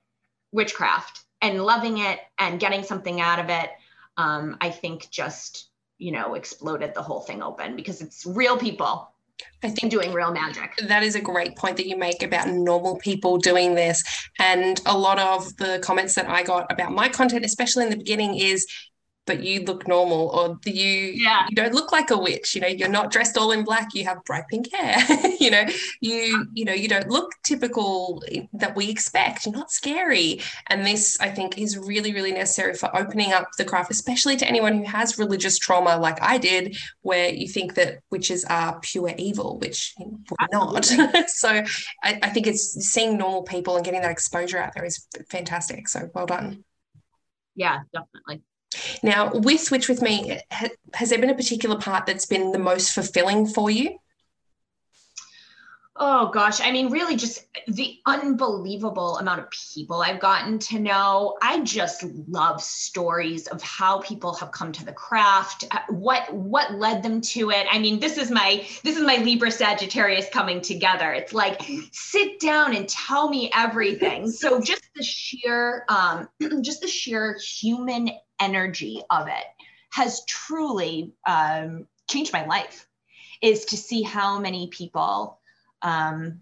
witchcraft 0.52 1.24
and 1.42 1.64
loving 1.64 1.98
it 1.98 2.20
and 2.38 2.60
getting 2.60 2.82
something 2.82 3.20
out 3.20 3.38
of 3.38 3.50
it, 3.50 3.70
um, 4.16 4.56
I 4.60 4.70
think 4.70 5.10
just, 5.10 5.68
you 5.98 6.12
know, 6.12 6.34
exploded 6.34 6.94
the 6.94 7.02
whole 7.02 7.20
thing 7.20 7.42
open 7.42 7.76
because 7.76 8.00
it's 8.00 8.24
real 8.24 8.56
people 8.56 9.13
I 9.62 9.70
think 9.70 9.90
doing 9.90 10.12
real 10.12 10.32
magic. 10.32 10.74
That 10.86 11.02
is 11.02 11.14
a 11.14 11.20
great 11.20 11.56
point 11.56 11.76
that 11.78 11.86
you 11.86 11.96
make 11.96 12.22
about 12.22 12.48
normal 12.48 12.96
people 12.98 13.38
doing 13.38 13.74
this. 13.74 14.02
And 14.38 14.80
a 14.86 14.96
lot 14.96 15.18
of 15.18 15.56
the 15.56 15.80
comments 15.82 16.14
that 16.14 16.28
I 16.28 16.42
got 16.42 16.70
about 16.70 16.92
my 16.92 17.08
content, 17.08 17.44
especially 17.44 17.84
in 17.84 17.90
the 17.90 17.96
beginning, 17.96 18.36
is 18.36 18.66
but 19.26 19.42
you 19.42 19.62
look 19.64 19.86
normal 19.88 20.28
or 20.28 20.58
you 20.70 21.12
yeah. 21.16 21.46
you 21.48 21.56
don't 21.56 21.74
look 21.74 21.92
like 21.92 22.10
a 22.10 22.18
witch 22.18 22.54
you 22.54 22.60
know 22.60 22.66
you're 22.66 22.88
not 22.88 23.10
dressed 23.10 23.36
all 23.36 23.52
in 23.52 23.64
black 23.64 23.94
you 23.94 24.04
have 24.04 24.22
bright 24.24 24.44
pink 24.48 24.72
hair 24.72 24.96
you 25.40 25.50
know 25.50 25.64
you 26.00 26.46
you 26.52 26.64
know 26.64 26.72
you 26.72 26.88
don't 26.88 27.08
look 27.08 27.30
typical 27.44 28.22
that 28.52 28.74
we 28.76 28.88
expect 28.90 29.46
you're 29.46 29.54
not 29.54 29.70
scary. 29.70 30.40
And 30.68 30.86
this 30.86 31.18
i 31.20 31.28
think 31.28 31.58
is 31.58 31.78
really 31.78 32.12
really 32.12 32.32
necessary 32.32 32.74
for 32.74 32.94
opening 32.96 33.32
up 33.32 33.48
the 33.58 33.64
craft 33.64 33.90
especially 33.90 34.36
to 34.36 34.46
anyone 34.46 34.78
who 34.78 34.84
has 34.84 35.18
religious 35.18 35.58
trauma 35.58 35.96
like 35.96 36.20
i 36.22 36.38
did 36.38 36.76
where 37.02 37.28
you 37.28 37.48
think 37.48 37.74
that 37.74 38.00
witches 38.10 38.44
are 38.44 38.78
pure 38.80 39.12
evil 39.18 39.58
which 39.58 39.94
we're 39.98 40.48
not. 40.52 40.90
So 41.28 41.48
I, 41.48 42.18
I 42.22 42.30
think 42.30 42.46
it's 42.46 42.72
seeing 42.86 43.16
normal 43.16 43.42
people 43.42 43.76
and 43.76 43.84
getting 43.84 44.02
that 44.02 44.10
exposure 44.10 44.58
out 44.58 44.74
there 44.74 44.84
is 44.84 45.06
fantastic. 45.30 45.88
So 45.88 46.10
well 46.14 46.26
done. 46.26 46.64
Yeah 47.54 47.80
definitely 47.92 48.42
now, 49.02 49.32
with 49.32 49.70
Witch 49.70 49.88
With 49.88 50.02
Me, 50.02 50.40
has 50.94 51.10
there 51.10 51.18
been 51.18 51.30
a 51.30 51.34
particular 51.34 51.76
part 51.76 52.06
that's 52.06 52.26
been 52.26 52.52
the 52.52 52.58
most 52.58 52.92
fulfilling 52.92 53.46
for 53.46 53.70
you? 53.70 53.98
Oh 55.96 56.26
gosh, 56.30 56.60
I 56.60 56.72
mean, 56.72 56.90
really, 56.90 57.14
just 57.14 57.46
the 57.68 57.98
unbelievable 58.04 59.16
amount 59.18 59.38
of 59.38 59.50
people 59.50 60.02
I've 60.02 60.18
gotten 60.18 60.58
to 60.58 60.80
know. 60.80 61.38
I 61.40 61.60
just 61.60 62.02
love 62.26 62.60
stories 62.60 63.46
of 63.46 63.62
how 63.62 64.00
people 64.00 64.34
have 64.34 64.50
come 64.50 64.72
to 64.72 64.84
the 64.84 64.92
craft, 64.92 65.66
uh, 65.70 65.78
what 65.90 66.34
what 66.34 66.74
led 66.74 67.04
them 67.04 67.20
to 67.20 67.50
it. 67.52 67.68
I 67.70 67.78
mean, 67.78 68.00
this 68.00 68.18
is 68.18 68.28
my 68.28 68.66
this 68.82 68.96
is 68.96 69.04
my 69.04 69.18
Libra 69.18 69.52
Sagittarius 69.52 70.28
coming 70.32 70.60
together. 70.60 71.12
It's 71.12 71.32
like 71.32 71.62
sit 71.92 72.40
down 72.40 72.74
and 72.74 72.88
tell 72.88 73.28
me 73.28 73.52
everything. 73.54 74.28
So 74.28 74.60
just 74.60 74.82
the 74.96 75.04
sheer, 75.04 75.84
um, 75.88 76.28
just 76.62 76.80
the 76.80 76.88
sheer 76.88 77.38
human 77.38 78.10
energy 78.44 79.02
of 79.10 79.26
it 79.28 79.46
has 79.90 80.24
truly 80.26 81.12
um, 81.26 81.86
changed 82.08 82.32
my 82.32 82.44
life. 82.46 82.86
Is 83.40 83.64
to 83.66 83.76
see 83.76 84.02
how 84.02 84.38
many 84.38 84.68
people 84.68 85.38
um, 85.82 86.40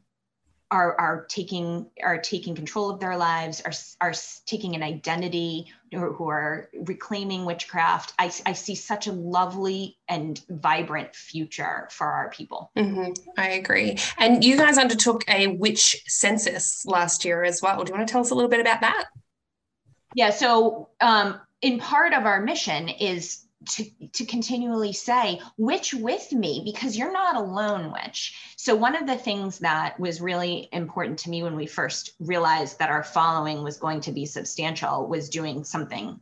are, 0.70 0.98
are 0.98 1.26
taking 1.28 1.86
are 2.02 2.18
taking 2.18 2.54
control 2.54 2.90
of 2.90 3.00
their 3.00 3.16
lives, 3.16 3.60
are, 3.60 3.72
are 4.00 4.14
taking 4.46 4.74
an 4.74 4.82
identity, 4.82 5.66
who, 5.92 6.12
who 6.12 6.28
are 6.28 6.70
reclaiming 6.86 7.44
witchcraft. 7.44 8.14
I, 8.18 8.32
I 8.46 8.52
see 8.52 8.74
such 8.74 9.06
a 9.06 9.12
lovely 9.12 9.98
and 10.08 10.40
vibrant 10.48 11.14
future 11.14 11.88
for 11.90 12.06
our 12.06 12.30
people. 12.30 12.70
Mm-hmm. 12.76 13.12
I 13.36 13.50
agree. 13.50 13.98
And 14.18 14.42
you 14.42 14.56
guys 14.56 14.78
undertook 14.78 15.24
a 15.28 15.48
witch 15.48 16.02
census 16.06 16.86
last 16.86 17.24
year 17.24 17.44
as 17.44 17.60
well. 17.60 17.84
Do 17.84 17.90
you 17.90 17.96
want 17.96 18.08
to 18.08 18.12
tell 18.12 18.22
us 18.22 18.30
a 18.30 18.34
little 18.34 18.50
bit 18.50 18.60
about 18.60 18.80
that? 18.80 19.06
Yeah. 20.14 20.30
So 20.30 20.88
um, 21.00 21.40
in 21.62 21.78
part 21.78 22.12
of 22.12 22.26
our 22.26 22.42
mission 22.42 22.88
is 22.88 23.44
to, 23.70 23.84
to 24.12 24.24
continually 24.24 24.92
say, 24.92 25.40
witch 25.56 25.94
with 25.94 26.32
me, 26.32 26.62
because 26.64 26.96
you're 26.96 27.12
not 27.12 27.36
alone, 27.36 27.92
witch. 27.92 28.36
So, 28.56 28.74
one 28.74 28.96
of 28.96 29.06
the 29.06 29.16
things 29.16 29.60
that 29.60 29.98
was 30.00 30.20
really 30.20 30.68
important 30.72 31.20
to 31.20 31.30
me 31.30 31.44
when 31.44 31.54
we 31.54 31.66
first 31.66 32.12
realized 32.18 32.80
that 32.80 32.90
our 32.90 33.04
following 33.04 33.62
was 33.62 33.78
going 33.78 34.00
to 34.02 34.12
be 34.12 34.26
substantial 34.26 35.06
was 35.06 35.28
doing 35.28 35.62
something 35.62 36.18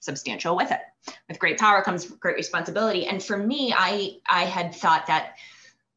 substantial 0.00 0.56
with 0.56 0.72
it. 0.72 0.80
With 1.28 1.38
great 1.38 1.58
power 1.58 1.82
comes 1.82 2.06
great 2.06 2.36
responsibility. 2.36 3.06
And 3.06 3.22
for 3.22 3.36
me, 3.36 3.72
I, 3.76 4.16
I 4.28 4.44
had 4.44 4.74
thought 4.74 5.06
that 5.06 5.34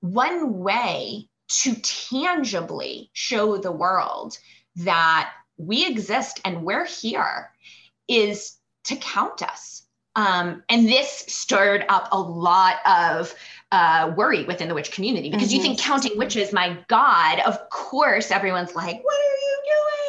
one 0.02 0.60
way 0.60 1.30
to 1.48 1.76
tangibly 1.76 3.10
show 3.14 3.58
the 3.58 3.72
world 3.72 4.38
that 4.78 5.32
we 5.58 5.88
exist 5.88 6.42
and 6.46 6.64
we're 6.64 6.86
here 6.86 7.52
is 8.08 8.58
to 8.86 8.96
count 8.98 9.42
us 9.42 9.84
um, 10.16 10.64
and 10.70 10.88
this 10.88 11.26
stirred 11.28 11.86
up 11.90 12.10
a 12.12 12.20
lot 12.20 12.76
of 12.86 13.34
uh, 13.72 14.14
worry 14.16 14.46
within 14.46 14.68
the 14.68 14.76
witch 14.76 14.92
community 14.92 15.32
because 15.32 15.48
mm-hmm. 15.48 15.56
you 15.56 15.62
think 15.64 15.80
counting 15.80 16.16
witches, 16.18 16.54
my 16.54 16.78
God, 16.88 17.40
of 17.40 17.68
course, 17.72 18.30
everyone's 18.30 18.76
like, 18.76 19.04
what 19.04 19.16
are 19.16 19.38
you 19.38 19.54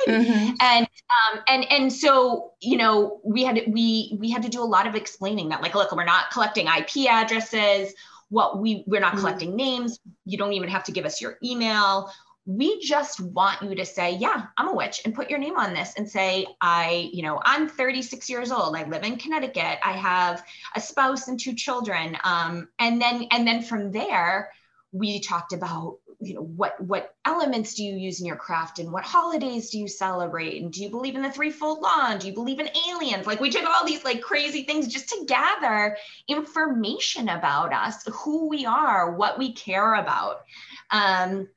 Mm-hmm. 0.07 0.55
And 0.61 0.87
um, 0.87 1.41
and 1.49 1.73
and 1.73 1.93
so 1.93 2.53
you 2.61 2.77
know 2.77 3.21
we 3.25 3.45
had 3.45 3.63
we 3.67 4.17
we 4.21 4.31
had 4.31 4.43
to 4.43 4.49
do 4.49 4.63
a 4.63 4.65
lot 4.65 4.87
of 4.87 4.95
explaining 4.95 5.49
that 5.49 5.63
like 5.63 5.75
look 5.75 5.92
we're 5.92 6.05
not 6.05 6.31
collecting 6.31 6.67
IP 6.67 7.09
addresses 7.09 7.94
what 8.29 8.61
we 8.61 8.85
we're 8.87 9.01
not 9.01 9.13
mm-hmm. 9.13 9.21
collecting 9.21 9.57
names 9.57 10.01
you 10.25 10.37
don't 10.37 10.53
even 10.53 10.69
have 10.69 10.85
to 10.85 10.92
give 10.92 11.05
us 11.05 11.21
your 11.21 11.38
email 11.42 12.11
we 12.47 12.79
just 12.81 13.21
want 13.21 13.63
you 13.63 13.75
to 13.75 13.87
say 13.87 14.17
yeah 14.17 14.47
i'm 14.59 14.69
a 14.69 14.75
witch 14.75 15.01
and 15.05 15.15
put 15.15 15.31
your 15.31 15.38
name 15.38 15.57
on 15.57 15.73
this 15.73 15.95
and 15.97 16.09
say 16.09 16.47
i 16.61 17.09
you 17.13 17.23
know 17.23 17.40
i'm 17.45 17.69
36 17.69 18.29
years 18.31 18.53
old. 18.53 18.77
I 18.77 18.85
live 18.85 19.05
in 19.05 19.17
connecticut. 19.17 19.79
I 19.83 19.92
have 19.92 20.45
a 20.75 20.81
spouse 20.81 21.29
and 21.29 21.38
two 21.38 21.55
children. 21.55 22.17
Um, 22.25 22.69
and 22.79 23.01
then 23.01 23.27
and 23.31 23.47
then 23.47 23.63
from 23.63 23.90
there 23.90 24.51
we 24.92 25.21
talked 25.21 25.53
about 25.53 25.99
you 26.21 26.35
know 26.35 26.42
what 26.42 26.81
what 26.81 27.15
elements 27.25 27.75
do 27.75 27.85
you 27.85 27.97
use 27.97 28.21
in 28.21 28.27
your 28.27 28.37
craft 28.37 28.79
and 28.79 28.90
what 28.90 29.05
holidays 29.05 29.71
do 29.71 29.79
you 29.79 29.88
celebrate? 29.88 30.63
And 30.63 30.73
do 30.73 30.83
you 30.83 30.90
believe 30.90 31.17
in 31.17 31.23
the 31.23 31.31
threefold 31.31 31.81
law? 31.81 32.17
Do 32.17 32.27
you 32.27 32.33
believe 32.33 32.61
in 32.61 32.69
aliens? 32.88 33.27
Like 33.27 33.40
we 33.40 33.51
took 33.51 33.69
all 33.69 33.85
these 33.85 34.05
like 34.05 34.23
crazy 34.23 34.63
things 34.63 34.88
just 34.88 35.09
to 35.11 35.25
gather 35.27 35.97
information 36.29 37.29
about 37.29 37.73
us 37.73 38.07
who 38.07 38.49
we 38.49 38.65
are 38.65 39.15
what 39.15 39.38
we 39.38 39.53
care 39.53 39.95
about. 39.95 40.42
Um, 40.90 41.49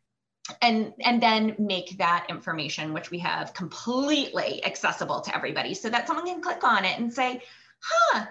and 0.61 0.93
and 1.01 1.21
then 1.21 1.55
make 1.59 1.97
that 1.97 2.25
information 2.29 2.93
which 2.93 3.11
we 3.11 3.19
have 3.19 3.53
completely 3.53 4.63
accessible 4.65 5.21
to 5.21 5.35
everybody 5.35 5.73
so 5.73 5.89
that 5.89 6.07
someone 6.07 6.25
can 6.25 6.41
click 6.41 6.63
on 6.63 6.85
it 6.85 6.97
and 6.99 7.13
say 7.13 7.41
huh 7.79 8.25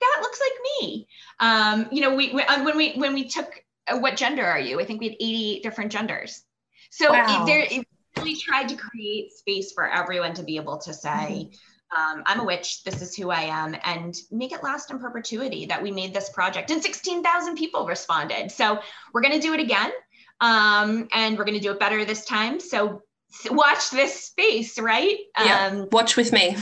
that 0.00 0.18
looks 0.20 0.40
like 0.40 0.58
me 0.80 1.08
um, 1.40 1.86
you 1.90 2.00
know 2.00 2.14
we, 2.14 2.32
we 2.32 2.42
uh, 2.42 2.62
when 2.64 2.76
we 2.76 2.94
when 2.94 3.14
we 3.14 3.28
took 3.28 3.62
uh, 3.86 3.98
what 3.98 4.16
gender 4.16 4.44
are 4.44 4.60
you? 4.60 4.80
I 4.80 4.84
think 4.84 5.00
we 5.00 5.08
had 5.08 5.16
88 5.20 5.62
different 5.62 5.92
genders. 5.92 6.42
So 6.90 7.12
wow. 7.12 7.42
it, 7.42 7.46
there, 7.46 7.60
it 7.60 7.86
really 8.16 8.36
tried 8.36 8.68
to 8.70 8.76
create 8.76 9.32
space 9.32 9.72
for 9.72 9.88
everyone 9.88 10.34
to 10.34 10.42
be 10.42 10.56
able 10.56 10.78
to 10.78 10.92
say, 10.92 11.50
mm-hmm. 11.50 12.18
um, 12.18 12.22
I'm 12.26 12.40
a 12.40 12.44
witch, 12.44 12.84
this 12.84 13.02
is 13.02 13.14
who 13.14 13.30
I 13.30 13.42
am, 13.42 13.76
and 13.84 14.14
make 14.30 14.52
it 14.52 14.62
last 14.62 14.90
in 14.90 14.98
perpetuity 14.98 15.66
that 15.66 15.82
we 15.82 15.90
made 15.90 16.14
this 16.14 16.30
project. 16.30 16.70
And 16.70 16.82
16,000 16.82 17.56
people 17.56 17.86
responded. 17.86 18.50
So 18.50 18.80
we're 19.12 19.22
going 19.22 19.34
to 19.34 19.40
do 19.40 19.54
it 19.54 19.60
again. 19.60 19.92
Um, 20.40 21.08
and 21.12 21.38
we're 21.38 21.44
going 21.44 21.58
to 21.58 21.60
do 21.60 21.72
it 21.72 21.80
better 21.80 22.04
this 22.04 22.24
time. 22.24 22.60
So 22.60 23.02
watch 23.50 23.90
this 23.90 24.24
space, 24.24 24.78
right? 24.78 25.16
Yeah. 25.42 25.66
Um, 25.66 25.88
watch 25.92 26.16
with 26.16 26.32
me. 26.32 26.56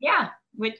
yeah. 0.00 0.30
With, 0.56 0.74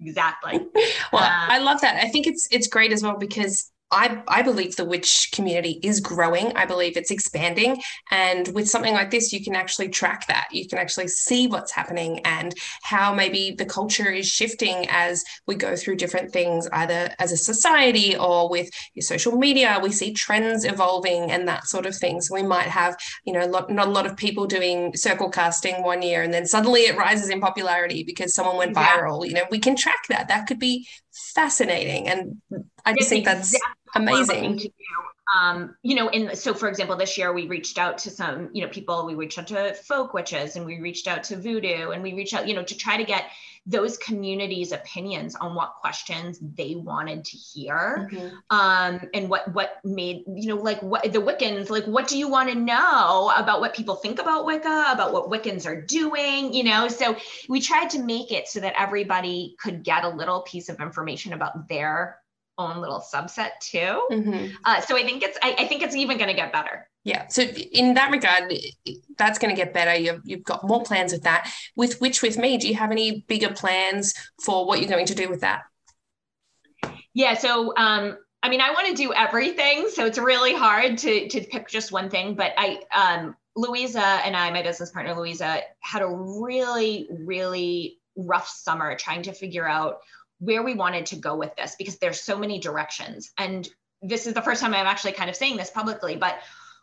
exactly. 0.00 0.58
well, 1.12 1.22
uh, 1.22 1.46
I 1.48 1.58
love 1.58 1.80
that. 1.82 2.02
I 2.02 2.08
think 2.08 2.26
it's 2.26 2.48
it's 2.50 2.66
great 2.66 2.92
as 2.92 3.02
well 3.02 3.16
because 3.18 3.70
I, 3.94 4.22
I 4.28 4.42
believe 4.42 4.76
the 4.76 4.84
witch 4.84 5.30
community 5.32 5.80
is 5.82 6.00
growing. 6.00 6.56
I 6.56 6.66
believe 6.66 6.96
it's 6.96 7.10
expanding. 7.10 7.80
And 8.10 8.48
with 8.48 8.68
something 8.68 8.94
like 8.94 9.10
this, 9.10 9.32
you 9.32 9.42
can 9.42 9.54
actually 9.54 9.88
track 9.88 10.26
that. 10.26 10.48
You 10.52 10.68
can 10.68 10.78
actually 10.78 11.08
see 11.08 11.46
what's 11.46 11.72
happening 11.72 12.20
and 12.20 12.54
how 12.82 13.14
maybe 13.14 13.52
the 13.52 13.64
culture 13.64 14.10
is 14.10 14.26
shifting 14.26 14.86
as 14.88 15.24
we 15.46 15.54
go 15.54 15.76
through 15.76 15.96
different 15.96 16.32
things, 16.32 16.68
either 16.72 17.14
as 17.18 17.32
a 17.32 17.36
society 17.36 18.16
or 18.16 18.50
with 18.50 18.68
your 18.94 19.02
social 19.02 19.36
media. 19.36 19.78
We 19.82 19.92
see 19.92 20.12
trends 20.12 20.64
evolving 20.64 21.30
and 21.30 21.46
that 21.48 21.66
sort 21.66 21.86
of 21.86 21.96
thing. 21.96 22.20
So 22.20 22.34
we 22.34 22.42
might 22.42 22.68
have, 22.68 22.96
you 23.24 23.32
know, 23.32 23.46
not, 23.46 23.70
not 23.70 23.88
a 23.88 23.92
lot 23.92 24.06
of 24.06 24.16
people 24.16 24.46
doing 24.46 24.94
circle 24.96 25.30
casting 25.30 25.82
one 25.82 26.02
year 26.02 26.22
and 26.22 26.34
then 26.34 26.46
suddenly 26.46 26.82
it 26.82 26.96
rises 26.96 27.28
in 27.30 27.40
popularity 27.40 28.02
because 28.02 28.34
someone 28.34 28.56
went 28.56 28.76
viral. 28.76 29.26
You 29.26 29.34
know, 29.34 29.44
we 29.50 29.58
can 29.58 29.76
track 29.76 30.06
that. 30.08 30.28
That 30.28 30.46
could 30.46 30.58
be 30.58 30.86
fascinating. 31.34 32.08
And 32.08 32.40
I 32.84 32.94
just 32.94 33.08
think 33.08 33.24
that's 33.24 33.56
amazing. 33.94 34.60
Um, 35.34 35.74
you 35.82 35.96
know, 35.96 36.08
in 36.08 36.36
so 36.36 36.52
for 36.52 36.68
example, 36.68 36.96
this 36.96 37.16
year 37.16 37.32
we 37.32 37.46
reached 37.46 37.78
out 37.78 37.98
to 37.98 38.10
some, 38.10 38.50
you 38.52 38.62
know, 38.62 38.68
people, 38.68 39.06
we 39.06 39.14
reached 39.14 39.38
out 39.38 39.46
to 39.48 39.74
folk 39.74 40.12
witches 40.12 40.56
and 40.56 40.66
we 40.66 40.80
reached 40.80 41.08
out 41.08 41.24
to 41.24 41.36
voodoo 41.36 41.90
and 41.90 42.02
we 42.02 42.12
reached 42.12 42.34
out, 42.34 42.46
you 42.46 42.54
know, 42.54 42.62
to 42.62 42.76
try 42.76 42.96
to 42.98 43.04
get 43.04 43.24
those 43.66 43.96
communities' 43.96 44.72
opinions 44.72 45.34
on 45.34 45.54
what 45.54 45.76
questions 45.80 46.38
they 46.38 46.74
wanted 46.74 47.24
to 47.24 47.36
hear. 47.36 48.10
Mm-hmm. 48.12 48.36
Um, 48.50 49.00
and 49.14 49.30
what 49.30 49.52
what 49.54 49.78
made, 49.82 50.24
you 50.28 50.48
know, 50.48 50.56
like 50.56 50.82
what 50.82 51.10
the 51.10 51.20
Wiccans, 51.20 51.70
like 51.70 51.86
what 51.86 52.06
do 52.06 52.18
you 52.18 52.28
want 52.28 52.50
to 52.50 52.54
know 52.54 53.32
about 53.34 53.60
what 53.60 53.74
people 53.74 53.94
think 53.96 54.20
about 54.20 54.44
Wicca, 54.44 54.90
about 54.92 55.14
what 55.14 55.30
Wiccans 55.30 55.66
are 55.66 55.80
doing, 55.80 56.52
you 56.52 56.64
know? 56.64 56.88
So 56.88 57.16
we 57.48 57.62
tried 57.62 57.90
to 57.90 58.02
make 58.02 58.30
it 58.30 58.46
so 58.46 58.60
that 58.60 58.74
everybody 58.78 59.56
could 59.58 59.82
get 59.82 60.04
a 60.04 60.10
little 60.10 60.42
piece 60.42 60.68
of 60.68 60.80
information 60.80 61.32
about 61.32 61.66
their 61.66 62.18
own 62.58 62.80
little 62.80 63.02
subset 63.12 63.50
too. 63.60 64.06
Mm-hmm. 64.10 64.54
Uh, 64.64 64.80
so 64.80 64.96
I 64.96 65.02
think 65.02 65.22
it's 65.22 65.38
I, 65.42 65.54
I 65.58 65.66
think 65.66 65.82
it's 65.82 65.96
even 65.96 66.18
going 66.18 66.28
to 66.28 66.36
get 66.36 66.52
better. 66.52 66.88
Yeah. 67.04 67.26
So 67.28 67.42
in 67.42 67.94
that 67.94 68.10
regard, 68.10 68.52
that's 69.18 69.38
going 69.38 69.54
to 69.54 69.60
get 69.60 69.74
better. 69.74 69.94
You've, 69.94 70.22
you've 70.24 70.44
got 70.44 70.66
more 70.66 70.82
plans 70.82 71.12
with 71.12 71.24
that. 71.24 71.52
With 71.76 72.00
Witch 72.00 72.22
with 72.22 72.38
Me, 72.38 72.56
do 72.56 72.66
you 72.66 72.74
have 72.76 72.90
any 72.90 73.20
bigger 73.28 73.50
plans 73.50 74.14
for 74.42 74.66
what 74.66 74.80
you're 74.80 74.88
going 74.88 75.06
to 75.06 75.14
do 75.14 75.28
with 75.28 75.40
that? 75.42 75.62
Yeah. 77.12 77.34
So 77.34 77.76
um, 77.76 78.16
I 78.42 78.48
mean, 78.48 78.60
I 78.60 78.72
want 78.72 78.88
to 78.88 78.94
do 78.94 79.12
everything, 79.12 79.88
so 79.88 80.04
it's 80.04 80.18
really 80.18 80.54
hard 80.54 80.98
to 80.98 81.28
to 81.28 81.40
pick 81.40 81.68
just 81.68 81.92
one 81.92 82.10
thing. 82.10 82.34
But 82.34 82.52
I 82.56 82.80
um, 82.94 83.36
Louisa 83.56 84.00
and 84.00 84.36
I, 84.36 84.50
my 84.50 84.62
business 84.62 84.90
partner 84.90 85.14
Louisa, 85.14 85.60
had 85.80 86.02
a 86.02 86.08
really 86.08 87.08
really 87.10 87.98
rough 88.16 88.48
summer 88.48 88.96
trying 88.96 89.22
to 89.22 89.32
figure 89.32 89.68
out 89.68 89.98
where 90.44 90.62
we 90.62 90.74
wanted 90.74 91.06
to 91.06 91.16
go 91.16 91.36
with 91.36 91.54
this 91.56 91.74
because 91.76 91.98
there's 91.98 92.20
so 92.20 92.38
many 92.38 92.58
directions. 92.58 93.32
And 93.38 93.68
this 94.02 94.26
is 94.26 94.34
the 94.34 94.42
first 94.42 94.60
time 94.60 94.74
I'm 94.74 94.86
actually 94.86 95.12
kind 95.12 95.30
of 95.30 95.36
saying 95.36 95.56
this 95.56 95.70
publicly, 95.70 96.16
but 96.16 96.38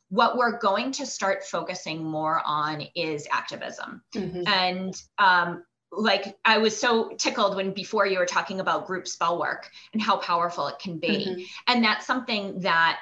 what 0.09 0.35
we're 0.35 0.57
going 0.57 0.91
to 0.93 1.05
start 1.05 1.45
focusing 1.45 2.03
more 2.03 2.41
on 2.45 2.83
is 2.95 3.27
activism. 3.31 4.01
Mm-hmm. 4.13 4.47
And 4.47 5.01
um, 5.19 5.63
like 5.91 6.37
I 6.43 6.57
was 6.57 6.77
so 6.77 7.11
tickled 7.17 7.55
when 7.55 7.71
before 7.71 8.05
you 8.07 8.17
were 8.17 8.25
talking 8.25 8.59
about 8.59 8.87
group 8.87 9.07
spell 9.07 9.39
work 9.39 9.69
and 9.93 10.01
how 10.01 10.17
powerful 10.17 10.67
it 10.67 10.79
can 10.79 10.97
be. 10.97 11.07
Mm-hmm. 11.07 11.41
And 11.67 11.83
that's 11.83 12.05
something 12.05 12.61
that 12.61 12.99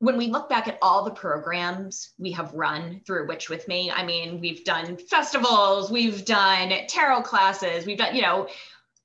when 0.00 0.18
we 0.18 0.26
look 0.26 0.50
back 0.50 0.68
at 0.68 0.78
all 0.82 1.04
the 1.04 1.10
programs 1.12 2.12
we 2.18 2.32
have 2.32 2.52
run 2.52 3.00
through 3.06 3.28
Witch 3.28 3.48
with 3.48 3.68
Me, 3.68 3.90
I 3.90 4.04
mean, 4.04 4.40
we've 4.40 4.64
done 4.64 4.96
festivals, 4.96 5.90
we've 5.90 6.24
done 6.24 6.72
tarot 6.88 7.22
classes, 7.22 7.86
we've 7.86 7.98
done, 7.98 8.14
you 8.14 8.22
know, 8.22 8.48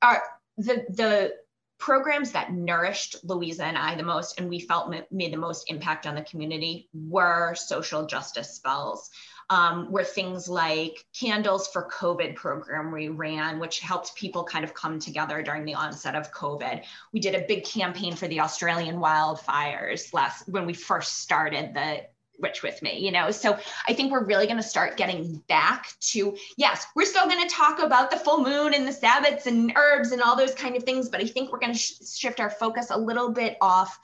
our 0.02 0.22
the 0.60 0.86
the 0.90 1.34
programs 1.80 2.34
that 2.34 2.52
nourished 2.52 3.16
Louisa 3.24 3.64
and 3.64 3.78
I 3.78 3.96
the 3.96 4.04
most, 4.04 4.40
and 4.40 4.50
we 4.50 4.60
felt 4.60 4.94
made 5.12 5.34
the 5.34 5.38
most 5.38 5.72
impact 5.72 6.06
on 6.06 6.14
the 6.14 6.22
community, 6.22 6.90
were 6.94 7.56
social 7.56 8.06
justice 8.06 8.54
spells. 8.54 9.10
Um, 9.52 9.92
were 9.92 10.04
things 10.04 10.48
like 10.48 11.04
Candles 11.20 11.70
for 11.70 11.90
COVID 11.90 12.36
program 12.36 12.92
we 12.92 13.08
ran, 13.08 13.58
which 13.58 13.80
helped 13.80 14.16
people 14.16 14.44
kind 14.44 14.64
of 14.64 14.76
come 14.76 15.00
together 15.00 15.42
during 15.42 15.66
the 15.66 15.74
onset 15.74 16.14
of 16.14 16.32
COVID. 16.32 16.84
We 17.14 17.20
did 17.20 17.34
a 17.34 17.48
big 17.48 17.64
campaign 17.64 18.16
for 18.16 18.28
the 18.28 18.42
Australian 18.42 18.98
wildfires 18.98 20.14
last 20.14 20.48
when 20.50 20.68
we 20.68 20.74
first 20.74 21.20
started 21.20 21.74
the 21.74 22.02
Witch 22.40 22.64
with 22.64 22.82
me, 22.82 23.00
you 23.00 23.12
know? 23.12 23.32
So 23.32 23.58
I 23.88 23.94
think 23.94 24.12
we're 24.12 24.26
really 24.26 24.46
going 24.46 24.58
to 24.58 24.64
start 24.64 24.98
getting 24.98 25.44
back 25.48 25.88
to, 26.12 26.36
yes, 26.58 26.86
we're 26.96 27.06
still 27.06 27.28
going 27.28 27.48
to 27.48 27.54
talk 27.54 27.80
about 27.80 28.12
the 28.12 28.18
full 28.18 28.44
moon 28.44 28.74
and 28.74 28.88
the 28.88 28.92
Sabbats 28.92 29.46
and 29.46 29.74
herbs 29.76 30.12
and 30.12 30.22
all 30.22 30.36
those 30.36 30.56
kind 30.56 30.76
of 30.76 30.84
things, 30.84 31.10
but 31.10 31.22
I 31.22 31.26
think 31.26 31.52
we're 31.52 31.60
going 31.60 31.74
to 31.74 31.80
sh- 31.80 31.94
shift 32.16 32.40
our 32.40 32.50
focus 32.50 32.90
a 32.90 32.98
little 32.98 33.32
bit 33.32 33.58
off 33.62 34.00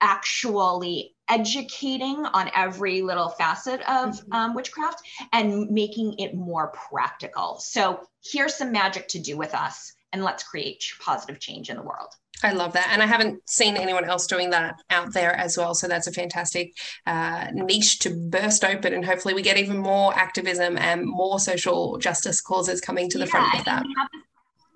actually 0.00 1.14
educating 1.28 2.26
on 2.26 2.50
every 2.56 3.02
little 3.02 3.28
facet 3.28 3.80
of 3.82 4.16
mm-hmm. 4.16 4.32
um, 4.32 4.54
witchcraft 4.54 5.02
and 5.32 5.70
making 5.70 6.18
it 6.18 6.34
more 6.34 6.68
practical. 6.68 7.58
So 7.60 8.00
here's 8.24 8.54
some 8.54 8.72
magic 8.72 9.08
to 9.08 9.18
do 9.18 9.36
with 9.36 9.54
us, 9.54 9.92
and 10.12 10.24
let's 10.24 10.42
create 10.42 10.84
positive 11.00 11.38
change 11.38 11.70
in 11.70 11.76
the 11.76 11.82
world. 11.82 12.08
I 12.42 12.52
love 12.52 12.72
that. 12.74 12.88
And 12.92 13.02
I 13.02 13.06
haven't 13.06 13.48
seen 13.48 13.76
anyone 13.76 14.04
else 14.04 14.26
doing 14.26 14.50
that 14.50 14.80
out 14.90 15.12
there 15.12 15.34
as 15.34 15.56
well. 15.56 15.74
So 15.74 15.88
that's 15.88 16.06
a 16.06 16.12
fantastic 16.12 16.76
uh, 17.06 17.48
niche 17.52 17.98
to 18.00 18.10
burst 18.10 18.64
open. 18.64 18.94
And 18.94 19.04
hopefully 19.04 19.34
we 19.34 19.42
get 19.42 19.58
even 19.58 19.78
more 19.78 20.14
activism 20.14 20.76
and 20.78 21.04
more 21.04 21.38
social 21.38 21.98
justice 21.98 22.40
causes 22.40 22.80
coming 22.80 23.08
to 23.10 23.18
the 23.18 23.24
yeah, 23.24 23.30
front 23.30 23.58
of 23.58 23.64
that. 23.64 23.86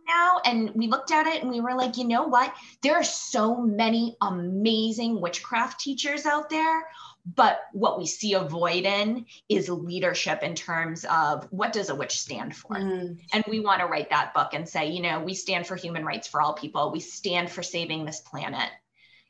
Now, 0.06 0.40
and 0.44 0.70
we 0.74 0.86
looked 0.86 1.10
at 1.10 1.26
it 1.26 1.42
and 1.42 1.50
we 1.50 1.60
were 1.60 1.74
like, 1.74 1.96
you 1.96 2.06
know 2.06 2.24
what? 2.24 2.54
There 2.82 2.94
are 2.94 3.04
so 3.04 3.56
many 3.56 4.16
amazing 4.20 5.20
witchcraft 5.20 5.80
teachers 5.80 6.26
out 6.26 6.50
there 6.50 6.86
but 7.24 7.60
what 7.72 7.98
we 7.98 8.06
see 8.06 8.34
a 8.34 8.40
void 8.40 8.84
in 8.84 9.24
is 9.48 9.68
leadership 9.68 10.42
in 10.42 10.54
terms 10.54 11.04
of 11.10 11.46
what 11.50 11.72
does 11.72 11.88
a 11.88 11.94
witch 11.94 12.18
stand 12.18 12.54
for 12.54 12.76
mm. 12.76 13.18
and 13.32 13.44
we 13.48 13.60
want 13.60 13.80
to 13.80 13.86
write 13.86 14.10
that 14.10 14.34
book 14.34 14.52
and 14.52 14.68
say 14.68 14.90
you 14.90 15.02
know 15.02 15.20
we 15.20 15.34
stand 15.34 15.66
for 15.66 15.76
human 15.76 16.04
rights 16.04 16.28
for 16.28 16.40
all 16.40 16.52
people 16.52 16.92
we 16.92 17.00
stand 17.00 17.50
for 17.50 17.62
saving 17.62 18.04
this 18.04 18.20
planet 18.20 18.68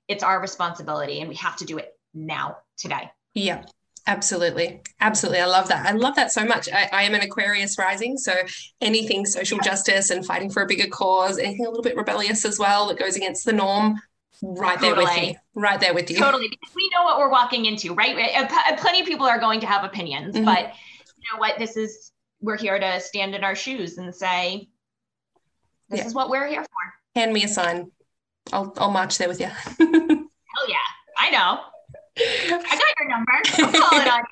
it's 0.08 0.24
our 0.24 0.40
responsibility 0.40 1.20
and 1.20 1.28
we 1.28 1.36
have 1.36 1.56
to 1.56 1.64
do 1.64 1.78
it 1.78 1.96
now 2.14 2.56
today 2.76 3.10
yeah 3.34 3.64
Absolutely. 4.06 4.82
Absolutely. 5.00 5.40
I 5.40 5.46
love 5.46 5.68
that. 5.68 5.86
I 5.86 5.92
love 5.92 6.14
that 6.16 6.30
so 6.30 6.44
much. 6.44 6.68
I, 6.70 6.90
I, 6.92 7.02
am 7.04 7.14
an 7.14 7.22
Aquarius 7.22 7.78
rising. 7.78 8.18
So 8.18 8.34
anything 8.82 9.24
social 9.24 9.58
justice 9.60 10.10
and 10.10 10.26
fighting 10.26 10.50
for 10.50 10.62
a 10.62 10.66
bigger 10.66 10.88
cause, 10.88 11.38
anything 11.38 11.64
a 11.64 11.70
little 11.70 11.82
bit 11.82 11.96
rebellious 11.96 12.44
as 12.44 12.58
well 12.58 12.88
that 12.88 12.98
goes 12.98 13.16
against 13.16 13.46
the 13.46 13.54
norm, 13.54 13.98
right 14.42 14.80
there 14.80 14.94
with 14.94 15.16
you 15.22 15.34
right 15.54 15.80
there 15.80 15.94
with 15.94 16.10
you 16.10 16.16
totally 16.16 16.48
because 16.48 16.74
we 16.74 16.90
know 16.92 17.04
what 17.04 17.18
we're 17.18 17.30
walking 17.30 17.66
into 17.66 17.94
right 17.94 18.16
plenty 18.78 19.00
of 19.00 19.06
people 19.06 19.26
are 19.26 19.38
going 19.38 19.60
to 19.60 19.66
have 19.66 19.84
opinions 19.84 20.34
mm-hmm. 20.34 20.44
but 20.44 20.72
you 21.16 21.32
know 21.32 21.38
what 21.38 21.58
this 21.58 21.76
is 21.76 22.12
we're 22.44 22.58
here 22.58 22.78
to 22.78 23.00
stand 23.00 23.34
in 23.34 23.42
our 23.42 23.54
shoes 23.54 23.98
and 23.98 24.14
say, 24.14 24.68
this 25.88 26.00
yeah. 26.00 26.06
is 26.06 26.14
what 26.14 26.28
we're 26.28 26.46
here 26.46 26.62
for. 26.62 27.18
Hand 27.20 27.32
me 27.32 27.44
a 27.44 27.48
sign. 27.48 27.90
I'll, 28.52 28.72
I'll 28.76 28.90
march 28.90 29.16
there 29.18 29.28
with 29.28 29.40
you. 29.40 29.46
Hell 29.78 30.68
yeah. 30.68 30.76
I 31.18 31.30
know. 31.30 31.60
I 32.16 32.50
got 32.50 32.94
your 33.00 33.08
number. 33.08 33.32
I'll 33.32 33.72
call 33.88 34.00
it 34.00 34.08
on 34.08 34.22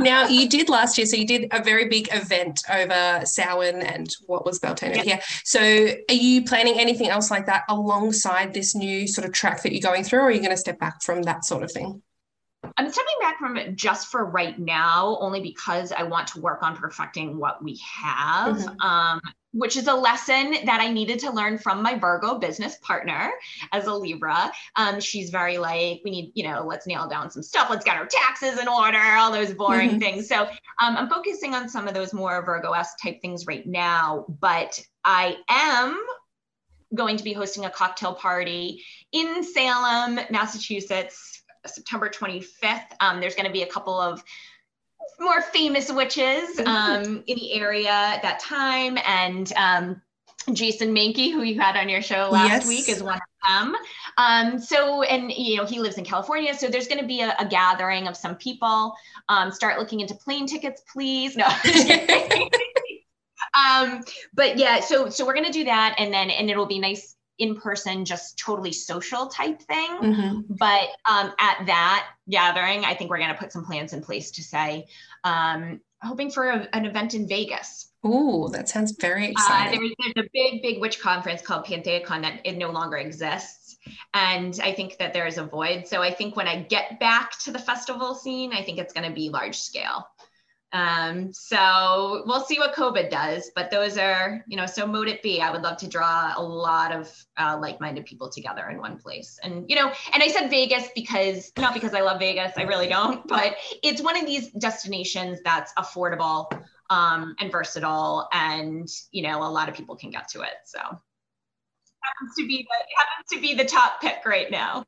now 0.00 0.26
you 0.28 0.48
did 0.48 0.68
last 0.68 0.96
year, 0.96 1.06
so 1.06 1.16
you 1.16 1.26
did 1.26 1.48
a 1.52 1.62
very 1.62 1.88
big 1.88 2.08
event 2.12 2.62
over 2.70 3.22
Samhain 3.24 3.82
and 3.82 4.14
what 4.26 4.44
was 4.44 4.58
Beltane 4.58 4.94
yeah. 4.94 5.02
here. 5.02 5.20
So 5.44 5.60
are 5.60 6.14
you 6.14 6.44
planning 6.44 6.78
anything 6.78 7.08
else 7.08 7.30
like 7.30 7.46
that 7.46 7.64
alongside 7.68 8.54
this 8.54 8.74
new 8.74 9.06
sort 9.06 9.26
of 9.26 9.32
track 9.32 9.62
that 9.62 9.72
you're 9.72 9.82
going 9.82 10.04
through, 10.04 10.20
or 10.20 10.26
are 10.26 10.30
you 10.30 10.40
going 10.40 10.50
to 10.50 10.56
step 10.56 10.78
back 10.78 11.02
from 11.02 11.22
that 11.22 11.44
sort 11.44 11.62
of 11.62 11.72
thing? 11.72 12.02
I'm 12.76 12.90
stepping 12.90 13.14
back 13.20 13.38
from 13.38 13.56
it 13.56 13.76
just 13.76 14.08
for 14.08 14.24
right 14.24 14.58
now, 14.58 15.16
only 15.20 15.40
because 15.40 15.92
I 15.92 16.02
want 16.02 16.28
to 16.28 16.40
work 16.40 16.62
on 16.62 16.76
perfecting 16.76 17.38
what 17.38 17.62
we 17.62 17.80
have. 18.02 18.56
Mm-hmm. 18.56 18.80
Um, 18.80 19.20
which 19.52 19.76
is 19.76 19.86
a 19.86 19.94
lesson 19.94 20.54
that 20.66 20.80
I 20.80 20.92
needed 20.92 21.20
to 21.20 21.32
learn 21.32 21.58
from 21.58 21.82
my 21.82 21.98
Virgo 21.98 22.38
business 22.38 22.76
partner 22.82 23.30
as 23.72 23.86
a 23.86 23.94
Libra. 23.94 24.52
Um, 24.76 25.00
she's 25.00 25.30
very 25.30 25.58
like, 25.58 26.02
we 26.04 26.10
need, 26.10 26.32
you 26.34 26.44
know, 26.44 26.64
let's 26.66 26.86
nail 26.86 27.08
down 27.08 27.30
some 27.30 27.42
stuff. 27.42 27.70
Let's 27.70 27.84
get 27.84 27.96
our 27.96 28.06
taxes 28.06 28.58
in 28.58 28.68
order, 28.68 28.98
all 28.98 29.32
those 29.32 29.54
boring 29.54 29.90
mm-hmm. 29.90 29.98
things. 29.98 30.28
So 30.28 30.42
um, 30.42 30.96
I'm 30.96 31.08
focusing 31.08 31.54
on 31.54 31.68
some 31.68 31.88
of 31.88 31.94
those 31.94 32.12
more 32.12 32.44
Virgo 32.44 32.72
s 32.72 32.94
type 33.02 33.20
things 33.22 33.46
right 33.46 33.66
now, 33.66 34.26
but 34.28 34.78
I 35.04 35.36
am 35.48 35.98
going 36.94 37.16
to 37.16 37.24
be 37.24 37.32
hosting 37.32 37.64
a 37.64 37.70
cocktail 37.70 38.14
party 38.14 38.84
in 39.12 39.42
Salem, 39.42 40.20
Massachusetts, 40.30 41.42
September 41.66 42.08
25th. 42.08 42.92
Um, 43.00 43.20
there's 43.20 43.34
going 43.34 43.46
to 43.46 43.52
be 43.52 43.62
a 43.62 43.66
couple 43.66 43.98
of 44.00 44.22
more 45.20 45.42
famous 45.42 45.90
witches 45.90 46.58
um, 46.66 47.22
in 47.26 47.36
the 47.36 47.54
area 47.54 47.90
at 47.90 48.22
that 48.22 48.40
time. 48.40 48.98
And 49.06 49.52
um, 49.54 50.02
Jason 50.52 50.94
Mankey, 50.94 51.32
who 51.32 51.42
you 51.42 51.60
had 51.60 51.76
on 51.76 51.88
your 51.88 52.02
show 52.02 52.28
last 52.30 52.48
yes. 52.48 52.68
week, 52.68 52.88
is 52.88 53.02
one 53.02 53.16
of 53.16 53.20
them. 53.48 53.76
Um, 54.16 54.58
so, 54.58 55.02
and 55.02 55.30
you 55.32 55.56
know, 55.56 55.64
he 55.64 55.80
lives 55.80 55.98
in 55.98 56.04
California, 56.04 56.54
so 56.54 56.68
there's 56.68 56.88
going 56.88 57.00
to 57.00 57.06
be 57.06 57.20
a, 57.20 57.34
a, 57.38 57.46
gathering 57.46 58.08
of 58.08 58.16
some 58.16 58.36
people. 58.36 58.94
Um, 59.28 59.52
start 59.52 59.78
looking 59.78 60.00
into 60.00 60.14
plane 60.14 60.46
tickets, 60.46 60.82
please. 60.92 61.36
No. 61.36 61.46
um, 63.54 64.02
but 64.34 64.56
yeah, 64.56 64.80
so 64.80 65.08
so 65.08 65.26
we're 65.26 65.34
going 65.34 65.46
to 65.46 65.52
do 65.52 65.64
that, 65.64 65.94
and 65.98 66.12
then 66.12 66.30
and 66.30 66.50
it'll 66.50 66.66
be 66.66 66.78
nice 66.78 67.14
in 67.38 67.56
person, 67.56 68.04
just 68.04 68.38
totally 68.38 68.72
social 68.72 69.26
type 69.26 69.62
thing. 69.62 69.90
Mm-hmm. 69.90 70.40
But 70.50 70.88
um, 71.08 71.32
at 71.38 71.66
that 71.66 72.08
gathering, 72.28 72.84
I 72.84 72.94
think 72.94 73.10
we're 73.10 73.18
going 73.18 73.32
to 73.32 73.38
put 73.38 73.52
some 73.52 73.64
plans 73.64 73.92
in 73.92 74.02
place 74.02 74.32
to 74.32 74.42
say, 74.42 74.86
um, 75.24 75.80
hoping 76.02 76.30
for 76.30 76.48
a, 76.48 76.68
an 76.72 76.84
event 76.84 77.14
in 77.14 77.28
Vegas. 77.28 77.90
Oh, 78.04 78.48
that 78.48 78.68
sounds 78.68 78.92
very 78.92 79.26
uh, 79.26 79.30
exciting. 79.30 79.78
Uh, 79.78 79.80
there's, 79.80 80.14
there's, 80.14 80.26
a 80.26 80.30
big, 80.32 80.62
big 80.62 80.80
witch 80.80 81.00
conference 81.00 81.42
called 81.42 81.64
PantheaCon 81.64 82.22
that 82.22 82.40
it 82.44 82.56
no 82.56 82.70
longer 82.70 82.96
exists. 82.96 83.76
And 84.14 84.58
I 84.62 84.72
think 84.72 84.98
that 84.98 85.12
there 85.12 85.26
is 85.26 85.38
a 85.38 85.44
void. 85.44 85.86
So 85.86 86.02
I 86.02 86.12
think 86.12 86.36
when 86.36 86.46
I 86.46 86.62
get 86.62 87.00
back 87.00 87.38
to 87.40 87.50
the 87.50 87.58
festival 87.58 88.14
scene, 88.14 88.52
I 88.52 88.62
think 88.62 88.78
it's 88.78 88.92
going 88.92 89.08
to 89.08 89.14
be 89.14 89.30
large 89.30 89.58
scale. 89.58 90.06
Um, 90.72 91.32
so 91.32 92.24
we'll 92.26 92.44
see 92.44 92.58
what 92.58 92.74
COVID 92.74 93.10
does, 93.10 93.50
but 93.54 93.70
those 93.70 93.96
are, 93.96 94.44
you 94.46 94.56
know, 94.56 94.66
so 94.66 94.86
mote 94.86 95.08
it 95.08 95.22
be. 95.22 95.40
I 95.40 95.50
would 95.50 95.62
love 95.62 95.78
to 95.78 95.88
draw 95.88 96.34
a 96.36 96.42
lot 96.42 96.92
of 96.92 97.10
uh, 97.38 97.58
like-minded 97.60 98.04
people 98.04 98.28
together 98.28 98.68
in 98.68 98.78
one 98.78 98.98
place. 98.98 99.38
And, 99.42 99.64
you 99.68 99.76
know, 99.76 99.90
and 100.12 100.22
I 100.22 100.28
said 100.28 100.50
Vegas 100.50 100.88
because 100.94 101.52
not 101.56 101.72
because 101.72 101.94
I 101.94 102.02
love 102.02 102.18
Vegas, 102.18 102.52
I 102.56 102.62
really 102.62 102.86
don't, 102.86 103.26
but 103.28 103.56
it's 103.82 104.02
one 104.02 104.16
of 104.16 104.26
these 104.26 104.50
destinations 104.52 105.38
that's 105.42 105.72
affordable 105.78 106.52
um, 106.90 107.34
and 107.40 107.50
versatile 107.50 108.28
and, 108.32 108.88
you 109.10 109.22
know, 109.22 109.42
a 109.42 109.50
lot 109.50 109.68
of 109.68 109.74
people 109.74 109.96
can 109.96 110.10
get 110.10 110.28
to 110.28 110.42
it. 110.42 110.54
So 110.66 110.80
happens 110.80 112.34
to 112.38 112.46
be 112.46 112.58
the, 112.68 112.96
happens 112.96 113.28
to 113.32 113.40
be 113.40 113.54
the 113.54 113.64
top 113.64 114.00
pick 114.02 114.24
right 114.26 114.50
now. 114.50 114.84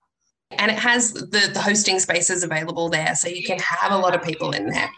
And 0.52 0.70
it 0.70 0.78
has 0.78 1.12
the, 1.12 1.50
the 1.52 1.60
hosting 1.60 2.00
spaces 2.00 2.42
available 2.42 2.88
there. 2.90 3.14
So 3.14 3.28
you 3.28 3.44
can 3.44 3.58
have 3.60 3.92
a 3.92 3.96
lot 3.96 4.14
of 4.14 4.22
people 4.22 4.50
in 4.50 4.66
there 4.66 4.90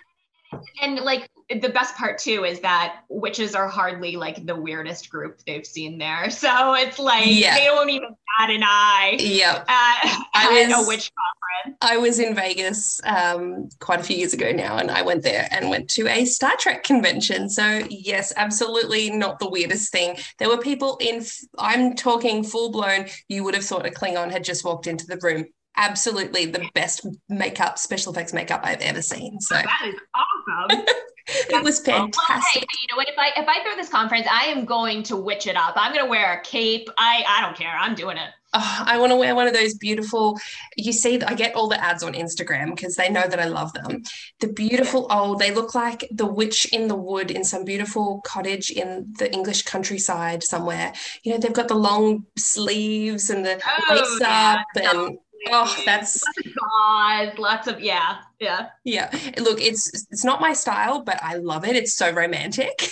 and 0.80 1.00
like 1.00 1.28
the 1.60 1.68
best 1.68 1.96
part 1.96 2.18
too 2.18 2.44
is 2.44 2.60
that 2.60 3.00
witches 3.08 3.54
are 3.54 3.68
hardly 3.68 4.16
like 4.16 4.46
the 4.46 4.56
weirdest 4.56 5.10
group 5.10 5.40
they've 5.46 5.66
seen 5.66 5.98
there. 5.98 6.30
So 6.42 6.74
it's 6.74 6.98
like 6.98 7.26
yeah. 7.26 7.54
they 7.54 7.66
don't 7.66 7.88
even 7.90 8.16
bat 8.38 8.50
an 8.50 8.62
eye. 8.64 9.16
Yep. 9.20 9.64
At, 9.68 10.24
I 10.34 10.66
was, 10.66 10.84
a 10.84 10.88
witch 10.88 11.10
conference. 11.14 11.78
I 11.80 11.96
was 11.98 12.18
in 12.18 12.34
Vegas 12.34 13.00
um, 13.04 13.68
quite 13.78 14.00
a 14.00 14.02
few 14.02 14.16
years 14.16 14.32
ago 14.32 14.50
now, 14.50 14.78
and 14.78 14.90
I 14.90 15.02
went 15.02 15.22
there 15.22 15.46
and 15.52 15.70
went 15.70 15.88
to 15.90 16.08
a 16.08 16.24
Star 16.24 16.52
Trek 16.58 16.82
convention. 16.82 17.48
So 17.48 17.82
yes, 17.90 18.32
absolutely 18.36 19.10
not 19.10 19.38
the 19.38 19.48
weirdest 19.48 19.92
thing. 19.92 20.16
There 20.38 20.48
were 20.48 20.58
people 20.58 20.96
in. 21.00 21.24
I'm 21.58 21.94
talking 21.94 22.42
full 22.42 22.72
blown. 22.72 23.06
You 23.28 23.44
would 23.44 23.54
have 23.54 23.64
thought 23.64 23.86
a 23.86 23.90
Klingon 23.90 24.32
had 24.32 24.44
just 24.44 24.64
walked 24.64 24.86
into 24.86 25.06
the 25.06 25.18
room 25.22 25.46
absolutely 25.76 26.46
the 26.46 26.68
best 26.74 27.06
makeup, 27.28 27.78
special 27.78 28.12
effects 28.12 28.32
makeup 28.32 28.60
I've 28.64 28.80
ever 28.80 29.02
seen. 29.02 29.40
So 29.40 29.54
that 29.54 29.86
is 29.86 29.94
awesome. 30.14 30.84
it 31.26 31.62
was 31.62 31.80
fantastic. 31.80 32.28
Well, 32.28 32.42
hey, 32.52 32.60
you 32.80 32.88
know 32.90 32.96
what? 32.96 33.08
If 33.08 33.18
I 33.18 33.32
if 33.36 33.48
I 33.48 33.62
throw 33.62 33.76
this 33.76 33.88
conference, 33.88 34.26
I 34.30 34.46
am 34.46 34.64
going 34.64 35.02
to 35.04 35.16
witch 35.16 35.46
it 35.46 35.56
up. 35.56 35.74
I'm 35.76 35.92
going 35.92 36.04
to 36.04 36.10
wear 36.10 36.38
a 36.38 36.42
cape. 36.42 36.88
I 36.98 37.24
I 37.28 37.40
don't 37.42 37.56
care. 37.56 37.74
I'm 37.78 37.94
doing 37.94 38.16
it. 38.16 38.30
Oh, 38.54 38.82
I 38.84 38.98
want 38.98 39.12
to 39.12 39.16
wear 39.16 39.34
one 39.34 39.46
of 39.46 39.54
those 39.54 39.74
beautiful. 39.74 40.38
You 40.76 40.92
see, 40.92 41.22
I 41.22 41.32
get 41.34 41.54
all 41.54 41.68
the 41.68 41.82
ads 41.82 42.02
on 42.02 42.12
Instagram 42.12 42.74
because 42.74 42.96
they 42.96 43.08
know 43.08 43.26
that 43.26 43.40
I 43.40 43.46
love 43.46 43.72
them. 43.72 44.02
The 44.40 44.48
beautiful 44.48 45.06
old, 45.10 45.38
they 45.38 45.52
look 45.52 45.74
like 45.74 46.06
the 46.10 46.26
witch 46.26 46.66
in 46.66 46.86
the 46.86 46.94
wood 46.94 47.30
in 47.30 47.44
some 47.44 47.64
beautiful 47.64 48.20
cottage 48.26 48.70
in 48.70 49.14
the 49.18 49.32
English 49.32 49.62
countryside 49.62 50.42
somewhere. 50.42 50.92
You 51.22 51.32
know, 51.32 51.38
they've 51.38 51.52
got 51.52 51.68
the 51.68 51.76
long 51.76 52.26
sleeves 52.36 53.30
and 53.30 53.42
the 53.42 53.58
oh, 53.66 53.94
lace 53.94 54.18
yeah. 54.20 54.58
up 54.58 54.82
and 54.82 55.18
Oh, 55.50 55.82
that's 55.84 56.22
lots 56.22 56.38
of 56.38 56.52
gauze, 56.54 57.38
lots 57.38 57.68
of 57.68 57.80
yeah, 57.80 58.18
yeah. 58.38 58.68
Yeah. 58.84 59.10
Look, 59.38 59.60
it's 59.60 60.06
it's 60.10 60.24
not 60.24 60.40
my 60.40 60.52
style, 60.52 61.02
but 61.02 61.18
I 61.22 61.36
love 61.36 61.64
it. 61.64 61.76
It's 61.76 61.94
so 61.94 62.12
romantic. 62.12 62.90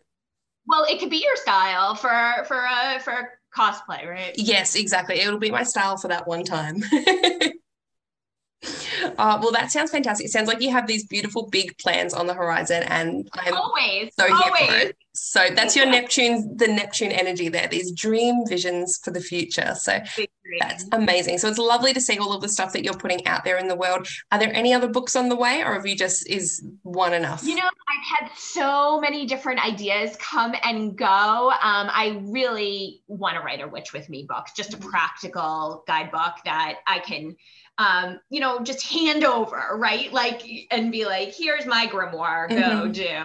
well, 0.66 0.84
it 0.84 0.98
could 0.98 1.10
be 1.10 1.22
your 1.22 1.36
style 1.36 1.94
for 1.94 2.44
for 2.46 2.66
uh 2.66 2.98
for 2.98 3.38
cosplay, 3.56 4.06
right? 4.08 4.32
Yes, 4.36 4.74
exactly. 4.74 5.20
It'll 5.20 5.38
be 5.38 5.50
my 5.50 5.62
style 5.62 5.96
for 5.96 6.08
that 6.08 6.26
one 6.26 6.44
time. 6.44 6.82
Uh, 9.18 9.38
well, 9.42 9.52
that 9.52 9.70
sounds 9.70 9.90
fantastic. 9.90 10.26
It 10.26 10.32
sounds 10.32 10.48
like 10.48 10.62
you 10.62 10.70
have 10.70 10.86
these 10.86 11.06
beautiful 11.06 11.48
big 11.50 11.76
plans 11.78 12.14
on 12.14 12.26
the 12.26 12.32
horizon, 12.32 12.82
and 12.84 13.28
I'm 13.34 13.54
always 13.54 14.10
so 14.18 14.24
here 14.24 14.34
always. 14.34 14.92
So 15.16 15.46
that's 15.54 15.76
your 15.76 15.86
Neptune, 15.86 16.56
the 16.56 16.66
Neptune 16.66 17.12
energy 17.12 17.48
there. 17.48 17.68
These 17.68 17.92
dream 17.92 18.44
visions 18.48 18.98
for 19.02 19.12
the 19.12 19.20
future. 19.20 19.74
So 19.76 20.00
that's 20.58 20.86
amazing. 20.90 21.38
So 21.38 21.48
it's 21.48 21.58
lovely 21.58 21.92
to 21.92 22.00
see 22.00 22.18
all 22.18 22.32
of 22.32 22.42
the 22.42 22.48
stuff 22.48 22.72
that 22.72 22.84
you're 22.84 22.94
putting 22.94 23.24
out 23.26 23.44
there 23.44 23.58
in 23.58 23.68
the 23.68 23.76
world. 23.76 24.08
Are 24.32 24.40
there 24.40 24.52
any 24.52 24.74
other 24.74 24.88
books 24.88 25.14
on 25.14 25.28
the 25.28 25.36
way, 25.36 25.62
or 25.62 25.74
have 25.74 25.86
you 25.86 25.96
just 25.96 26.28
is 26.28 26.64
one 26.82 27.14
enough? 27.14 27.44
You 27.44 27.54
know, 27.54 27.62
I've 27.62 28.28
had 28.28 28.36
so 28.36 29.00
many 29.00 29.24
different 29.24 29.64
ideas 29.64 30.16
come 30.16 30.54
and 30.64 30.96
go. 30.96 31.06
Um, 31.06 31.88
I 31.92 32.20
really 32.24 33.02
want 33.06 33.36
to 33.36 33.40
write 33.40 33.62
a 33.62 33.68
Witch 33.68 33.92
with 33.92 34.08
Me 34.08 34.26
book, 34.28 34.46
just 34.56 34.74
a 34.74 34.76
mm-hmm. 34.76 34.90
practical 34.90 35.84
guidebook 35.86 36.34
that 36.44 36.78
I 36.88 36.98
can 36.98 37.36
um, 37.78 38.20
you 38.30 38.40
know, 38.40 38.62
just 38.62 38.86
hand 38.86 39.24
over, 39.24 39.70
right? 39.74 40.12
Like, 40.12 40.42
and 40.70 40.92
be 40.92 41.04
like, 41.06 41.34
here's 41.36 41.66
my 41.66 41.88
grimoire, 41.88 42.48
go 42.48 42.56
mm-hmm. 42.56 42.92
do. 42.92 43.22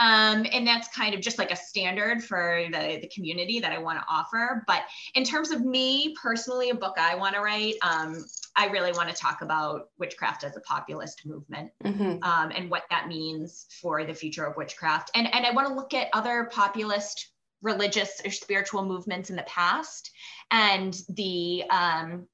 Um, 0.00 0.46
and 0.52 0.66
that's 0.66 0.88
kind 0.88 1.14
of 1.14 1.20
just 1.20 1.38
like 1.38 1.50
a 1.50 1.56
standard 1.56 2.22
for 2.22 2.64
the, 2.70 2.98
the 3.00 3.10
community 3.14 3.60
that 3.60 3.72
I 3.72 3.78
want 3.78 3.98
to 3.98 4.04
offer. 4.08 4.64
But 4.66 4.82
in 5.14 5.24
terms 5.24 5.50
of 5.50 5.64
me 5.64 6.14
personally, 6.20 6.70
a 6.70 6.74
book 6.74 6.96
I 6.98 7.14
want 7.14 7.34
to 7.34 7.40
write, 7.40 7.74
um, 7.82 8.24
I 8.56 8.66
really 8.66 8.92
want 8.92 9.08
to 9.08 9.14
talk 9.14 9.42
about 9.42 9.88
witchcraft 9.98 10.44
as 10.44 10.56
a 10.56 10.60
populist 10.60 11.26
movement 11.26 11.70
mm-hmm. 11.84 12.22
um, 12.22 12.52
and 12.54 12.70
what 12.70 12.84
that 12.90 13.08
means 13.08 13.66
for 13.80 14.04
the 14.04 14.14
future 14.14 14.44
of 14.44 14.56
witchcraft. 14.56 15.10
And, 15.14 15.32
and 15.32 15.46
I 15.46 15.52
want 15.52 15.68
to 15.68 15.74
look 15.74 15.94
at 15.94 16.08
other 16.12 16.48
populist 16.52 17.30
religious 17.62 18.20
or 18.24 18.30
spiritual 18.30 18.84
movements 18.84 19.30
in 19.30 19.36
the 19.36 19.42
past 19.42 20.10
and 20.50 20.96
the 21.10 21.64
um, 21.70 22.26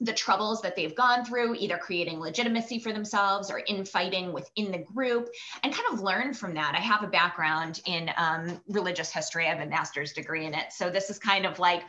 the 0.00 0.12
troubles 0.12 0.60
that 0.62 0.76
they've 0.76 0.94
gone 0.94 1.24
through, 1.24 1.54
either 1.54 1.78
creating 1.78 2.20
legitimacy 2.20 2.78
for 2.78 2.92
themselves 2.92 3.50
or 3.50 3.62
infighting 3.66 4.32
within 4.32 4.70
the 4.70 4.78
group, 4.78 5.28
and 5.62 5.72
kind 5.72 5.86
of 5.92 6.00
learn 6.00 6.34
from 6.34 6.54
that. 6.54 6.74
I 6.74 6.80
have 6.80 7.02
a 7.02 7.08
background 7.08 7.80
in 7.86 8.10
um, 8.16 8.60
religious 8.68 9.12
history, 9.12 9.46
I 9.46 9.54
have 9.54 9.66
a 9.66 9.70
master's 9.70 10.12
degree 10.12 10.46
in 10.46 10.54
it. 10.54 10.72
So 10.72 10.90
this 10.90 11.10
is 11.10 11.18
kind 11.18 11.46
of 11.46 11.58
like, 11.58 11.82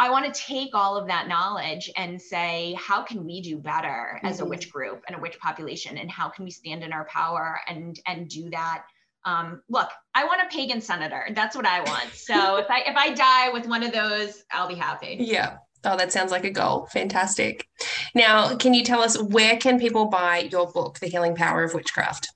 I 0.00 0.10
want 0.10 0.32
to 0.32 0.40
take 0.40 0.70
all 0.74 0.96
of 0.96 1.08
that 1.08 1.26
knowledge 1.28 1.90
and 1.96 2.20
say, 2.20 2.76
how 2.78 3.02
can 3.02 3.24
we 3.24 3.40
do 3.40 3.58
better 3.58 4.16
mm-hmm. 4.16 4.26
as 4.26 4.38
a 4.38 4.42
mm-hmm. 4.42 4.50
witch 4.50 4.70
group 4.70 5.02
and 5.08 5.16
a 5.16 5.20
witch 5.20 5.38
population? 5.40 5.98
And 5.98 6.10
how 6.10 6.28
can 6.28 6.44
we 6.44 6.50
stand 6.50 6.84
in 6.84 6.92
our 6.92 7.04
power 7.06 7.60
and, 7.68 7.98
and 8.06 8.28
do 8.28 8.48
that? 8.50 8.84
Um, 9.24 9.62
look, 9.68 9.90
I 10.14 10.24
want 10.24 10.40
a 10.42 10.54
pagan 10.54 10.80
senator. 10.80 11.26
That's 11.34 11.56
what 11.56 11.66
I 11.66 11.80
want. 11.80 12.14
So 12.14 12.56
if 12.56 12.66
I 12.70 12.82
if 12.86 12.96
I 12.96 13.12
die 13.12 13.50
with 13.50 13.66
one 13.66 13.82
of 13.82 13.92
those, 13.92 14.44
I'll 14.52 14.68
be 14.68 14.76
happy. 14.76 15.16
Yeah. 15.20 15.58
Oh, 15.84 15.96
that 15.96 16.12
sounds 16.12 16.30
like 16.30 16.44
a 16.44 16.50
goal. 16.50 16.86
Fantastic. 16.92 17.66
Now, 18.14 18.56
can 18.56 18.74
you 18.74 18.82
tell 18.82 19.00
us 19.00 19.20
where 19.20 19.56
can 19.56 19.78
people 19.78 20.06
buy 20.06 20.48
your 20.50 20.70
book, 20.70 20.98
The 20.98 21.06
Healing 21.06 21.36
Power 21.36 21.62
of 21.62 21.74
Witchcraft? 21.74 22.28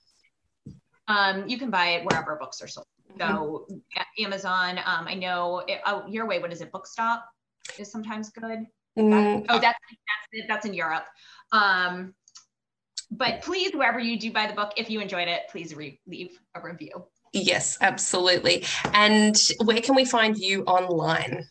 Um, 1.09 1.49
you 1.49 1.59
can 1.59 1.71
buy 1.71 1.89
it 1.89 2.05
wherever 2.05 2.37
books 2.37 2.63
are 2.63 2.69
sold. 2.69 2.87
So 3.19 3.67
mm-hmm. 3.71 4.25
Amazon, 4.25 4.79
um, 4.79 5.07
I 5.07 5.15
know, 5.15 5.65
it, 5.67 5.81
oh, 5.87 6.05
your 6.09 6.27
way, 6.27 6.39
what 6.39 6.53
is 6.53 6.61
it? 6.61 6.73
Bookstop 6.73 7.25
is 7.79 7.91
sometimes 7.91 8.31
good. 8.31 8.67
Mm. 8.99 9.47
oh, 9.49 9.59
that's, 9.59 9.79
that's, 10.33 10.47
that's 10.49 10.67
in 10.67 10.75
Europe. 10.75 11.05
Um, 11.51 12.15
but 13.11 13.43
please, 13.43 13.73
wherever 13.75 13.99
you 13.99 14.19
do 14.19 14.33
buy 14.33 14.47
the 14.47 14.55
book, 14.55 14.73
if 14.77 14.89
you 14.89 15.01
enjoyed 15.01 15.29
it, 15.29 15.43
please 15.51 15.75
re- 15.75 16.01
leave 16.07 16.39
a 16.55 16.63
review. 16.63 17.05
Yes, 17.33 17.79
absolutely. 17.81 18.65
And 18.95 19.37
where 19.65 19.81
can 19.81 19.95
we 19.95 20.05
find 20.05 20.37
you 20.37 20.65
online? 20.65 21.45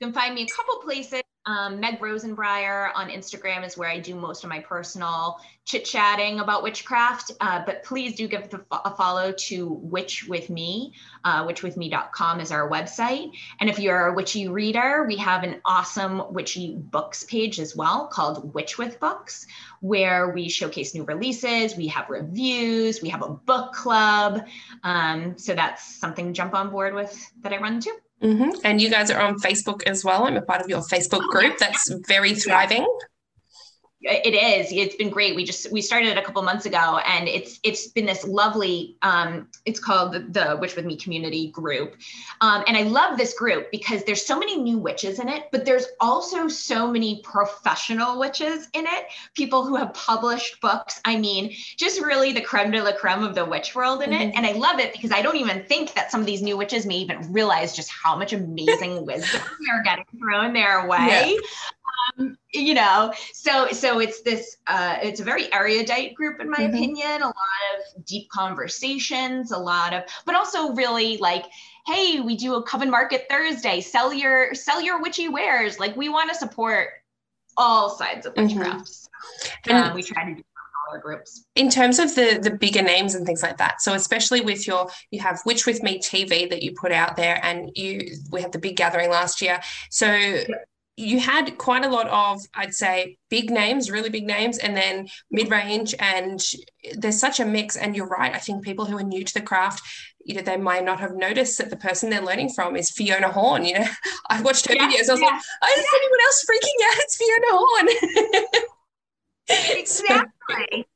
You 0.00 0.06
can 0.06 0.14
find 0.14 0.34
me 0.34 0.42
a 0.42 0.46
couple 0.46 0.76
places. 0.76 1.22
Um, 1.44 1.80
Meg 1.80 1.98
Rosenbriar 1.98 2.90
on 2.94 3.08
Instagram 3.08 3.66
is 3.66 3.76
where 3.76 3.88
I 3.88 3.98
do 3.98 4.14
most 4.14 4.44
of 4.44 4.50
my 4.50 4.60
personal 4.60 5.40
chit 5.64 5.86
chatting 5.86 6.40
about 6.40 6.62
witchcraft. 6.62 7.32
Uh, 7.40 7.62
but 7.64 7.82
please 7.82 8.14
do 8.14 8.28
give 8.28 8.54
a 8.70 8.94
follow 8.94 9.32
to 9.32 9.66
Witch 9.66 10.26
with 10.28 10.50
Me. 10.50 10.92
Uh, 11.24 11.46
witchwithme.com 11.46 12.40
is 12.40 12.52
our 12.52 12.70
website. 12.70 13.32
And 13.60 13.70
if 13.70 13.78
you're 13.78 14.08
a 14.08 14.14
witchy 14.14 14.46
reader, 14.46 15.06
we 15.08 15.16
have 15.16 15.42
an 15.42 15.60
awesome 15.64 16.32
witchy 16.32 16.76
books 16.76 17.24
page 17.24 17.58
as 17.58 17.74
well 17.74 18.08
called 18.08 18.54
Witch 18.54 18.76
with 18.76 19.00
Books, 19.00 19.46
where 19.80 20.28
we 20.28 20.50
showcase 20.50 20.94
new 20.94 21.04
releases, 21.04 21.76
we 21.76 21.88
have 21.88 22.10
reviews, 22.10 23.00
we 23.00 23.08
have 23.08 23.22
a 23.22 23.30
book 23.30 23.72
club. 23.72 24.46
Um, 24.84 25.38
so 25.38 25.54
that's 25.54 25.82
something 25.82 26.26
to 26.26 26.32
jump 26.32 26.54
on 26.54 26.70
board 26.70 26.94
with 26.94 27.32
that 27.40 27.54
I 27.54 27.58
run 27.58 27.80
too. 27.80 27.96
Mm-hmm. 28.22 28.50
And 28.64 28.80
you 28.80 28.90
guys 28.90 29.10
are 29.10 29.20
on 29.20 29.38
Facebook 29.38 29.82
as 29.84 30.04
well. 30.04 30.24
I'm 30.24 30.36
a 30.36 30.42
part 30.42 30.60
of 30.60 30.68
your 30.68 30.80
Facebook 30.80 31.26
group 31.28 31.58
that's 31.58 31.90
very 32.06 32.34
thriving 32.34 32.86
it 34.00 34.34
is 34.34 34.70
it's 34.70 34.94
been 34.94 35.10
great. 35.10 35.34
We 35.34 35.44
just 35.44 35.72
we 35.72 35.82
started 35.82 36.16
a 36.16 36.22
couple 36.22 36.40
months 36.42 36.66
ago 36.66 37.00
and 37.04 37.26
it's 37.26 37.58
it's 37.64 37.88
been 37.88 38.06
this 38.06 38.24
lovely 38.24 38.96
um, 39.02 39.48
it's 39.64 39.80
called 39.80 40.12
the, 40.12 40.20
the, 40.20 40.56
witch 40.60 40.76
with 40.76 40.84
me 40.84 40.96
community 40.96 41.50
group. 41.50 41.96
Um, 42.40 42.62
and 42.66 42.76
i 42.76 42.82
love 42.82 43.18
this 43.18 43.34
group 43.34 43.70
because 43.70 44.04
there's 44.04 44.24
so 44.24 44.38
many 44.38 44.56
new 44.56 44.78
witches 44.78 45.18
in 45.18 45.28
it 45.28 45.48
but 45.50 45.64
there's 45.64 45.86
also 46.00 46.48
so 46.48 46.90
many 46.90 47.20
professional 47.22 48.18
witches 48.18 48.68
in 48.72 48.86
it. 48.86 49.06
People 49.34 49.64
who 49.64 49.74
have 49.76 49.92
published 49.94 50.60
books 50.60 51.00
i 51.04 51.16
mean 51.16 51.54
just 51.76 52.00
really 52.00 52.32
the 52.32 52.40
creme 52.40 52.70
de 52.70 52.82
la 52.82 52.92
creme 52.92 53.24
of 53.24 53.34
the 53.34 53.44
witch 53.44 53.74
world 53.74 54.02
in 54.02 54.10
mm-hmm. 54.10 54.30
it 54.30 54.34
and 54.36 54.46
i 54.46 54.52
love 54.52 54.78
it 54.78 54.92
because 54.92 55.10
i 55.12 55.22
don't 55.22 55.36
even 55.36 55.64
think 55.64 55.94
that 55.94 56.10
some 56.10 56.20
of 56.20 56.26
these 56.26 56.42
new 56.42 56.56
witches 56.56 56.86
may 56.86 56.96
even 56.96 57.32
realize 57.32 57.74
just 57.74 57.90
how 57.90 58.16
much 58.16 58.32
amazing 58.32 59.04
wisdom 59.06 59.42
they're 59.66 59.82
getting 59.82 60.04
thrown 60.18 60.52
their 60.52 60.86
way. 60.86 61.36
Yeah 61.36 61.68
um, 62.18 62.36
you 62.52 62.74
know, 62.74 63.12
so 63.32 63.68
so 63.68 64.00
it's 64.00 64.22
this 64.22 64.56
uh, 64.66 64.96
it's 65.02 65.20
a 65.20 65.24
very 65.24 65.52
erudite 65.52 66.14
group 66.14 66.40
in 66.40 66.50
my 66.50 66.58
mm-hmm. 66.58 66.74
opinion. 66.74 67.22
A 67.22 67.26
lot 67.26 67.34
of 67.96 68.04
deep 68.04 68.28
conversations, 68.30 69.52
a 69.52 69.58
lot 69.58 69.92
of, 69.94 70.04
but 70.24 70.34
also 70.34 70.72
really 70.72 71.16
like, 71.18 71.44
hey, 71.86 72.20
we 72.20 72.36
do 72.36 72.54
a 72.54 72.62
coven 72.62 72.90
market 72.90 73.26
Thursday. 73.28 73.80
Sell 73.80 74.12
your 74.12 74.54
sell 74.54 74.80
your 74.80 75.00
witchy 75.00 75.28
wares. 75.28 75.78
Like 75.78 75.96
we 75.96 76.08
want 76.08 76.30
to 76.30 76.36
support 76.36 76.88
all 77.56 77.90
sides 77.90 78.26
of 78.26 78.34
witchcraft. 78.36 78.88
Mm-hmm. 78.88 79.70
So, 79.70 79.76
um, 79.76 79.94
we 79.94 80.02
try 80.02 80.24
to 80.24 80.34
do 80.34 80.42
groups. 81.02 81.44
In 81.54 81.68
terms 81.68 81.98
of 81.98 82.14
the 82.14 82.38
the 82.42 82.50
bigger 82.50 82.82
names 82.82 83.14
and 83.14 83.26
things 83.26 83.42
like 83.42 83.58
that, 83.58 83.82
so 83.82 83.92
especially 83.92 84.40
with 84.40 84.66
your 84.66 84.88
you 85.10 85.20
have 85.20 85.40
Witch 85.44 85.66
with 85.66 85.82
Me 85.82 85.98
TV 85.98 86.48
that 86.48 86.62
you 86.62 86.72
put 86.72 86.92
out 86.92 87.16
there, 87.16 87.38
and 87.44 87.70
you 87.74 88.16
we 88.30 88.40
had 88.40 88.52
the 88.52 88.58
big 88.58 88.76
gathering 88.76 89.10
last 89.10 89.42
year. 89.42 89.60
So 89.90 90.06
you 90.98 91.20
had 91.20 91.56
quite 91.58 91.84
a 91.84 91.88
lot 91.88 92.08
of, 92.08 92.40
I'd 92.54 92.74
say, 92.74 93.18
big 93.30 93.50
names, 93.50 93.88
really 93.88 94.10
big 94.10 94.26
names, 94.26 94.58
and 94.58 94.76
then 94.76 95.06
mid 95.30 95.48
range. 95.48 95.94
And 96.00 96.44
there's 96.94 97.20
such 97.20 97.38
a 97.38 97.44
mix. 97.44 97.76
And 97.76 97.94
you're 97.94 98.08
right. 98.08 98.34
I 98.34 98.38
think 98.38 98.64
people 98.64 98.84
who 98.84 98.98
are 98.98 99.04
new 99.04 99.22
to 99.22 99.34
the 99.34 99.40
craft, 99.40 99.80
you 100.24 100.34
know, 100.34 100.42
they 100.42 100.56
might 100.56 100.84
not 100.84 100.98
have 100.98 101.14
noticed 101.14 101.56
that 101.58 101.70
the 101.70 101.76
person 101.76 102.10
they're 102.10 102.20
learning 102.20 102.48
from 102.48 102.74
is 102.74 102.90
Fiona 102.90 103.30
Horn. 103.30 103.64
You 103.64 103.78
know, 103.78 103.86
I 104.28 104.42
watched 104.42 104.66
her 104.66 104.74
yeah, 104.74 104.88
videos. 104.88 105.08
I 105.08 105.12
was 105.12 105.20
yeah. 105.20 105.28
like, 105.28 105.42
oh, 105.62 105.74
is 105.78 105.86
anyone 106.00 106.20
else 106.24 106.44
freaking 106.50 106.78
out? 106.88 106.96
It's 106.96 107.16
Fiona 107.16 107.46
Horn. 107.52 107.86
exactly. 109.78 110.86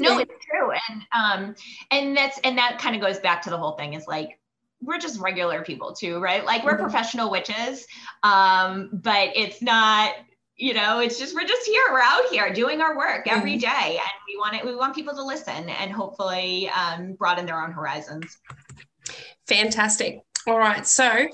no, 0.00 0.18
it's 0.18 0.44
true. 0.44 0.70
And 0.90 1.02
um, 1.16 1.54
and 1.90 2.14
that's 2.14 2.38
and 2.44 2.58
that 2.58 2.78
kind 2.78 2.94
of 2.94 3.00
goes 3.00 3.20
back 3.20 3.40
to 3.42 3.50
the 3.50 3.56
whole 3.56 3.72
thing 3.72 3.94
is 3.94 4.06
like 4.06 4.38
we're 4.80 4.98
just 4.98 5.20
regular 5.20 5.62
people 5.62 5.92
too, 5.92 6.20
right? 6.20 6.44
Like 6.44 6.64
we're 6.64 6.72
mm-hmm. 6.72 6.82
professional 6.82 7.30
witches, 7.30 7.86
um, 8.22 8.90
but 8.92 9.30
it's 9.34 9.60
not, 9.60 10.14
you 10.56 10.74
know, 10.74 11.00
it's 11.00 11.18
just 11.18 11.34
we're 11.34 11.46
just 11.46 11.66
here. 11.66 11.82
We're 11.90 12.00
out 12.00 12.26
here 12.30 12.52
doing 12.52 12.80
our 12.80 12.96
work 12.96 13.26
every 13.26 13.52
mm-hmm. 13.52 13.60
and 13.92 14.10
we 14.28 14.36
want 14.36 14.56
it. 14.56 14.64
We 14.64 14.74
want 14.74 14.94
people 14.94 15.14
to 15.14 15.22
listen 15.22 15.68
and 15.68 15.92
hopefully 15.92 16.68
um, 16.70 17.14
broaden 17.14 17.46
their 17.46 17.62
own 17.62 17.72
horizons. 17.72 18.38
Fantastic. 19.46 20.20
All 20.46 20.58
right, 20.58 20.86
so 20.86 21.28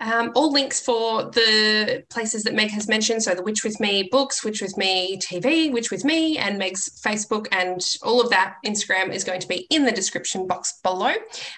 um, 0.00 0.32
all 0.34 0.52
links 0.52 0.80
for 0.80 1.24
the 1.30 2.04
places 2.10 2.42
that 2.42 2.54
Meg 2.54 2.70
has 2.70 2.88
mentioned. 2.88 3.22
So 3.22 3.34
the 3.34 3.42
Witch 3.42 3.64
with 3.64 3.80
Me 3.80 4.08
books, 4.10 4.44
Witch 4.44 4.60
with 4.60 4.76
Me 4.76 5.18
TV, 5.18 5.72
Witch 5.72 5.90
with 5.90 6.04
Me, 6.04 6.36
and 6.36 6.58
Meg's 6.58 7.00
Facebook 7.04 7.46
and 7.52 7.80
all 8.02 8.20
of 8.20 8.30
that 8.30 8.56
Instagram 8.64 9.12
is 9.12 9.24
going 9.24 9.40
to 9.40 9.48
be 9.48 9.66
in 9.70 9.84
the 9.84 9.92
description 9.92 10.46
box 10.46 10.80
below. 10.82 11.14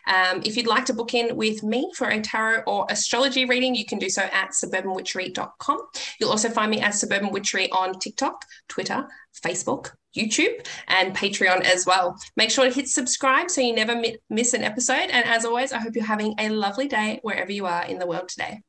Um, 0.07 0.43
if 0.45 0.57
you'd 0.57 0.67
like 0.67 0.85
to 0.87 0.95
book 0.95 1.15
in 1.15 1.37
with 1.37 1.63
me 1.63 1.91
for 1.97 2.09
a 2.09 2.21
tarot 2.21 2.63
or 2.67 2.87
astrology 2.91 3.45
reading, 3.45 3.75
you 3.75 3.85
can 3.85 3.99
do 3.99 4.09
so 4.09 4.23
at 4.23 4.51
suburbanwitchery.com. 4.51 5.79
You'll 6.21 6.31
also 6.31 6.49
find 6.49 6.71
me 6.71 6.81
as 6.81 7.01
Suburban 7.01 7.31
Witchery 7.31 7.71
on 7.73 7.99
TikTok, 7.99 8.45
Twitter, 8.69 9.09
Facebook, 9.45 9.93
YouTube, 10.17 10.67
and 10.89 11.15
Patreon 11.15 11.63
as 11.63 11.87
well. 11.87 12.17
Make 12.37 12.51
sure 12.51 12.65
to 12.65 12.71
hit 12.71 12.89
subscribe 12.89 13.51
so 13.51 13.61
you 13.61 13.75
never 13.75 14.03
miss 14.31 14.55
an 14.55 14.65
episode. 14.65 15.11
And 15.11 15.25
as 15.27 15.45
always, 15.45 15.73
I 15.73 15.79
hope 15.79 15.95
you're 15.95 16.05
having 16.05 16.35
a 16.39 16.49
lovely 16.51 16.89
day 16.89 17.21
wherever 17.23 17.53
you 17.53 17.67
are 17.67 17.85
in 17.85 17.99
the 17.99 18.07
world 18.07 18.29
today. 18.29 18.63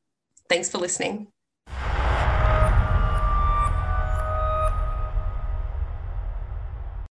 Thanks 0.50 0.70
for 0.70 0.78
listening. 0.78 1.28